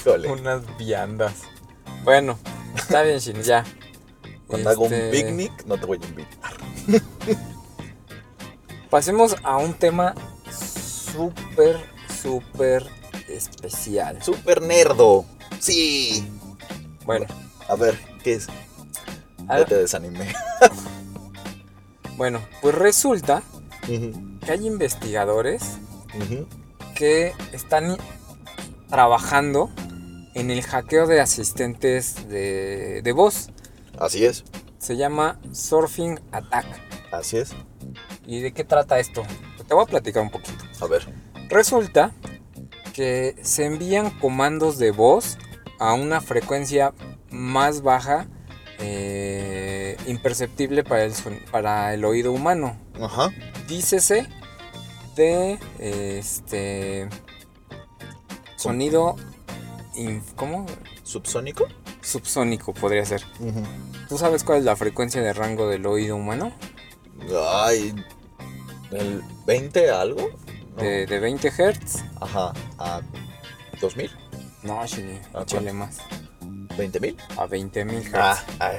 híjole. 0.00 0.28
Unas 0.30 0.62
viandas. 0.76 1.32
Bueno, 2.04 2.38
está 2.76 3.02
bien, 3.02 3.20
Ginny, 3.20 3.42
ya. 3.42 3.64
Cuando 4.46 4.70
hago 4.70 4.84
un 4.84 4.92
Este, 4.94 5.10
picnic, 5.10 5.64
no 5.66 5.78
te 5.78 5.86
voy 5.86 5.98
a 6.02 6.06
invitar. 6.06 6.47
Pasemos 8.90 9.36
a 9.42 9.58
un 9.58 9.74
tema 9.74 10.14
súper, 10.50 11.76
súper 12.22 12.86
especial. 13.28 14.22
Super 14.22 14.62
nerdo. 14.62 15.24
Sí. 15.60 16.26
Bueno, 17.04 17.26
A 17.68 17.74
ver, 17.76 17.98
¿qué 18.22 18.34
es? 18.34 18.46
Ya 19.48 19.64
te 19.64 19.76
desanimé. 19.76 20.34
bueno, 22.16 22.40
pues 22.62 22.74
resulta 22.74 23.42
que 23.86 24.50
hay 24.52 24.66
investigadores 24.66 25.62
que 26.94 27.32
están 27.52 27.96
trabajando 28.88 29.70
en 30.34 30.50
el 30.50 30.62
hackeo 30.62 31.06
de 31.06 31.20
asistentes 31.20 32.28
de, 32.28 33.00
de 33.02 33.12
voz. 33.12 33.50
Así 33.98 34.24
es, 34.24 34.44
Se 34.78 34.96
llama 34.96 35.38
Surfing 35.52 36.20
Attack. 36.32 36.66
así 37.12 37.38
es. 37.38 37.50
¿Y 38.28 38.40
de 38.40 38.52
qué 38.52 38.62
trata 38.62 38.98
esto? 38.98 39.22
Te 39.66 39.72
voy 39.74 39.82
a 39.84 39.86
platicar 39.86 40.22
un 40.22 40.28
poquito. 40.30 40.62
A 40.82 40.86
ver. 40.86 41.06
Resulta 41.48 42.12
que 42.92 43.34
se 43.42 43.64
envían 43.64 44.10
comandos 44.18 44.78
de 44.78 44.90
voz 44.90 45.38
a 45.78 45.94
una 45.94 46.20
frecuencia 46.20 46.92
más 47.30 47.80
baja, 47.82 48.26
eh, 48.80 49.96
imperceptible 50.06 50.84
para 50.84 51.04
el, 51.04 51.14
son- 51.14 51.40
para 51.50 51.94
el 51.94 52.04
oído 52.04 52.32
humano. 52.32 52.76
Ajá. 53.00 53.30
Dícese 53.66 54.26
de 55.16 55.58
este 55.78 57.08
sonido, 58.56 59.16
¿cómo? 60.36 60.66
¿Subsónico? 61.02 61.66
Subsónico 62.02 62.74
podría 62.74 63.04
ser. 63.06 63.22
¿Tú 64.08 64.18
sabes 64.18 64.44
cuál 64.44 64.58
es 64.58 64.64
la 64.64 64.76
frecuencia 64.76 65.22
de 65.22 65.32
rango 65.32 65.66
del 65.68 65.86
oído 65.86 66.16
humano? 66.16 66.52
Ay, 67.50 67.94
¿el 68.92 69.22
20 69.46 69.90
algo? 69.90 70.28
No. 70.76 70.82
De, 70.82 71.06
de 71.06 71.18
20 71.18 71.50
Hz. 71.50 72.04
Ajá, 72.20 72.52
a 72.78 73.00
2000, 73.80 74.10
No, 74.62 74.84
Shini, 74.86 75.18
¿A 75.34 75.42
échale 75.42 75.72
más. 75.72 75.98
20 76.76 77.00
mil. 77.00 77.16
A 77.36 77.46
20.000 77.46 78.02
Hz. 78.04 78.14
Ah, 78.14 78.38
ay, 78.60 78.76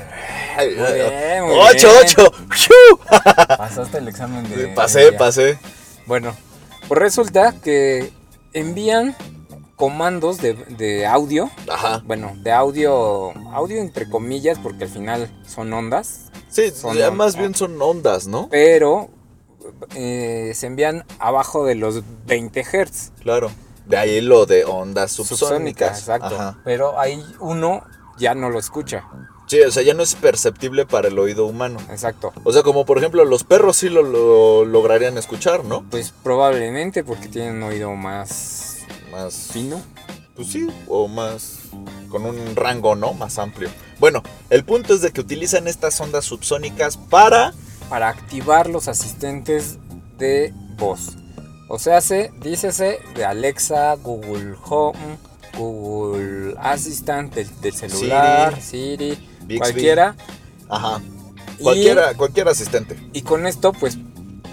ay, 0.58 0.68
Muy 0.78 0.94
bien, 0.94 1.44
muy 1.44 1.56
¡Ocho, 1.56 1.90
bien. 1.90 2.02
ocho! 2.04 2.32
¡Shu! 2.56 3.00
Pasaste 3.58 3.98
el 3.98 4.08
examen 4.08 4.50
de. 4.50 4.70
Pasé, 4.70 5.12
pasé. 5.14 5.60
Bueno, 6.06 6.34
pues 6.88 6.98
resulta 7.00 7.54
que 7.62 8.14
envían 8.54 9.16
comandos 9.76 10.38
de, 10.38 10.54
de 10.54 11.06
audio. 11.06 11.50
Ajá. 11.70 12.02
Bueno, 12.06 12.32
de 12.38 12.52
audio. 12.54 13.32
Audio 13.54 13.82
entre 13.82 14.10
comillas, 14.10 14.58
porque 14.60 14.86
al 14.86 14.90
final 14.90 15.30
son 15.46 15.72
ondas. 15.74 16.32
Sí, 16.50 16.72
Son 16.72 16.96
ya 16.98 17.10
on- 17.10 17.18
más 17.18 17.36
bien 17.36 17.54
son 17.54 17.82
ondas, 17.82 18.28
¿no? 18.28 18.48
Pero 18.50 19.10
eh, 19.96 20.52
se 20.56 20.68
envían 20.68 21.06
abajo 21.20 21.66
de 21.66 21.76
los 21.76 22.04
20 22.26 22.64
Hz. 22.64 23.12
Claro. 23.22 23.52
De 23.86 23.98
ahí 23.98 24.22
lo 24.22 24.46
de 24.46 24.66
ondas 24.66 25.12
Subsónicas, 25.12 26.00
exacto. 26.00 26.36
Ajá. 26.36 26.58
Pero 26.64 27.00
ahí 27.00 27.24
uno 27.40 27.84
ya 28.18 28.36
no 28.36 28.50
lo 28.50 28.60
escucha. 28.60 29.06
Sí, 29.48 29.60
o 29.62 29.72
sea, 29.72 29.82
ya 29.82 29.96
no 29.96 30.04
es 30.04 30.14
perceptible 30.14 30.86
para 30.86 31.08
el 31.08 31.18
oído 31.18 31.48
humano. 31.48 31.80
Exacto. 31.90 32.32
O 32.44 32.54
sea, 32.54 32.62
como 32.62 32.86
por 32.86 33.00
ejemplo, 33.00 33.26
los 33.26 33.44
perros 33.44 33.78
sí 33.78 33.90
lo, 33.90 34.04
lo 34.04 34.64
lograrían 34.64 35.18
escuchar, 35.18 35.66
¿no? 35.66 35.84
Pues 35.90 36.14
probablemente 36.22 37.04
porque 37.04 37.30
tienen 37.30 37.56
un 37.56 37.64
oído 37.64 37.96
más 37.96 38.86
Más. 39.12 39.34
fino. 39.52 39.82
Pues 40.36 40.52
sí, 40.52 40.68
o 40.88 41.08
más. 41.08 41.62
con 42.10 42.26
un 42.26 42.56
rango, 42.56 42.96
¿no? 42.96 43.14
Más 43.14 43.40
amplio. 43.40 43.70
Bueno, 44.00 44.22
el 44.52 44.64
punto 44.64 44.94
es 44.94 45.02
de 45.02 45.12
que 45.12 45.20
utilizan 45.20 45.68
estas 45.68 46.00
ondas 46.00 46.26
subsónicas 46.26 46.96
para. 46.98 47.54
Para 47.90 48.10
activar 48.10 48.70
los 48.70 48.88
asistentes 48.88 49.78
de 50.18 50.54
voz. 50.78 51.18
O 51.68 51.78
sea, 51.80 52.02
se, 52.02 52.32
dícese 52.42 53.00
de 53.16 53.26
Alexa, 53.26 53.96
Google 53.96 54.56
Home, 54.70 55.18
Google 55.58 56.56
Assistant 56.60 57.34
del, 57.34 57.48
del 57.62 57.74
celular, 57.74 58.60
Siri, 58.62 59.10
Bixby. 59.42 59.58
cualquiera. 59.60 60.16
Ajá. 60.70 61.02
Y- 61.60 61.64
Cualquiera, 61.64 62.14
cualquier 62.16 62.48
asistente. 62.48 62.96
Y, 63.14 63.22
con 63.24 63.46
esto, 63.46 63.74
pues, 63.74 63.98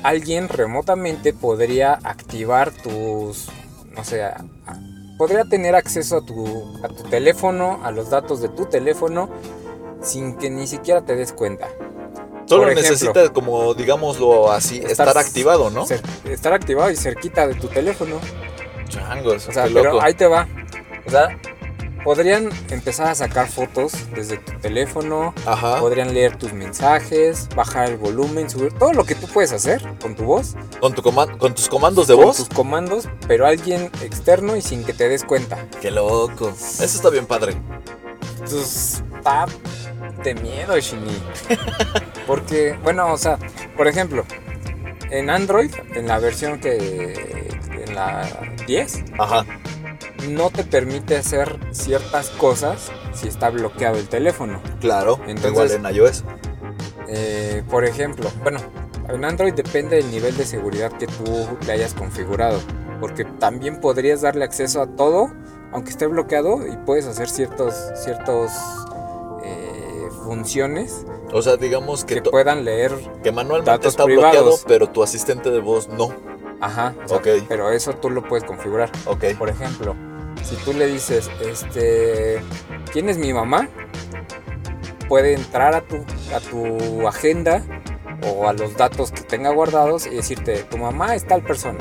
alguien 0.02 0.48
remotamente 0.48 1.32
podría 1.32 1.94
activar 2.02 2.72
tus, 2.72 3.46
no 3.94 4.02
sé, 4.04 4.24
a- 4.24 4.44
a- 4.66 4.78
podría 5.16 5.44
tener 5.44 5.74
acceso 5.76 6.18
a 6.18 6.26
tu, 6.26 6.78
a 6.84 6.88
tu 6.88 7.04
teléfono, 7.04 7.80
a 7.84 7.92
los 7.92 8.10
datos 8.10 8.40
de 8.40 8.48
tu 8.48 8.66
teléfono, 8.66 9.30
sin 10.02 10.36
que 10.36 10.50
ni 10.50 10.66
siquiera 10.66 11.02
te 11.02 11.14
des 11.16 11.32
cuenta. 11.32 11.68
Solo 12.46 12.62
ejemplo, 12.64 12.82
necesita, 12.82 13.32
como 13.32 13.74
digámoslo 13.74 14.52
así, 14.52 14.78
estar, 14.78 15.08
estar 15.08 15.18
activado, 15.18 15.70
¿no? 15.70 15.86
cer- 15.86 16.00
estar 16.30 16.52
activado 16.52 16.90
y 16.90 16.96
cerquita 16.96 17.46
de 17.46 17.54
tu 17.54 17.68
teléfono. 17.68 18.20
Changos, 18.88 19.48
O 19.48 19.52
sea, 19.52 19.64
qué 19.64 19.74
pero 19.74 19.92
loco. 19.94 20.04
ahí 20.04 20.14
te 20.14 20.26
va. 20.26 20.46
O 21.06 21.10
sea, 21.10 21.36
podrían 22.04 22.50
empezar 22.70 23.08
a 23.08 23.14
sacar 23.16 23.48
fotos 23.48 23.92
desde 24.14 24.36
tu 24.38 24.52
teléfono, 24.60 25.34
Ajá. 25.44 25.80
podrían 25.80 26.14
leer 26.14 26.36
tus 26.36 26.52
mensajes, 26.52 27.48
bajar 27.56 27.88
el 27.90 27.96
volumen, 27.96 28.48
subir 28.48 28.72
todo 28.74 28.92
lo 28.92 29.02
que 29.04 29.16
tú 29.16 29.26
puedes 29.26 29.50
hacer 29.52 29.82
con 30.00 30.14
tu 30.14 30.22
voz, 30.22 30.54
¿Con, 30.80 30.94
tu 30.94 31.02
con 31.02 31.54
tus 31.54 31.68
comandos 31.68 32.06
de 32.06 32.14
con 32.14 32.24
voz. 32.26 32.36
tus 32.36 32.48
comandos, 32.48 33.08
pero 33.26 33.44
alguien 33.46 33.90
externo 34.02 34.54
y 34.56 34.62
sin 34.62 34.84
que 34.84 34.92
te 34.92 35.08
des 35.08 35.24
cuenta. 35.24 35.66
Qué 35.80 35.90
loco. 35.90 36.50
Eso 36.50 36.84
está 36.84 37.10
bien 37.10 37.26
padre. 37.26 37.56
Entonces, 38.36 39.02
está 39.16 39.46
de 40.22 40.34
miedo, 40.34 40.78
Shini. 40.78 41.20
Porque, 42.26 42.78
bueno, 42.82 43.12
o 43.12 43.18
sea, 43.18 43.38
por 43.76 43.88
ejemplo, 43.88 44.24
en 45.10 45.30
Android, 45.30 45.70
en 45.94 46.06
la 46.08 46.18
versión 46.18 46.60
que. 46.60 47.58
en 47.86 47.94
la 47.94 48.28
10, 48.66 49.04
Ajá. 49.18 49.44
no 50.28 50.50
te 50.50 50.64
permite 50.64 51.16
hacer 51.16 51.58
ciertas 51.70 52.30
cosas 52.30 52.90
si 53.14 53.28
está 53.28 53.50
bloqueado 53.50 53.96
el 53.98 54.08
teléfono. 54.08 54.60
Claro. 54.80 55.20
Entonces- 55.26 55.50
igual 55.52 55.70
en 55.72 55.94
iOS. 55.96 56.24
Eh, 57.08 57.62
por 57.70 57.84
ejemplo, 57.84 58.28
bueno, 58.42 58.58
en 59.08 59.24
Android 59.24 59.54
depende 59.54 59.96
del 59.96 60.10
nivel 60.10 60.36
de 60.36 60.44
seguridad 60.44 60.90
que 60.92 61.06
tú 61.06 61.56
le 61.64 61.72
hayas 61.72 61.94
configurado. 61.94 62.60
Porque 63.00 63.24
también 63.24 63.80
podrías 63.80 64.20
darle 64.22 64.44
acceso 64.44 64.80
a 64.82 64.86
todo, 64.86 65.30
aunque 65.72 65.90
esté 65.90 66.06
bloqueado, 66.06 66.66
y 66.66 66.76
puedes 66.78 67.06
hacer 67.06 67.28
ciertos, 67.28 67.74
ciertos 67.96 68.50
eh, 69.44 70.08
funciones 70.24 71.04
O 71.32 71.42
sea, 71.42 71.56
digamos 71.56 72.04
que, 72.04 72.22
que 72.22 72.30
puedan 72.30 72.64
leer. 72.64 72.92
que 73.22 73.32
manualmente 73.32 73.70
datos 73.70 73.88
está 73.92 74.04
privados. 74.04 74.32
bloqueado, 74.32 74.58
pero 74.66 74.88
tu 74.88 75.02
asistente 75.02 75.50
de 75.50 75.60
voz 75.60 75.88
no. 75.88 76.10
Ajá. 76.60 76.94
o 77.04 77.08
sea, 77.08 77.16
Ok. 77.18 77.26
Pero 77.48 77.70
eso 77.70 77.92
tú 77.94 78.08
lo 78.10 78.22
puedes 78.22 78.44
configurar. 78.44 78.90
Ok. 79.04 79.24
Por 79.38 79.50
ejemplo, 79.50 79.94
si 80.42 80.56
tú 80.56 80.72
le 80.72 80.86
dices, 80.86 81.30
este, 81.44 82.40
¿quién 82.92 83.08
es 83.10 83.18
mi 83.18 83.32
mamá? 83.34 83.68
Puede 85.08 85.34
entrar 85.34 85.74
a 85.74 85.82
tu, 85.82 85.96
a 86.34 86.40
tu 86.40 87.06
agenda 87.06 87.62
o 88.26 88.48
a 88.48 88.52
los 88.54 88.76
datos 88.76 89.12
que 89.12 89.20
tenga 89.20 89.50
guardados 89.50 90.06
y 90.06 90.10
decirte, 90.16 90.64
tu 90.64 90.78
mamá 90.78 91.14
es 91.14 91.26
tal 91.26 91.42
persona. 91.42 91.78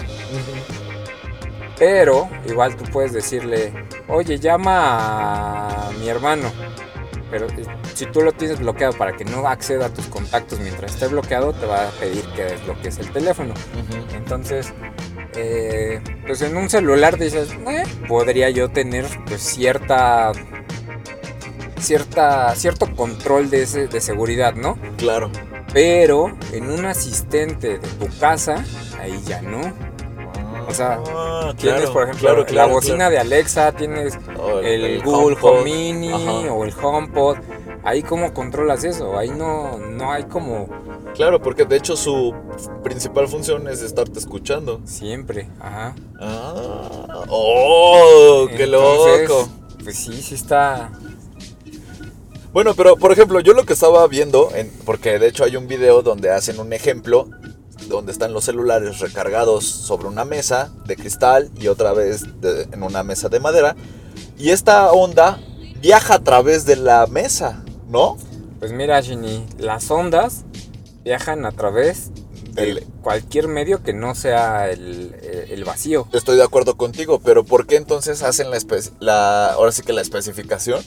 Pero 1.77 2.29
igual 2.47 2.75
tú 2.75 2.85
puedes 2.85 3.11
decirle, 3.13 3.73
oye, 4.07 4.39
llama 4.39 5.87
a 5.87 5.91
mi 5.99 6.07
hermano. 6.09 6.51
Pero 7.31 7.47
eh, 7.47 7.65
si 7.93 8.05
tú 8.05 8.21
lo 8.21 8.31
tienes 8.31 8.59
bloqueado 8.59 8.93
para 8.97 9.13
que 9.17 9.25
no 9.25 9.47
acceda 9.47 9.87
a 9.87 9.89
tus 9.89 10.05
contactos 10.05 10.59
mientras 10.59 10.93
esté 10.93 11.07
bloqueado, 11.07 11.53
te 11.53 11.65
va 11.65 11.87
a 11.87 11.91
pedir 11.91 12.23
que 12.35 12.43
desbloquees 12.43 12.97
el 12.99 13.11
teléfono. 13.11 13.53
Entonces, 14.15 14.73
eh, 15.35 16.01
pues 16.25 16.41
en 16.43 16.55
un 16.55 16.69
celular 16.69 17.17
dices, 17.17 17.49
"Eh, 17.67 17.83
podría 18.07 18.49
yo 18.51 18.69
tener 18.69 19.05
pues 19.27 19.41
cierta, 19.41 20.31
cierta, 21.79 22.55
cierto 22.55 22.95
control 22.95 23.49
de, 23.49 23.63
ese- 23.63 23.87
de 23.87 24.01
seguridad, 24.01 24.53
¿no? 24.55 24.77
Claro. 24.97 25.29
Pero 25.73 26.37
en 26.53 26.69
un 26.69 26.85
asistente 26.85 27.79
de 27.79 27.87
tu 27.87 28.07
casa, 28.19 28.63
ahí 28.99 29.19
ya 29.25 29.41
no. 29.41 29.73
O 30.67 30.73
sea, 30.73 30.99
Ah, 31.07 31.53
Tienes, 31.57 31.81
claro, 31.81 31.93
por 31.93 32.03
ejemplo, 32.03 32.45
claro, 32.45 32.45
la 32.53 32.65
bocina 32.65 33.09
de 33.09 33.17
Alexa, 33.19 33.71
tienes 33.73 34.17
el, 34.63 35.01
Google 35.03 35.35
HomePod. 35.41 35.49
Home 35.59 35.63
Mini 35.63 36.11
Ajá. 36.11 36.53
o 36.53 36.63
el 36.65 36.73
HomePod. 36.81 37.37
Ahí 37.83 38.01
cómo 38.01 38.33
controlas 38.33 38.83
eso, 38.83 39.15
ahí 39.17 39.29
no, 39.29 39.77
no 39.77 40.11
hay 40.11 40.23
como 40.23 40.67
Claro, 41.13 41.39
porque 41.39 41.65
de 41.65 41.77
hecho 41.77 41.95
su 41.95 42.33
principal 42.83 43.27
función 43.27 43.67
es 43.67 43.81
estarte 43.83 44.17
escuchando. 44.17 44.81
siempre, 44.85 45.47
ajá. 45.59 45.95
Ah, 46.19 47.23
¡Oh! 47.29 48.47
¡Qué 48.49 48.63
Entonces, 48.63 49.29
loco! 49.29 49.49
Pues 49.83 49.97
sí, 49.97 50.19
sí 50.21 50.33
está, 50.33 50.89
Bueno, 52.51 52.73
pero 52.73 52.95
por 52.95 53.11
ejemplo, 53.11 53.39
yo 53.41 53.53
lo 53.53 53.65
que 53.65 53.73
estaba 53.73 54.07
viendo, 54.07 54.49
en- 54.55 54.71
porque 54.85 55.19
de 55.19 55.27
hecho 55.27 55.43
hay 55.43 55.55
un 55.57 55.67
video 55.67 56.01
donde 56.01 56.31
hacen 56.31 56.59
un 56.59 56.73
ejemplo, 56.73 57.27
donde 57.87 58.11
están 58.11 58.33
los 58.33 58.45
celulares 58.45 58.99
recargados 58.99 59.65
sobre 59.65 60.07
una 60.07 60.25
mesa 60.25 60.71
de 60.85 60.95
cristal 60.95 61.49
y 61.59 61.67
otra 61.67 61.93
vez 61.93 62.39
de- 62.41 62.63
en 62.71 62.83
una 62.83 63.03
mesa 63.03 63.29
de 63.29 63.39
madera, 63.39 63.75
y 64.37 64.49
esta 64.49 64.91
onda 64.91 65.39
viaja 65.81 66.15
a 66.15 66.19
través 66.23 66.65
de 66.65 66.75
la 66.77 67.05
mesa, 67.07 67.63
¿no? 67.89 68.17
Pues 68.59 68.71
mira, 68.71 69.01
Ginny, 69.01 69.45
las 69.59 69.89
ondas 69.91 70.43
viajan 71.03 71.45
a 71.45 71.51
través 71.51 72.09
de 72.53 72.85
cualquier 73.01 73.47
medio 73.49 73.83
que 73.83 73.93
no 73.93 74.15
sea 74.15 74.71
el, 74.71 75.13
el 75.49 75.63
vacío. 75.65 76.07
Estoy 76.13 76.37
de 76.37 76.43
acuerdo 76.43 76.75
contigo, 76.77 77.19
pero 77.19 77.43
¿por 77.43 77.67
qué 77.67 77.75
entonces 77.75 78.23
hacen 78.23 78.49
la, 78.49 78.57
la 78.99 79.47
ahora 79.53 79.71
sí 79.73 79.81
que 79.83 79.91
la 79.93 80.01
especificación 80.01 80.81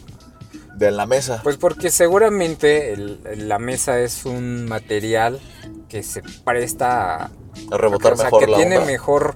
de 0.79 0.91
la 0.91 1.07
mesa? 1.07 1.41
Pues 1.43 1.57
porque 1.57 1.91
seguramente 1.91 2.93
el- 2.93 3.21
la 3.49 3.59
mesa 3.59 4.01
es 4.01 4.25
un 4.25 4.67
material 4.67 5.41
que 5.89 6.03
se 6.03 6.23
presta 6.45 7.25
a, 7.25 7.31
A 7.71 7.77
rebotar 7.79 8.13
o 8.13 8.17
sea, 8.17 8.25
mejor 8.27 8.41
que 8.45 8.51
la 8.51 8.57
tiene 8.59 8.77
onda. 8.79 8.87
mejor 8.91 9.35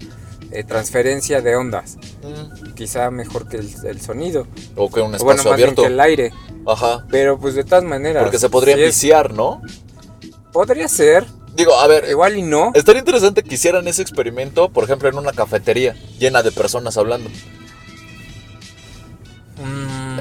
eh, 0.54 0.64
transferencia 0.64 1.40
de 1.40 1.56
ondas, 1.56 1.96
Mm, 2.22 2.74
quizá 2.74 3.10
mejor 3.10 3.48
que 3.48 3.56
el, 3.56 3.70
el 3.86 4.00
sonido, 4.02 4.46
O 4.76 4.90
que 4.90 5.00
un 5.00 5.12
o 5.14 5.16
espacio 5.16 5.24
bueno, 5.24 5.36
más 5.44 5.44
bien 5.56 5.68
abierto. 5.70 5.82
que 5.82 5.88
el 5.88 5.98
aire. 6.00 6.32
Ajá. 6.66 7.06
Pero 7.10 7.38
pues 7.38 7.54
de 7.54 7.64
todas 7.64 7.84
maneras, 7.84 8.22
Porque 8.22 8.38
se 8.38 8.50
podría 8.50 8.76
si 8.76 8.82
es- 8.82 8.88
viciar, 8.88 9.32
¿no? 9.32 9.62
podría 10.52 10.88
ser, 10.88 11.26
Digo, 11.54 11.74
a 11.74 11.86
ver, 11.86 12.06
igual 12.08 12.36
y 12.38 12.42
no. 12.42 12.70
Estaría 12.74 13.00
interesante 13.00 13.42
que 13.42 13.54
hicieran 13.56 13.86
ese 13.86 14.00
experimento, 14.00 14.70
por 14.70 14.84
ejemplo, 14.84 15.08
en 15.10 15.18
una 15.18 15.32
cafetería 15.32 15.94
llena 16.18 16.42
de 16.42 16.50
personas 16.52 16.96
hablando. 16.96 17.28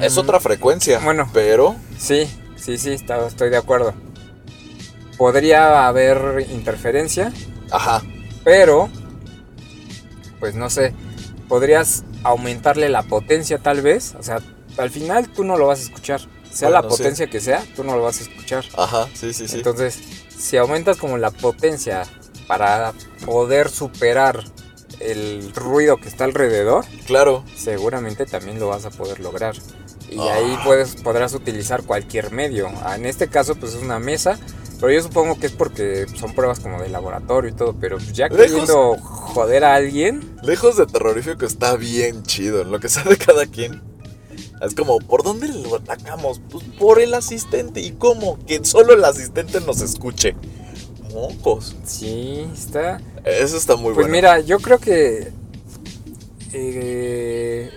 Es 0.02 0.16
otra 0.18 0.40
frecuencia. 0.40 0.98
Bueno. 1.00 1.30
Pero, 1.32 1.76
Sí, 1.98 2.28
sí, 2.56 2.78
sí, 2.78 2.90
está- 2.92 3.26
estoy 3.26 3.50
de 3.50 3.56
acuerdo. 3.56 3.94
Podría 5.16 5.86
haber 5.86 6.46
interferencia, 6.50 7.32
ajá, 7.70 8.02
pero, 8.44 8.88
pues 10.40 10.54
no 10.54 10.68
sé, 10.70 10.94
podrías 11.48 12.04
aumentarle 12.24 12.88
la 12.88 13.02
potencia 13.02 13.58
tal 13.58 13.82
vez. 13.82 14.14
O 14.18 14.22
sea, 14.22 14.40
al 14.78 14.90
final 14.90 15.28
tú 15.28 15.44
no 15.44 15.56
lo 15.56 15.66
vas 15.68 15.80
a 15.80 15.82
escuchar. 15.82 16.20
Sea 16.50 16.70
la 16.70 16.82
sí. 16.82 16.88
potencia 16.88 17.30
que 17.30 17.40
sea, 17.40 17.64
tú 17.76 17.84
no 17.84 17.96
lo 17.96 18.02
vas 18.02 18.18
a 18.20 18.22
escuchar. 18.24 18.64
ajá, 18.76 19.08
sí, 19.14 19.32
sí, 19.32 19.48
sí. 19.48 19.56
Entonces, 19.58 19.98
si 20.36 20.56
aumentas 20.56 20.96
como 20.98 21.16
la 21.18 21.30
potencia 21.30 22.02
para 22.46 22.92
poder 23.24 23.70
superar 23.70 24.42
el 25.00 25.52
ruido 25.54 25.96
que 25.98 26.08
está 26.08 26.24
alrededor, 26.24 26.84
claro. 27.06 27.44
seguramente 27.56 28.26
también 28.26 28.58
lo 28.58 28.68
vas 28.68 28.84
a 28.84 28.90
poder 28.90 29.20
lograr. 29.20 29.54
Y 30.14 30.18
Ah. 30.18 30.34
ahí 30.34 30.58
puedes, 30.64 30.96
podrás 30.96 31.34
utilizar 31.34 31.82
cualquier 31.84 32.30
medio. 32.32 32.68
Ah, 32.84 32.96
En 32.96 33.06
este 33.06 33.28
caso, 33.28 33.54
pues 33.56 33.74
es 33.74 33.82
una 33.82 33.98
mesa. 33.98 34.38
Pero 34.80 34.92
yo 34.94 35.02
supongo 35.02 35.38
que 35.38 35.46
es 35.46 35.52
porque 35.52 36.06
son 36.18 36.34
pruebas 36.34 36.58
como 36.58 36.80
de 36.82 36.88
laboratorio 36.88 37.50
y 37.50 37.54
todo. 37.54 37.74
Pero 37.80 37.98
ya 37.98 38.26
Lejos. 38.28 38.46
queriendo 38.46 38.96
joder 38.98 39.64
a 39.64 39.74
alguien, 39.76 40.36
Lejos 40.42 40.76
de 40.76 40.86
terrorífico 40.86 41.46
está 41.46 41.76
bien 41.76 42.24
chido, 42.24 42.64
lo 42.64 42.80
que 42.80 42.88
sabe 42.88 43.16
cada 43.16 43.46
quien. 43.46 43.80
Es 44.60 44.74
como, 44.74 44.98
¿por 44.98 45.22
dónde 45.22 45.48
lo 45.48 45.76
atacamos? 45.76 46.40
Pues 46.50 46.64
por 46.78 47.00
el 47.00 47.14
asistente. 47.14 47.80
¿Y 47.80 47.92
cómo? 47.92 48.38
Que 48.46 48.64
solo 48.64 48.94
el 48.94 49.04
asistente 49.04 49.60
nos 49.60 49.80
escuche. 49.80 50.34
Mocos. 51.12 51.76
sí, 51.84 52.46
está. 52.52 53.00
Eso 53.24 53.56
está 53.56 53.76
muy 53.76 53.92
Pues 53.94 54.06
bueno. 54.06 54.12
mira, 54.12 54.40
yo 54.40 54.58
creo 54.58 54.78
que 54.78 55.30
eh, 56.52 57.70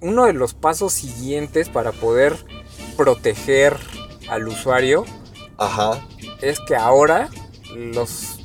uno 0.00 0.26
de 0.26 0.32
los 0.32 0.54
pasos 0.54 0.92
siguientes 0.92 1.68
para 1.68 1.92
poder 1.92 2.36
proteger 2.96 3.76
al 4.28 4.48
usuario 4.48 5.04
Ajá. 5.58 6.00
es 6.40 6.58
que 6.60 6.76
ahora 6.76 7.28
los, 7.74 8.38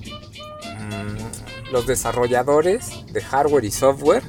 mm, 0.80 1.72
los 1.72 1.88
desarrolladores 1.88 3.06
de 3.12 3.22
hardware 3.22 3.66
y 3.66 3.72
software 3.72 4.24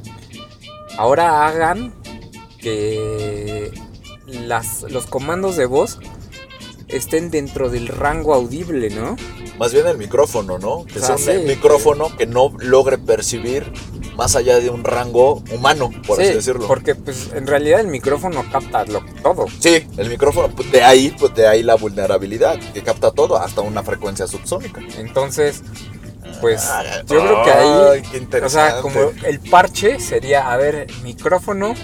ahora 0.98 1.46
hagan 1.46 1.94
que 2.58 3.72
las, 4.26 4.82
los 4.82 5.06
comandos 5.06 5.56
de 5.56 5.66
voz 5.66 5.98
estén 6.88 7.30
dentro 7.30 7.68
del 7.68 7.88
rango 7.88 8.34
audible, 8.34 8.90
¿no? 8.90 9.16
Más 9.58 9.72
bien 9.72 9.86
el 9.86 9.98
micrófono, 9.98 10.58
¿no? 10.58 10.84
Que 10.84 11.00
sea, 11.00 11.18
sea 11.18 11.38
un 11.38 11.46
micrófono 11.46 12.14
que 12.16 12.26
no 12.26 12.52
logre 12.58 12.98
percibir 12.98 13.72
más 14.16 14.36
allá 14.36 14.60
de 14.60 14.70
un 14.70 14.84
rango 14.84 15.42
humano, 15.52 15.90
por 16.06 16.18
Sí, 16.18 16.24
así 16.24 16.34
decirlo. 16.34 16.66
Porque 16.66 16.94
pues 16.94 17.30
en 17.34 17.46
realidad 17.46 17.80
el 17.80 17.88
micrófono 17.88 18.44
capta 18.50 18.84
lo, 18.84 19.04
todo. 19.22 19.46
Sí, 19.60 19.86
el 19.96 20.08
micrófono, 20.08 20.48
pues, 20.54 20.70
de 20.70 20.82
ahí, 20.82 21.14
pues 21.18 21.34
de 21.34 21.46
ahí 21.46 21.62
la 21.62 21.74
vulnerabilidad, 21.74 22.58
que 22.72 22.82
capta 22.82 23.10
todo, 23.10 23.36
hasta 23.36 23.60
una 23.60 23.82
frecuencia 23.82 24.26
subsónica. 24.26 24.80
Entonces, 24.98 25.62
pues 26.40 26.64
Ah, 26.64 26.82
yo 27.06 27.20
creo 27.20 27.44
que 27.44 27.50
ahí, 27.50 28.02
qué 28.02 28.38
o 28.38 28.48
sea, 28.48 28.80
como 28.80 29.12
el 29.24 29.40
parche 29.40 30.00
sería, 30.00 30.52
a 30.52 30.56
ver, 30.56 30.86
micrófono 31.02 31.74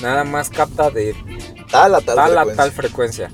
nada 0.00 0.24
más 0.24 0.50
capta 0.50 0.90
de 0.90 1.14
tal 1.70 1.94
a 1.94 2.00
tal, 2.00 2.16
tal 2.16 2.38
a 2.38 2.54
tal 2.54 2.72
frecuencia. 2.72 3.30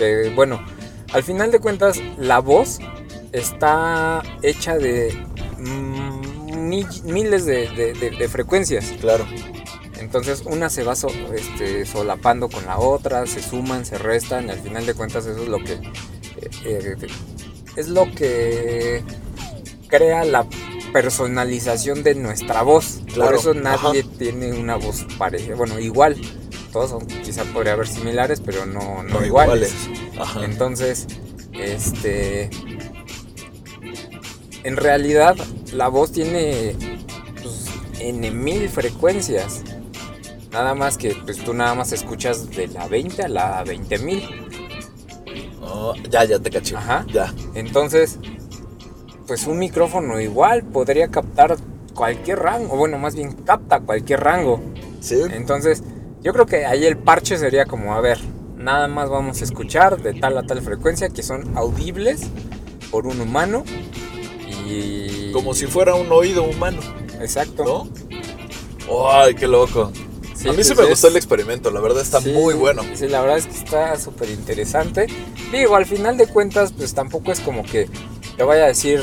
Que 0.00 0.32
bueno, 0.34 0.64
al 1.12 1.22
final 1.22 1.50
de 1.50 1.58
cuentas, 1.60 2.00
la 2.18 2.38
voz 2.38 2.78
está 3.32 4.22
hecha 4.42 4.78
de 4.78 5.14
mm, 5.58 6.68
mi- 6.68 6.86
miles 7.04 7.44
de, 7.44 7.68
de- 7.68 7.92
de- 7.92 8.10
de 8.10 8.28
frecuencias. 8.28 8.86
Claro. 8.98 9.26
Entonces 9.98 10.42
una 10.46 10.70
se 10.70 10.84
va 10.84 10.96
so- 10.96 11.10
este, 11.34 11.84
solapando 11.84 12.48
con 12.48 12.64
la 12.64 12.78
otra, 12.78 13.26
se 13.26 13.42
suman, 13.42 13.84
se 13.84 13.98
restan, 13.98 14.46
y 14.46 14.50
al 14.50 14.58
final 14.58 14.86
de 14.86 14.94
cuentas 14.94 15.26
eso 15.26 15.42
es 15.42 15.48
lo 15.48 15.58
que 15.58 15.72
eh, 15.74 16.50
eh, 16.64 16.96
es 17.76 17.88
lo 17.88 18.10
que 18.14 19.02
crea 19.88 20.24
la 20.24 20.46
personalización 20.94 22.02
de 22.02 22.14
nuestra 22.14 22.62
voz. 22.62 23.00
Claro, 23.12 23.32
Por 23.32 23.38
eso 23.40 23.52
nadie 23.54 24.00
ajá. 24.00 24.10
tiene 24.18 24.52
una 24.54 24.76
voz 24.76 25.04
parecida, 25.18 25.54
bueno, 25.56 25.78
igual. 25.78 26.16
Todos 26.72 26.90
son, 26.90 27.06
quizá 27.06 27.44
podría 27.44 27.72
haber 27.72 27.88
similares, 27.88 28.40
pero 28.40 28.64
no, 28.66 29.02
no, 29.02 29.20
No 29.20 29.24
iguales. 29.26 29.74
iguales. 29.86 30.18
Ajá. 30.18 30.44
Entonces, 30.44 31.06
este. 31.52 32.50
En 34.62 34.76
realidad, 34.76 35.36
la 35.72 35.88
voz 35.88 36.12
tiene 36.12 36.76
pues, 37.42 37.66
N 37.98 38.30
mil 38.30 38.68
frecuencias. 38.68 39.62
Nada 40.52 40.74
más 40.74 40.98
que 40.98 41.14
pues 41.14 41.38
tú 41.38 41.54
nada 41.54 41.74
más 41.74 41.92
escuchas 41.92 42.50
de 42.50 42.66
la 42.68 42.86
20 42.88 43.22
a 43.22 43.28
la 43.28 43.64
20 43.64 43.98
mil. 44.00 44.28
Oh, 45.62 45.94
ya, 46.10 46.24
ya 46.24 46.38
te 46.38 46.50
caché. 46.50 46.76
Ajá. 46.76 47.06
Ya. 47.12 47.32
Entonces, 47.54 48.18
pues 49.26 49.46
un 49.46 49.58
micrófono 49.58 50.20
igual 50.20 50.64
podría 50.64 51.08
captar 51.08 51.56
cualquier 51.94 52.40
rango. 52.40 52.76
Bueno, 52.76 52.98
más 52.98 53.14
bien 53.14 53.32
capta 53.32 53.80
cualquier 53.80 54.20
rango. 54.20 54.60
Sí. 55.00 55.20
Entonces, 55.32 55.82
yo 56.22 56.32
creo 56.32 56.46
que 56.46 56.66
ahí 56.66 56.84
el 56.84 56.96
parche 56.96 57.38
sería 57.38 57.64
como, 57.66 57.94
a 57.94 58.00
ver, 58.00 58.18
nada 58.56 58.88
más 58.88 59.08
vamos 59.08 59.40
a 59.40 59.44
escuchar 59.44 60.00
de 60.02 60.14
tal 60.14 60.36
a 60.38 60.42
tal 60.42 60.60
frecuencia 60.62 61.08
que 61.08 61.22
son 61.22 61.56
audibles 61.56 62.22
por 62.90 63.06
un 63.06 63.20
humano 63.20 63.64
y... 64.66 65.32
Como 65.32 65.54
si 65.54 65.66
fuera 65.66 65.94
un 65.94 66.10
oído 66.12 66.42
humano, 66.44 66.80
Exacto. 67.20 67.64
¿no? 67.64 69.08
Ay, 69.10 69.34
qué 69.34 69.46
loco. 69.46 69.92
Sí, 70.34 70.48
a 70.48 70.52
mí 70.52 70.64
sí 70.64 70.74
me 70.74 70.84
gustó 70.86 71.06
es- 71.06 71.12
el 71.12 71.16
experimento, 71.16 71.70
la 71.70 71.80
verdad 71.80 72.02
está 72.02 72.20
sí, 72.20 72.32
muy 72.32 72.54
bueno. 72.54 72.82
Sí, 72.94 73.06
la 73.08 73.20
verdad 73.20 73.38
es 73.38 73.46
que 73.46 73.56
está 73.56 73.96
súper 73.98 74.30
interesante. 74.30 75.06
Digo, 75.52 75.76
al 75.76 75.86
final 75.86 76.16
de 76.16 76.26
cuentas, 76.26 76.72
pues 76.72 76.94
tampoco 76.94 77.30
es 77.30 77.40
como 77.40 77.62
que 77.62 77.88
te 78.36 78.42
vaya 78.42 78.64
a 78.64 78.68
decir 78.68 79.02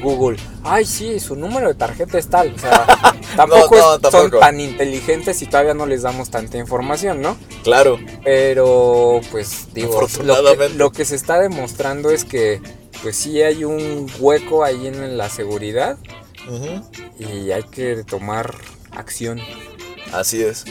Google, 0.00 0.38
ay, 0.64 0.84
sí, 0.86 1.20
su 1.20 1.36
número 1.36 1.68
de 1.68 1.74
tarjeta 1.74 2.18
es 2.18 2.28
tal. 2.28 2.54
O 2.54 2.58
sea, 2.58 2.86
tampoco, 3.36 3.76
no, 3.76 3.94
es- 3.96 4.00
tampoco. 4.00 4.30
son 4.30 4.40
tan 4.40 4.60
inteligentes 4.60 5.42
y 5.42 5.46
todavía 5.46 5.74
no 5.74 5.86
les 5.86 6.02
damos 6.02 6.30
tanta 6.30 6.58
información, 6.58 7.20
¿no? 7.20 7.36
Claro. 7.62 7.98
Pero, 8.24 9.20
pues, 9.30 9.68
digo, 9.74 10.00
lo 10.24 10.56
que, 10.56 10.68
lo 10.70 10.92
que 10.92 11.04
se 11.04 11.14
está 11.16 11.38
demostrando 11.40 12.10
es 12.10 12.24
que, 12.24 12.60
pues 13.02 13.16
sí 13.16 13.42
hay 13.42 13.64
un 13.64 14.10
hueco 14.20 14.64
ahí 14.64 14.86
en 14.86 15.16
la 15.18 15.28
seguridad 15.28 15.96
y 17.18 17.50
hay 17.52 17.62
que 17.64 18.04
tomar 18.04 18.54
acción. 18.92 19.40
Así 20.12 20.42
es. 20.42 20.64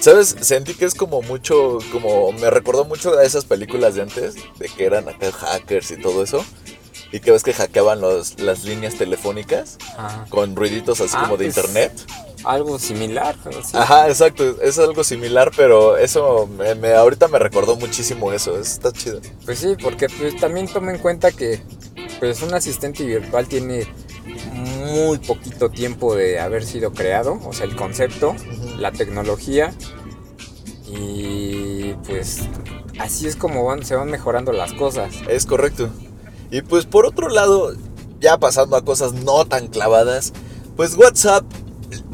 ¿Sabes? 0.00 0.34
Sentí 0.40 0.74
que 0.74 0.86
es 0.86 0.94
como 0.94 1.20
mucho, 1.20 1.78
como 1.92 2.32
me 2.32 2.48
recordó 2.50 2.84
mucho 2.86 3.18
a 3.18 3.24
esas 3.24 3.44
películas 3.44 3.94
de 3.94 4.02
antes, 4.02 4.34
de 4.58 4.68
que 4.68 4.84
eran 4.86 5.06
acá 5.08 5.30
hackers 5.30 5.90
y 5.90 6.00
todo 6.00 6.22
eso. 6.22 6.42
Y 7.12 7.20
que 7.20 7.32
ves 7.32 7.42
que 7.42 7.52
hackeaban 7.52 8.00
los, 8.00 8.38
las 8.40 8.64
líneas 8.64 8.94
telefónicas 8.94 9.78
Ajá. 9.96 10.26
con 10.28 10.54
ruiditos 10.54 11.00
así 11.00 11.14
Ah, 11.16 11.22
como 11.24 11.36
de 11.36 11.46
pues, 11.46 11.56
internet. 11.56 11.92
Algo 12.44 12.78
similar. 12.78 13.36
Ajá, 13.74 14.08
exacto, 14.08 14.62
es 14.62 14.78
algo 14.78 15.04
similar, 15.04 15.50
pero 15.56 15.96
eso 15.98 16.46
me, 16.46 16.74
me- 16.74 16.94
ahorita 16.94 17.28
me 17.28 17.38
recordó 17.38 17.76
muchísimo 17.76 18.32
eso, 18.32 18.52
eso 18.52 18.62
está 18.62 18.92
chido. 18.92 19.20
Pues 19.44 19.58
sí, 19.58 19.74
porque 19.82 20.08
pues, 20.08 20.36
también 20.38 20.66
toma 20.68 20.92
en 20.92 20.98
cuenta 20.98 21.32
que 21.32 21.60
pues 22.18 22.40
un 22.42 22.54
asistente 22.54 23.04
virtual 23.04 23.46
tiene 23.46 23.86
muy 24.54 25.18
poquito 25.18 25.68
tiempo 25.70 26.14
de 26.14 26.38
haber 26.40 26.64
sido 26.64 26.92
creado, 26.92 27.38
o 27.44 27.52
sea, 27.52 27.66
el 27.66 27.76
concepto, 27.76 28.34
la 28.78 28.92
tecnología 28.92 29.74
y 30.86 31.94
pues 32.06 32.40
así 32.98 33.26
es 33.26 33.36
como 33.36 33.64
van, 33.64 33.84
se 33.84 33.94
van 33.96 34.10
mejorando 34.10 34.52
las 34.52 34.72
cosas. 34.72 35.14
Es 35.28 35.46
correcto. 35.46 35.90
Y 36.50 36.62
pues 36.62 36.86
por 36.86 37.06
otro 37.06 37.28
lado, 37.28 37.72
ya 38.20 38.38
pasando 38.38 38.76
a 38.76 38.84
cosas 38.84 39.12
no 39.12 39.44
tan 39.44 39.68
clavadas, 39.68 40.32
pues 40.76 40.94
WhatsApp 40.96 41.44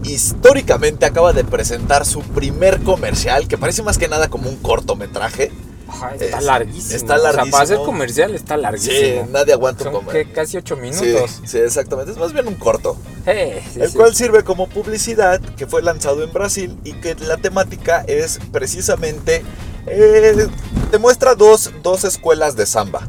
históricamente 0.04 1.06
acaba 1.06 1.32
de 1.32 1.44
presentar 1.44 2.04
su 2.06 2.20
primer 2.22 2.80
comercial, 2.82 3.48
que 3.48 3.58
parece 3.58 3.82
más 3.82 3.98
que 3.98 4.08
nada 4.08 4.28
como 4.28 4.48
un 4.48 4.56
cortometraje. 4.56 5.50
Ajá, 5.88 6.14
está 6.16 6.38
Es- 6.38 6.44
larguísimo. 6.44 6.96
está 6.96 7.14
O 7.16 7.20
sea, 7.20 7.30
para 7.30 7.42
hacer 7.42 7.52
larguísimo. 7.52 7.84
comercial 7.84 8.34
está 8.34 8.56
Sí, 8.56 8.60
larguísimo. 8.60 9.28
nadie 9.30 9.52
aguanta 9.52 9.84
un 9.88 9.92
comercial. 9.94 10.26
que 10.26 10.32
casi 10.32 10.56
ocho 10.56 10.76
minutos. 10.76 11.40
sí, 11.44 11.58
exactamente. 11.58 12.10
Es 12.12 12.18
más 12.18 12.32
bien 12.32 12.48
un 12.48 12.54
corto. 12.56 12.96
Sí, 13.24 13.80
el 13.80 13.90
sí. 13.90 13.96
cual 13.96 14.14
sirve 14.14 14.42
como 14.42 14.68
publicidad, 14.68 15.40
que 15.40 15.66
fue 15.66 15.82
lanzado 15.82 16.22
en 16.24 16.32
Brasil 16.32 16.76
y 16.84 16.92
que 16.94 17.14
la 17.14 17.36
temática 17.36 18.04
es 18.08 18.40
precisamente, 18.52 19.44
eh, 19.86 20.48
te 20.90 20.98
muestra 20.98 21.34
dos, 21.36 21.70
dos 21.82 22.04
escuelas 22.04 22.56
de 22.56 22.66
samba. 22.66 23.06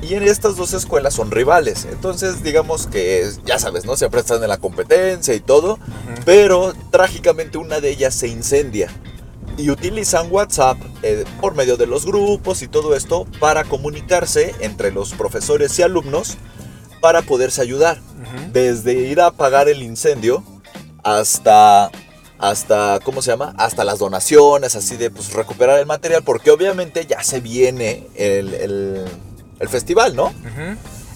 Y 0.00 0.14
en 0.14 0.22
estas 0.22 0.56
dos 0.56 0.72
escuelas 0.74 1.14
son 1.14 1.30
rivales. 1.30 1.84
Entonces, 1.90 2.42
digamos 2.42 2.86
que, 2.86 3.28
ya 3.44 3.58
sabes, 3.58 3.84
¿no? 3.84 3.96
Siempre 3.96 4.20
están 4.20 4.42
en 4.42 4.48
la 4.48 4.58
competencia 4.58 5.34
y 5.34 5.40
todo. 5.40 5.78
Pero 6.24 6.72
trágicamente 6.90 7.58
una 7.58 7.80
de 7.80 7.90
ellas 7.90 8.14
se 8.14 8.28
incendia. 8.28 8.88
Y 9.56 9.70
utilizan 9.70 10.28
WhatsApp 10.30 10.78
eh, 11.02 11.24
por 11.40 11.56
medio 11.56 11.76
de 11.76 11.86
los 11.88 12.06
grupos 12.06 12.62
y 12.62 12.68
todo 12.68 12.94
esto 12.94 13.26
para 13.40 13.64
comunicarse 13.64 14.54
entre 14.60 14.92
los 14.92 15.14
profesores 15.14 15.76
y 15.78 15.82
alumnos 15.82 16.36
para 17.00 17.22
poderse 17.22 17.60
ayudar 17.60 17.98
desde 18.52 18.92
ir 18.92 19.20
a 19.20 19.26
apagar 19.26 19.68
el 19.68 19.82
incendio 19.82 20.44
hasta 21.02 21.90
hasta 22.38 23.00
cómo 23.04 23.20
se 23.22 23.30
llama 23.32 23.52
hasta 23.58 23.82
las 23.84 23.98
donaciones 23.98 24.76
así 24.76 24.96
de 24.96 25.10
pues 25.10 25.32
recuperar 25.32 25.78
el 25.80 25.86
material 25.86 26.22
porque 26.22 26.50
obviamente 26.52 27.04
ya 27.06 27.22
se 27.24 27.40
viene 27.40 28.06
el, 28.14 28.54
el- 28.54 29.04
el 29.60 29.68
festival 29.68 30.14
no 30.16 30.32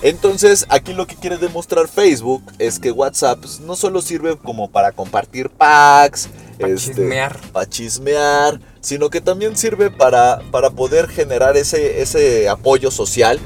entonces 0.03 0.67
aquí 0.69 0.93
lo 0.95 1.07
que 1.07 1.15
quiere 1.15 1.37
demostrar 1.39 1.87
Facebook 1.89 2.43
es 2.59 2.79
que 2.81 2.91
WhatsApp 2.91 3.39
pues, 3.41 3.61
no 3.61 3.77
solo 3.77 4.03
sirve 4.03 4.37
como 4.37 4.69
para 4.71 4.93
compartir 4.93 5.49
packs 5.49 6.29
Pa' 6.61 6.69
este, 6.69 6.95
chismear. 6.95 7.39
para 7.53 7.69
chismear 7.69 8.61
sino 8.81 9.11
que 9.11 9.21
también 9.21 9.57
sirve 9.57 9.91
para, 9.91 10.41
para 10.51 10.71
poder 10.71 11.09
generar 11.09 11.57
ese, 11.57 12.03
ese 12.03 12.49
apoyo 12.49 12.91
social 12.91 13.39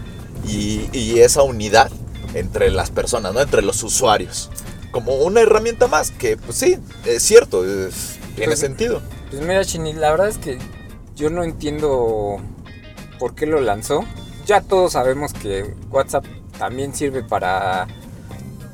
y, 0.48 0.88
y 0.92 1.20
esa 1.20 1.42
unidad 1.42 1.90
entre 2.34 2.70
las 2.70 2.90
personas, 2.90 3.32
¿no? 3.34 3.40
Entre 3.40 3.62
los 3.62 3.82
usuarios. 3.82 4.50
Como 4.92 5.14
una 5.16 5.40
herramienta 5.40 5.86
más, 5.88 6.10
que 6.10 6.36
pues 6.36 6.56
sí, 6.58 6.76
es 7.04 7.22
cierto, 7.22 7.64
es- 7.64 8.18
tiene 8.34 8.48
Pues, 8.52 8.60
sentido. 8.60 9.00
Pues 9.30 9.42
mira, 9.42 9.64
Chini, 9.64 9.92
la 9.94 10.10
verdad 10.10 10.28
es 10.28 10.38
que 10.38 10.58
yo 11.14 11.30
no 11.30 11.42
entiendo 11.44 12.36
por 13.18 13.34
qué 13.34 13.46
lo 13.46 13.60
lanzó. 13.60 14.04
Ya 14.46 14.60
todos 14.60 14.92
sabemos 14.92 15.32
que 15.32 15.74
WhatsApp 15.90 16.24
también 16.58 16.94
sirve 16.94 17.22
para... 17.22 17.86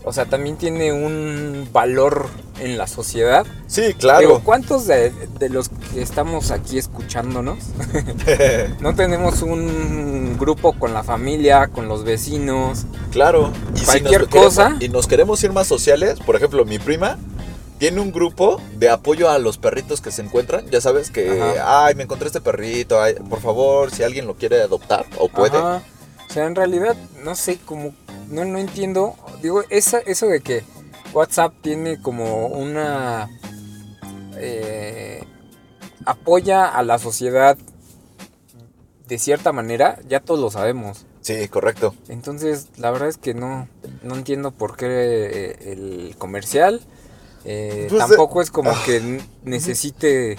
O 0.05 0.13
sea, 0.13 0.25
también 0.25 0.57
tiene 0.57 0.93
un 0.93 1.69
valor 1.73 2.29
en 2.59 2.77
la 2.77 2.89
sociedad. 2.89 3.47
Sí, 3.69 3.95
claro. 3.95 4.21
Digo, 4.21 4.41
¿cuántos 4.45 4.87
de, 4.89 5.13
de 5.39 5.49
los 5.49 5.69
que 5.69 6.03
estamos 6.03 6.51
aquí 6.51 6.77
escuchándonos 6.77 7.59
no 8.81 8.95
tenemos 8.97 9.43
un 9.43 10.37
grupo 10.39 10.73
con 10.77 10.93
la 10.93 11.05
familia, 11.05 11.69
con 11.69 11.87
los 11.89 12.03
vecinos? 12.03 12.85
claro. 13.13 13.53
Y 13.77 13.79
si 13.79 13.85
Cualquier 13.85 14.23
nos 14.23 14.29
queremos- 14.31 14.45
cosa. 14.57 14.77
y 14.81 14.89
nos 14.89 15.07
queremos 15.07 15.45
ir 15.45 15.53
más 15.53 15.69
sociales, 15.69 16.19
por 16.19 16.35
ejemplo, 16.35 16.65
mi 16.65 16.81
prima 16.81 17.17
tiene 17.83 18.01
un 18.01 18.13
grupo 18.13 18.63
de 18.77 18.91
apoyo 18.91 19.29
a 19.29 19.41
los 19.41 19.59
perritos 19.59 20.01
que 20.01 20.13
se 20.13 20.23
encuentran. 20.23 20.65
Ya 20.71 20.81
sabes 20.81 21.11
que, 21.11 21.29
Ajá. 21.29 21.87
ay, 21.87 21.97
me 21.97 22.05
encontré 22.05 22.29
este 22.29 22.41
perrito, 22.41 23.03
ay, 23.03 23.15
por 23.15 23.41
favor, 23.41 23.91
si 23.91 24.05
alguien 24.05 24.29
lo 24.29 24.37
quiere 24.37 24.63
adoptar 24.63 25.05
o 25.19 25.27
puede. 25.29 25.59
Ajá. 25.59 25.83
O 26.31 26.33
sea, 26.33 26.47
en 26.47 26.55
realidad, 26.55 26.97
no 27.25 27.35
sé 27.35 27.59
cómo. 27.59 27.93
No, 28.29 28.45
no 28.45 28.59
entiendo. 28.59 29.17
Digo, 29.43 29.65
esa, 29.69 29.99
eso 29.99 30.29
de 30.29 30.39
que 30.43 30.63
WhatsApp 31.13 31.55
tiene 31.61 32.01
como 32.01 32.47
una. 32.47 33.29
eh, 34.37 35.25
apoya 36.07 36.67
a 36.69 36.85
la 36.85 37.01
sociedad 37.01 37.59
de 39.09 39.19
cierta 39.19 39.51
manera, 39.51 39.99
ya 40.09 40.21
todos 40.21 40.39
lo 40.39 40.53
sabemos. 40.53 41.05
Sí, 41.21 41.49
correcto. 41.49 41.97
Entonces, 42.07 42.69
la 42.77 42.93
verdad 42.93 43.09
es 43.09 43.17
que 43.17 43.35
no, 43.35 43.67
no 44.05 44.15
entiendo 44.15 44.53
por 44.53 44.77
qué 44.77 44.87
eh, 44.87 45.73
el 45.73 46.15
comercial. 46.17 46.81
Eh, 47.45 47.87
Pues, 47.91 48.07
tampoco 48.07 48.41
es 48.43 48.51
como 48.51 48.71
ah. 48.71 48.83
que 48.85 49.21
necesite 49.43 50.37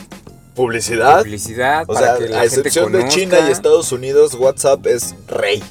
Publicidad. 0.56 1.20
publicidad 1.24 1.84
O 1.88 1.93
para 1.93 2.16
sea, 2.16 2.18
que 2.18 2.30
la 2.32 2.38
a 2.38 2.41
gente 2.41 2.56
excepción 2.60 2.91
de. 2.91 3.08
China 3.08 3.38
y 3.47 3.51
Estados 3.51 3.91
Unidos, 3.91 4.36
WhatsApp 4.36 4.86
es 4.86 5.16
rey. 5.28 5.64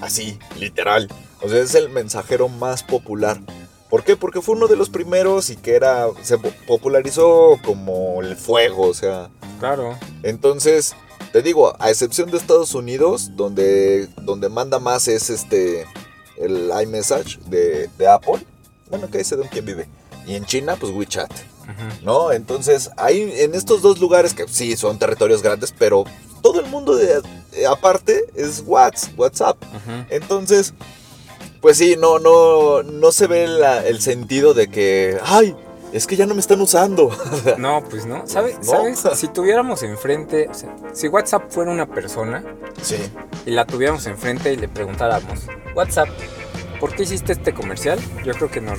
Así, 0.00 0.38
literal. 0.58 1.08
O 1.42 1.48
sea, 1.48 1.58
es 1.60 1.74
el 1.74 1.90
mensajero 1.90 2.48
más 2.48 2.82
popular. 2.82 3.38
¿Por 3.90 4.02
qué? 4.02 4.16
Porque 4.16 4.40
fue 4.40 4.56
uno 4.56 4.66
de 4.66 4.76
los 4.76 4.88
primeros 4.88 5.50
y 5.50 5.56
que 5.56 5.74
era. 5.76 6.06
se 6.22 6.38
po- 6.38 6.52
popularizó 6.66 7.58
como 7.64 8.22
el 8.22 8.34
fuego. 8.36 8.88
O 8.88 8.94
sea. 8.94 9.28
Claro. 9.60 9.98
Entonces. 10.22 10.94
te 11.32 11.42
digo, 11.42 11.74
a 11.78 11.90
excepción 11.90 12.30
de 12.30 12.38
Estados 12.38 12.74
Unidos, 12.74 13.32
donde, 13.36 14.08
donde 14.22 14.48
manda 14.48 14.78
más 14.78 15.06
es 15.08 15.28
este 15.30 15.84
el 16.38 16.70
iMessage 16.82 17.40
de, 17.46 17.90
de 17.98 18.08
Apple. 18.08 18.44
Bueno, 18.88 19.10
que 19.10 19.18
ahí 19.18 19.24
se 19.24 19.36
de 19.36 19.46
quién 19.48 19.64
vive. 19.66 19.86
Y 20.26 20.34
en 20.36 20.44
China, 20.44 20.76
pues 20.78 20.92
WeChat. 20.92 21.30
¿No? 22.02 22.30
Entonces, 22.32 22.90
ahí 22.98 23.32
en 23.38 23.54
estos 23.54 23.80
dos 23.82 23.98
lugares 23.98 24.34
que 24.34 24.46
sí 24.48 24.76
son 24.76 24.98
territorios 24.98 25.42
grandes, 25.42 25.72
pero 25.76 26.04
todo 26.42 26.60
el 26.60 26.66
mundo 26.66 26.94
de, 26.94 27.22
eh, 27.52 27.66
aparte 27.66 28.26
es 28.34 28.62
Whats- 28.66 29.10
WhatsApp. 29.16 29.56
Entonces, 30.10 30.74
pues 31.62 31.78
sí, 31.78 31.96
no, 31.98 32.18
no, 32.18 32.82
no 32.82 33.12
se 33.12 33.26
ve 33.26 33.48
la- 33.48 33.84
el 33.86 34.00
sentido 34.02 34.52
de 34.52 34.68
que, 34.68 35.18
ay, 35.24 35.56
es 35.94 36.06
que 36.06 36.16
ya 36.16 36.26
no 36.26 36.34
me 36.34 36.40
están 36.40 36.60
usando. 36.60 37.10
No, 37.56 37.82
pues 37.88 38.04
no. 38.04 38.26
¿Sabes? 38.26 38.56
No. 38.58 38.64
¿Sabes? 38.64 39.02
Si 39.14 39.28
tuviéramos 39.28 39.82
enfrente, 39.82 40.48
o 40.50 40.54
sea, 40.54 40.76
si 40.92 41.08
WhatsApp 41.08 41.44
fuera 41.50 41.70
una 41.70 41.86
persona 41.86 42.44
sí, 42.82 42.96
y 43.46 43.52
la 43.52 43.64
tuviéramos 43.64 44.06
enfrente 44.06 44.52
y 44.52 44.56
le 44.56 44.68
preguntáramos, 44.68 45.40
WhatsApp, 45.74 46.08
¿por 46.80 46.94
qué 46.94 47.02
hiciste 47.04 47.32
este 47.32 47.52
comercial? 47.54 47.98
Yo 48.24 48.32
creo 48.34 48.50
que 48.50 48.60
nos, 48.60 48.78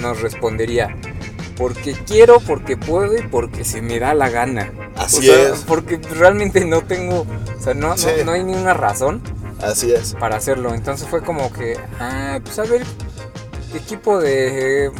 nos 0.00 0.20
respondería, 0.20 0.96
porque 1.56 1.92
quiero, 2.06 2.40
porque 2.40 2.76
puedo 2.76 3.16
y 3.16 3.22
porque 3.22 3.64
se 3.64 3.82
me 3.82 3.98
da 3.98 4.14
la 4.14 4.28
gana. 4.30 4.70
así 4.96 5.18
O 5.18 5.22
sea, 5.34 5.48
es, 5.54 5.60
Porque 5.66 5.98
realmente 6.14 6.64
no 6.64 6.82
tengo, 6.82 7.20
o 7.58 7.62
sea, 7.62 7.74
no, 7.74 7.88
no- 7.88 7.96
Sí. 7.96 8.08
no 8.24 8.32
hay 8.32 8.44
ninguna 8.44 8.74
razón 8.74 9.22
así 9.62 9.92
es. 9.92 10.14
para 10.14 10.36
hacerlo. 10.36 10.74
Entonces 10.74 11.06
fue 11.08 11.22
como 11.22 11.52
que, 11.52 11.76
ah, 11.98 12.38
pues 12.42 12.58
a 12.58 12.62
ver, 12.64 12.82
equipo 13.74 14.18
de, 14.20 14.90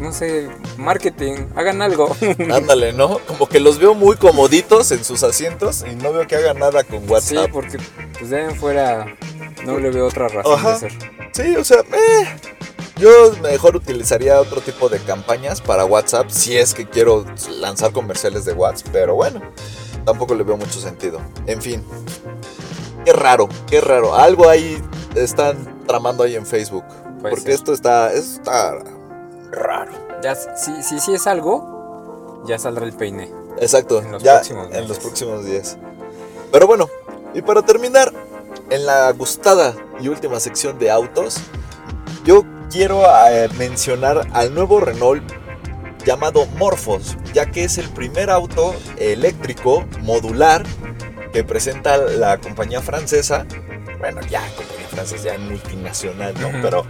no 0.00 0.12
sé, 0.12 0.48
marketing, 0.76 1.46
hagan 1.56 1.82
algo. 1.82 2.14
Ándale, 2.52 2.92
¿no? 2.92 3.18
Como 3.20 3.48
que 3.48 3.60
los 3.60 3.78
veo 3.78 3.94
muy 3.94 4.16
comoditos 4.16 4.90
en 4.92 5.04
sus 5.04 5.22
asientos 5.22 5.84
y 5.90 5.94
no 5.96 6.12
veo 6.12 6.26
que 6.26 6.36
hagan 6.36 6.58
nada 6.58 6.84
con 6.84 7.00
Sí, 7.02 7.08
WhatsApp. 7.10 7.50
porque 7.52 7.78
pues 8.18 8.30
de 8.30 8.38
ahí 8.38 8.44
en 8.50 8.56
fuera 8.56 9.06
no 9.64 9.78
le 9.78 9.90
veo 9.90 10.06
otra 10.06 10.28
razón 10.28 10.52
Ajá. 10.54 10.72
de 10.72 10.78
ser. 10.78 10.92
Sí, 11.32 11.56
o 11.56 11.64
sea, 11.64 11.78
eh, 11.80 12.26
yo 12.96 13.10
mejor 13.42 13.76
utilizaría 13.76 14.40
otro 14.40 14.60
tipo 14.60 14.88
de 14.88 14.98
campañas 15.00 15.60
para 15.60 15.84
WhatsApp 15.84 16.28
si 16.30 16.56
es 16.56 16.74
que 16.74 16.88
quiero 16.88 17.24
lanzar 17.60 17.92
comerciales 17.92 18.44
de 18.44 18.52
WhatsApp, 18.52 18.88
pero 18.92 19.14
bueno, 19.14 19.40
tampoco 20.04 20.34
le 20.34 20.44
veo 20.44 20.56
mucho 20.56 20.78
sentido. 20.80 21.20
En 21.46 21.60
fin, 21.60 21.82
qué 23.04 23.12
raro, 23.12 23.48
qué 23.68 23.80
raro. 23.80 24.14
Algo 24.14 24.48
ahí 24.48 24.80
están 25.16 25.82
tramando 25.86 26.22
ahí 26.24 26.36
en 26.36 26.46
Facebook. 26.46 26.84
Puede 27.20 27.30
porque 27.36 27.40
ser. 27.42 27.50
esto 27.52 27.72
está, 27.72 28.12
esto 28.12 28.40
está 28.42 28.78
raro. 29.54 29.92
Ya, 30.22 30.34
si, 30.34 30.82
si, 30.82 31.00
si 31.00 31.14
es 31.14 31.26
algo, 31.26 32.42
ya 32.46 32.58
saldrá 32.58 32.84
el 32.84 32.92
peine. 32.92 33.30
Exacto, 33.58 34.00
En 34.00 34.12
los 34.12 34.22
ya 34.22 34.34
próximos 34.34 34.68
en 34.72 34.88
los 34.88 34.98
próximos 34.98 35.44
días. 35.44 35.78
Pero 36.50 36.66
bueno, 36.66 36.88
y 37.34 37.42
para 37.42 37.62
terminar, 37.62 38.12
en 38.70 38.86
la 38.86 39.10
gustada 39.12 39.74
y 40.00 40.08
última 40.08 40.40
sección 40.40 40.78
de 40.78 40.90
autos, 40.90 41.38
yo 42.24 42.44
quiero 42.70 43.02
eh, 43.28 43.48
mencionar 43.58 44.26
al 44.32 44.54
nuevo 44.54 44.80
Renault 44.80 45.22
llamado 46.04 46.46
Morphos, 46.58 47.16
ya 47.32 47.50
que 47.50 47.64
es 47.64 47.78
el 47.78 47.88
primer 47.90 48.30
auto 48.30 48.74
eléctrico 48.98 49.84
modular 50.00 50.64
que 51.32 51.44
presenta 51.44 51.96
la 51.96 52.38
compañía 52.38 52.80
francesa. 52.80 53.46
Bueno, 53.98 54.20
ya 54.28 54.40
compañía 54.56 54.88
francesa, 54.90 55.24
ya 55.24 55.38
multinacional, 55.38 56.34
¿no? 56.40 56.50
Pero 56.62 56.84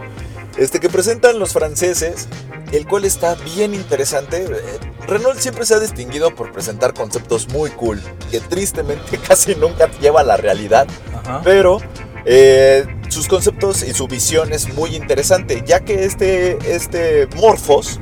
este 0.56 0.80
que 0.80 0.88
presentan 0.88 1.38
los 1.38 1.52
franceses, 1.52 2.28
el 2.72 2.86
cual 2.86 3.04
está 3.04 3.34
bien 3.56 3.74
interesante. 3.74 4.44
Eh, 4.44 4.78
Renault 5.06 5.38
siempre 5.38 5.66
se 5.66 5.74
ha 5.74 5.80
distinguido 5.80 6.34
por 6.34 6.52
presentar 6.52 6.94
conceptos 6.94 7.48
muy 7.48 7.70
cool, 7.70 8.00
que 8.30 8.40
tristemente 8.40 9.18
casi 9.28 9.54
nunca 9.54 9.90
lleva 10.00 10.20
a 10.20 10.24
la 10.24 10.36
realidad, 10.36 10.86
Ajá. 11.14 11.40
pero 11.44 11.78
eh, 12.24 12.86
sus 13.08 13.28
conceptos 13.28 13.82
y 13.82 13.92
su 13.92 14.08
visión 14.08 14.52
es 14.52 14.72
muy 14.74 14.96
interesante, 14.96 15.62
ya 15.66 15.80
que 15.80 16.04
este, 16.04 16.58
este 16.74 17.28
Morphos 17.36 18.00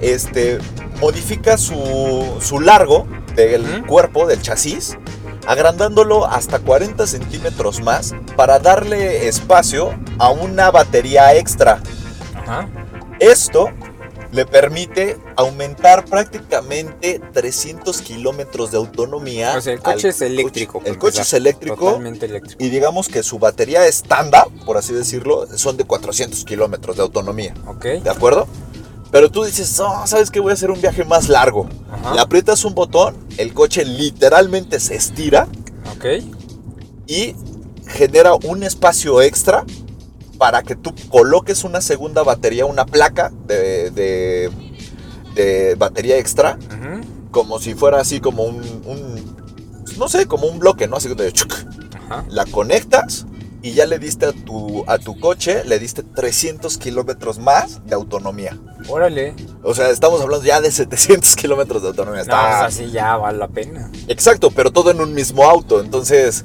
este, 0.00 0.58
modifica 1.00 1.56
su, 1.56 2.38
su 2.40 2.60
largo 2.60 3.06
del 3.34 3.84
cuerpo, 3.86 4.26
del 4.26 4.40
chasis, 4.42 4.96
agrandándolo 5.46 6.26
hasta 6.26 6.58
40 6.58 7.06
centímetros 7.06 7.80
más 7.80 8.14
para 8.36 8.58
darle 8.58 9.28
espacio 9.28 9.94
a 10.18 10.30
una 10.30 10.70
batería 10.70 11.34
extra. 11.34 11.80
Ajá. 12.34 12.68
Esto 13.20 13.70
le 14.32 14.44
permite 14.44 15.16
aumentar 15.36 16.04
prácticamente 16.04 17.20
300 17.32 18.02
kilómetros 18.02 18.70
de 18.70 18.76
autonomía. 18.76 19.56
O 19.56 19.60
sea, 19.60 19.72
el 19.72 19.80
coche 19.80 20.08
es 20.08 20.20
eléctrico. 20.20 20.82
El 20.84 20.98
coche 20.98 21.22
es 21.22 21.32
eléctrico 21.32 21.76
Totalmente 21.76 22.26
eléctrico. 22.26 22.62
y 22.62 22.68
digamos 22.68 23.08
que 23.08 23.22
su 23.22 23.38
batería 23.38 23.86
estándar, 23.86 24.46
por 24.66 24.76
así 24.76 24.92
decirlo, 24.92 25.46
son 25.56 25.76
de 25.76 25.84
400 25.84 26.44
kilómetros 26.44 26.96
de 26.96 27.02
autonomía. 27.02 27.54
Ok. 27.66 27.84
¿De 27.84 28.10
acuerdo? 28.10 28.46
Pero 29.16 29.30
tú 29.30 29.44
dices, 29.44 29.80
oh, 29.80 30.06
¿sabes 30.06 30.30
qué? 30.30 30.40
Voy 30.40 30.50
a 30.50 30.52
hacer 30.52 30.70
un 30.70 30.78
viaje 30.78 31.02
más 31.02 31.30
largo. 31.30 31.66
Ajá. 31.90 32.12
Le 32.12 32.20
aprietas 32.20 32.66
un 32.66 32.74
botón, 32.74 33.16
el 33.38 33.54
coche 33.54 33.82
literalmente 33.82 34.78
se 34.78 34.94
estira 34.94 35.48
Ok. 35.96 36.04
y 37.06 37.34
genera 37.88 38.34
un 38.34 38.62
espacio 38.62 39.22
extra 39.22 39.64
para 40.36 40.62
que 40.62 40.76
tú 40.76 40.94
coloques 41.08 41.64
una 41.64 41.80
segunda 41.80 42.24
batería, 42.24 42.66
una 42.66 42.84
placa 42.84 43.32
de, 43.46 43.90
de- 43.90 44.50
de 45.34 45.76
batería 45.76 46.18
extra, 46.18 46.58
como 47.30 47.58
si 47.58 47.72
fuera 47.72 47.98
así 48.02 48.20
como 48.20 48.42
un, 48.42 48.56
un- 48.84 49.36
no 49.96 50.08
sé, 50.10 50.26
como 50.26 50.46
un 50.46 50.58
bloque, 50.58 50.88
¿no? 50.88 50.96
Así 50.98 51.08
de 51.08 51.32
chuc. 51.32 51.54
Ajá. 52.04 52.26
La 52.28 52.44
conectas 52.44 53.24
y 53.66 53.72
ya 53.72 53.84
le 53.84 53.98
diste 53.98 54.26
a 54.26 54.32
tu, 54.32 54.84
a 54.86 54.96
tu 54.96 55.18
coche, 55.18 55.64
le 55.64 55.80
diste 55.80 56.04
300 56.04 56.78
kilómetros 56.78 57.40
más 57.40 57.84
de 57.84 57.96
autonomía. 57.96 58.56
Órale. 58.88 59.34
O 59.64 59.74
sea, 59.74 59.90
estamos 59.90 60.20
hablando 60.20 60.46
ya 60.46 60.60
de 60.60 60.70
700 60.70 61.34
kilómetros 61.36 61.82
de 61.82 61.88
autonomía. 61.88 62.22
No, 62.22 62.26
pues 62.26 62.36
así 62.38 62.92
ya 62.92 63.16
vale 63.16 63.38
la 63.38 63.48
pena. 63.48 63.90
Exacto, 64.06 64.52
pero 64.52 64.70
todo 64.70 64.92
en 64.92 65.00
un 65.00 65.12
mismo 65.12 65.42
auto. 65.42 65.80
Entonces, 65.80 66.44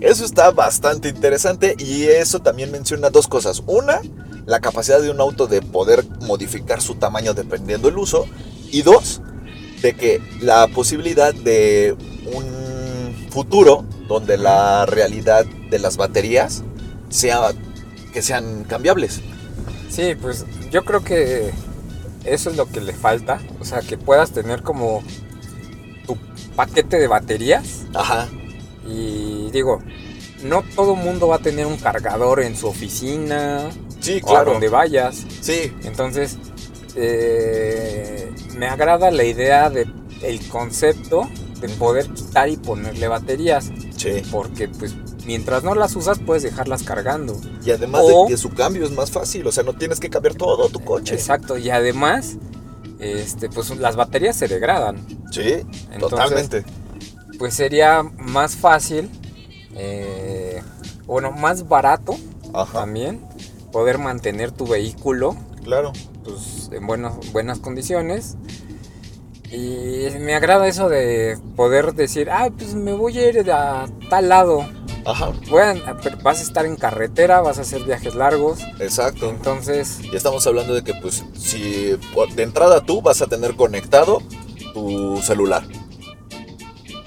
eso 0.00 0.24
está 0.24 0.50
bastante 0.50 1.10
interesante 1.10 1.76
y 1.78 2.04
eso 2.04 2.38
también 2.38 2.72
menciona 2.72 3.10
dos 3.10 3.28
cosas. 3.28 3.62
Una, 3.66 4.00
la 4.46 4.60
capacidad 4.60 5.02
de 5.02 5.10
un 5.10 5.20
auto 5.20 5.48
de 5.48 5.60
poder 5.60 6.06
modificar 6.22 6.80
su 6.80 6.94
tamaño 6.94 7.34
dependiendo 7.34 7.88
del 7.88 7.98
uso. 7.98 8.24
Y 8.70 8.80
dos, 8.80 9.20
de 9.82 9.92
que 9.92 10.22
la 10.40 10.68
posibilidad 10.68 11.34
de 11.34 11.94
un 12.32 13.28
futuro 13.28 13.84
donde 14.12 14.38
la 14.38 14.86
realidad 14.86 15.44
de 15.44 15.78
las 15.78 15.96
baterías 15.96 16.62
sea 17.08 17.52
que 18.12 18.22
sean 18.22 18.64
cambiables. 18.64 19.20
Sí, 19.88 20.14
pues 20.20 20.46
yo 20.70 20.84
creo 20.84 21.02
que 21.04 21.50
eso 22.24 22.50
es 22.50 22.56
lo 22.56 22.66
que 22.66 22.80
le 22.80 22.92
falta. 22.92 23.40
O 23.60 23.64
sea, 23.64 23.80
que 23.80 23.98
puedas 23.98 24.32
tener 24.32 24.62
como 24.62 25.02
tu 26.06 26.16
paquete 26.56 26.98
de 26.98 27.08
baterías. 27.08 27.82
Ajá. 27.94 28.28
Y 28.86 29.50
digo, 29.50 29.80
no 30.42 30.62
todo 30.74 30.94
mundo 30.94 31.28
va 31.28 31.36
a 31.36 31.40
tener 31.40 31.66
un 31.66 31.76
cargador 31.76 32.40
en 32.42 32.56
su 32.56 32.66
oficina 32.68 33.70
Sí, 34.00 34.20
o 34.22 34.28
a 34.28 34.30
claro. 34.32 34.52
donde 34.52 34.68
vayas. 34.68 35.24
Sí, 35.40 35.72
Entonces, 35.84 36.36
eh, 36.96 38.32
me 38.56 38.66
agrada 38.66 39.10
la 39.10 39.24
idea 39.24 39.70
de 39.70 39.86
el 40.22 40.46
concepto 40.48 41.28
de 41.60 41.68
poder 41.68 42.08
quitar 42.08 42.48
y 42.48 42.56
ponerle 42.56 43.08
baterías. 43.08 43.70
Sí. 44.02 44.22
Porque 44.30 44.68
pues 44.68 44.94
mientras 45.26 45.62
no 45.64 45.74
las 45.74 45.94
usas 45.96 46.18
puedes 46.18 46.42
dejarlas 46.42 46.82
cargando. 46.82 47.38
Y 47.64 47.70
además 47.70 48.02
O- 48.04 48.24
de 48.24 48.28
que 48.32 48.36
su 48.36 48.50
cambio 48.50 48.84
es 48.84 48.90
más 48.92 49.10
fácil, 49.10 49.46
o 49.46 49.52
sea, 49.52 49.62
no 49.62 49.74
tienes 49.74 50.00
que 50.00 50.10
cambiar 50.10 50.34
todo 50.34 50.68
tu 50.68 50.80
coche. 50.80 51.14
Exacto. 51.14 51.56
Y 51.58 51.70
además, 51.70 52.36
este, 52.98 53.48
pues 53.48 53.70
las 53.78 53.96
baterías 53.96 54.36
se 54.36 54.48
degradan. 54.48 55.04
Sí, 55.30 55.42
Entonces, 55.92 56.00
totalmente. 56.10 56.64
Pues 57.38 57.54
sería 57.54 58.02
más 58.02 58.54
fácil, 58.56 59.08
eh, 59.76 60.62
bueno, 61.06 61.32
más 61.32 61.68
barato 61.68 62.16
Ajá, 62.52 62.80
también 62.80 63.20
poder 63.72 63.98
mantener 63.98 64.52
tu 64.52 64.66
vehículo 64.66 65.34
claro. 65.64 65.92
pues, 66.24 66.68
en 66.72 66.86
buenas, 66.86 67.14
buenas 67.32 67.58
condiciones. 67.58 68.36
Y 69.52 70.08
me 70.18 70.34
agrada 70.34 70.66
eso 70.66 70.88
de 70.88 71.38
poder 71.56 71.94
decir, 71.94 72.30
ah, 72.30 72.48
pues 72.56 72.74
me 72.74 72.92
voy 72.92 73.18
a 73.18 73.28
ir 73.28 73.50
a 73.50 73.86
tal 74.08 74.28
lado. 74.30 74.66
Ajá, 75.04 75.32
pero 76.02 76.16
vas 76.22 76.38
a 76.38 76.42
estar 76.42 76.64
en 76.64 76.76
carretera, 76.76 77.40
vas 77.40 77.58
a 77.58 77.62
hacer 77.62 77.82
viajes 77.82 78.14
largos. 78.14 78.60
exacto. 78.80 79.28
Entonces, 79.28 79.98
Ya 80.10 80.16
estamos 80.16 80.46
hablando 80.46 80.74
de 80.74 80.82
que, 80.82 80.94
pues, 80.94 81.24
si 81.36 81.98
de 82.34 82.42
entrada 82.42 82.84
tú 82.84 83.02
vas 83.02 83.20
a 83.20 83.26
tener 83.26 83.54
conectado 83.54 84.22
tu 84.72 85.20
celular. 85.22 85.64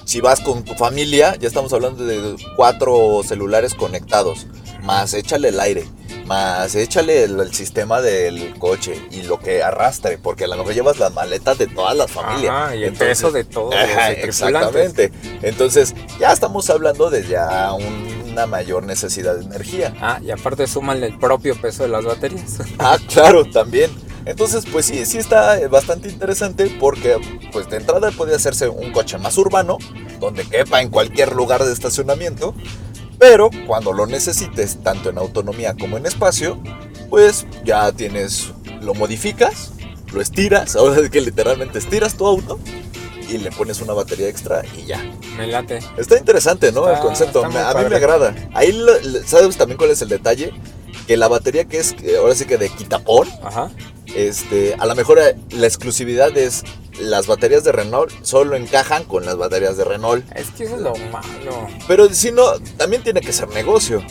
Si 0.03 0.21
vas 0.21 0.39
con 0.39 0.63
tu 0.63 0.75
familia, 0.75 1.35
ya 1.35 1.47
estamos 1.47 1.73
hablando 1.73 2.05
de 2.05 2.35
cuatro 2.55 3.21
celulares 3.23 3.73
conectados. 3.73 4.45
Más 4.83 5.13
échale 5.13 5.49
el 5.49 5.59
aire. 5.59 5.85
Más 6.25 6.75
échale 6.75 7.23
el, 7.23 7.39
el 7.39 7.53
sistema 7.53 8.01
del 8.01 8.57
coche 8.59 8.99
y 9.11 9.23
lo 9.23 9.39
que 9.39 9.63
arrastre, 9.63 10.17
porque 10.17 10.45
a 10.45 10.47
lo 10.47 10.57
mejor 10.57 10.73
llevas 10.73 10.99
las 10.99 11.13
maletas 11.13 11.57
de 11.57 11.67
todas 11.67 11.95
las 11.95 12.11
familias. 12.11 12.53
Ajá, 12.53 12.75
y 12.75 12.79
el 12.79 12.89
Entonces- 12.89 13.07
peso 13.07 13.31
de 13.31 13.43
todos 13.43 13.73
los 13.75 13.83
Ajá, 13.83 14.13
tripulantes. 14.13 14.23
exactamente. 14.25 15.11
Entonces, 15.41 15.95
ya 16.19 16.31
estamos 16.31 16.69
hablando 16.69 17.09
de 17.09 17.25
ya 17.27 17.71
una 17.73 18.45
mayor 18.47 18.83
necesidad 18.83 19.35
de 19.35 19.45
energía. 19.45 19.93
Ah, 20.01 20.19
y 20.21 20.31
aparte 20.31 20.67
súmale 20.67 21.07
el 21.07 21.17
propio 21.17 21.55
peso 21.59 21.83
de 21.83 21.89
las 21.89 22.03
baterías. 22.05 22.57
Ah, 22.79 22.97
claro, 23.11 23.45
también. 23.45 23.89
Entonces, 24.25 24.65
pues 24.71 24.87
sí, 24.87 25.05
sí 25.05 25.19
está 25.19 25.59
eh, 25.59 25.67
bastante 25.67 26.09
interesante 26.09 26.65
porque, 26.79 27.17
pues 27.53 27.69
de 27.69 27.77
entrada 27.77 28.09
puede 28.11 28.35
hacerse 28.35 28.67
un 28.67 28.91
coche 28.91 29.19
más 29.19 29.37
urbano, 29.37 29.77
donde 30.19 30.43
quepa 30.45 30.81
en 30.81 30.89
cualquier 30.89 31.33
lugar 31.35 31.63
de 31.63 31.71
estacionamiento, 31.71 32.55
pero 33.19 33.49
cuando 33.67 33.93
lo 33.93 34.05
necesites, 34.07 34.77
tanto 34.83 35.09
en 35.09 35.17
autonomía 35.17 35.75
como 35.79 35.97
en 35.97 36.05
espacio, 36.05 36.57
pues 37.09 37.45
ya 37.63 37.91
tienes, 37.91 38.51
lo 38.81 38.93
modificas, 38.93 39.71
lo 40.13 40.21
estiras, 40.21 40.75
ahora 40.77 41.01
es 41.01 41.09
que 41.09 41.21
literalmente 41.21 41.79
estiras 41.79 42.15
tu 42.15 42.25
auto 42.25 42.59
y 43.29 43.37
le 43.39 43.51
pones 43.51 43.81
una 43.81 43.93
batería 43.93 44.27
extra 44.29 44.63
y 44.77 44.85
ya. 44.85 45.03
Me 45.37 45.47
late. 45.47 45.79
Está 45.97 46.17
interesante, 46.17 46.71
¿no? 46.71 46.81
Está- 46.87 46.97
el 46.97 47.01
concepto. 47.05 47.43
a 47.43 47.47
mí 47.49 47.55
me 47.89 47.95
agrada. 47.95 48.35
Ahí, 48.53 48.71
lo- 48.71 48.93
¿sabes 49.25 49.57
también 49.57 49.77
cuál 49.77 49.89
es 49.91 50.01
el 50.01 50.09
detalle? 50.09 50.53
Que 51.07 51.17
la 51.17 51.27
batería 51.27 51.65
que 51.65 51.79
es, 51.79 51.95
ahora 52.19 52.35
sí 52.35 52.45
que 52.45 52.57
de 52.57 52.69
quitapón, 52.69 53.27
Ajá. 53.43 53.69
este, 54.15 54.75
a 54.77 54.85
lo 54.85 54.95
mejor 54.95 55.19
eh, 55.19 55.35
la 55.51 55.65
exclusividad 55.67 56.35
es 56.37 56.63
las 56.99 57.27
baterías 57.27 57.63
de 57.63 57.71
Renault 57.71 58.11
solo 58.23 58.55
encajan 58.55 59.03
con 59.05 59.25
las 59.25 59.37
baterías 59.37 59.77
de 59.77 59.83
Renault. 59.83 60.25
Es 60.35 60.51
que 60.51 60.63
eso 60.65 60.75
es 60.75 60.81
lo 60.81 60.93
malo. 61.11 61.67
Pero 61.87 62.09
si 62.13 62.31
no, 62.31 62.43
también 62.77 63.03
tiene 63.03 63.21
que 63.21 63.33
ser 63.33 63.49
negocio. 63.49 64.03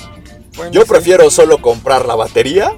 Bueno, 0.57 0.73
Yo 0.73 0.83
sí. 0.83 0.89
prefiero 0.89 1.31
solo 1.31 1.59
comprar 1.59 2.07
la 2.07 2.15
batería 2.15 2.73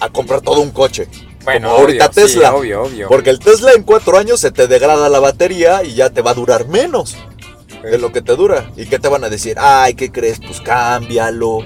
a 0.00 0.08
comprar 0.10 0.40
todo 0.40 0.60
un 0.60 0.70
coche. 0.70 1.08
Bueno, 1.44 1.68
como 1.70 1.80
ahorita 1.82 2.06
obvio, 2.06 2.14
sí, 2.14 2.34
Tesla. 2.34 2.54
obvio, 2.54 2.82
obvio. 2.84 3.08
Porque 3.08 3.30
el 3.30 3.38
Tesla 3.40 3.72
en 3.72 3.82
cuatro 3.82 4.16
años 4.16 4.40
se 4.40 4.50
te 4.52 4.68
degrada 4.68 5.08
la 5.08 5.18
batería 5.20 5.82
y 5.82 5.94
ya 5.94 6.10
te 6.10 6.22
va 6.22 6.30
a 6.30 6.34
durar 6.34 6.68
menos 6.68 7.16
de 7.82 7.98
lo 7.98 8.12
que 8.12 8.22
te 8.22 8.36
dura. 8.36 8.70
¿Y 8.76 8.86
qué 8.86 8.98
te 9.00 9.08
van 9.08 9.24
a 9.24 9.28
decir? 9.28 9.56
Ay, 9.58 9.94
¿qué 9.94 10.12
crees? 10.12 10.38
Pues 10.38 10.60
cámbialo. 10.60 11.58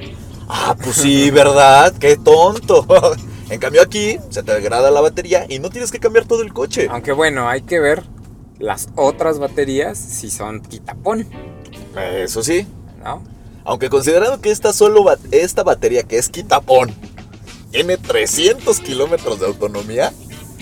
Ah, 0.48 0.74
pues 0.82 0.96
sí, 0.96 1.30
¿verdad? 1.32 1.92
Qué 1.98 2.16
tonto. 2.16 2.86
En 3.48 3.60
cambio 3.60 3.82
aquí 3.82 4.18
se 4.30 4.42
te 4.42 4.52
degrada 4.52 4.90
la 4.90 5.00
batería 5.00 5.46
y 5.48 5.58
no 5.60 5.70
tienes 5.70 5.90
que 5.92 6.00
cambiar 6.00 6.24
todo 6.26 6.42
el 6.42 6.52
coche. 6.52 6.88
Aunque 6.90 7.12
bueno, 7.12 7.48
hay 7.48 7.62
que 7.62 7.78
ver 7.78 8.02
las 8.58 8.88
otras 8.96 9.38
baterías 9.38 9.98
si 9.98 10.30
son 10.30 10.60
quitapón, 10.62 11.28
Eso 11.96 12.42
sí. 12.42 12.66
¿no? 13.04 13.22
Aunque 13.64 13.88
considerando 13.88 14.40
que 14.40 14.50
esta, 14.50 14.72
solo 14.72 15.04
ba- 15.04 15.18
esta 15.30 15.62
batería 15.62 16.02
que 16.04 16.18
es 16.18 16.28
quitapón 16.28 16.92
tiene 17.70 17.96
300 17.96 18.80
kilómetros 18.80 19.38
de 19.40 19.46
autonomía, 19.46 20.12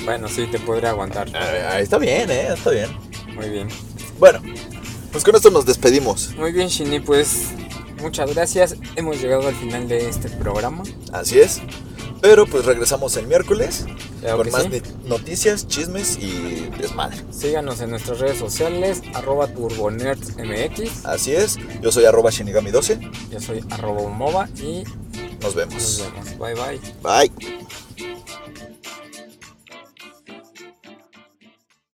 Bueno, 0.04 0.28
sí, 0.28 0.46
te 0.50 0.58
podría 0.58 0.90
aguantar. 0.90 1.28
ahí 1.36 1.82
está 1.82 1.98
bien, 1.98 2.30
¿eh? 2.30 2.48
Está 2.52 2.70
bien. 2.70 2.90
Muy 3.34 3.48
bien. 3.48 3.68
Bueno, 4.18 4.40
pues 5.12 5.24
con 5.24 5.34
esto 5.36 5.50
nos 5.50 5.64
despedimos. 5.64 6.34
Muy 6.36 6.52
bien, 6.52 6.68
Shini, 6.68 7.00
pues 7.00 7.48
muchas 8.02 8.34
gracias. 8.34 8.76
Hemos 8.96 9.20
llegado 9.20 9.46
al 9.48 9.54
final 9.54 9.88
de 9.88 10.08
este 10.08 10.28
programa. 10.28 10.82
Así 11.12 11.38
es. 11.40 11.60
Pero 12.24 12.46
pues 12.46 12.64
regresamos 12.64 13.14
el 13.18 13.26
miércoles 13.26 13.84
Claro 14.22 14.38
con 14.38 14.50
más 14.50 14.62
sí. 14.62 14.80
noticias, 15.04 15.68
chismes 15.68 16.16
y 16.18 16.70
desmadre. 16.80 17.18
Síganos 17.30 17.82
en 17.82 17.90
nuestras 17.90 18.18
redes 18.18 18.38
sociales, 18.38 19.02
arroba 19.12 19.46
turbonerdsmx. 19.48 21.04
Así 21.04 21.34
es. 21.34 21.58
Yo 21.82 21.92
soy 21.92 22.06
arroba 22.06 22.30
shinigami12. 22.30 23.10
Yo 23.30 23.40
soy 23.40 23.62
arroba 23.68 24.00
Umova 24.00 24.48
y 24.56 24.84
Nos 24.84 25.42
nos 25.42 25.54
vemos. 25.54 26.02
vemos. 26.14 26.38
Bye 26.38 26.54
bye. 27.02 27.28
Bye. 27.28 28.73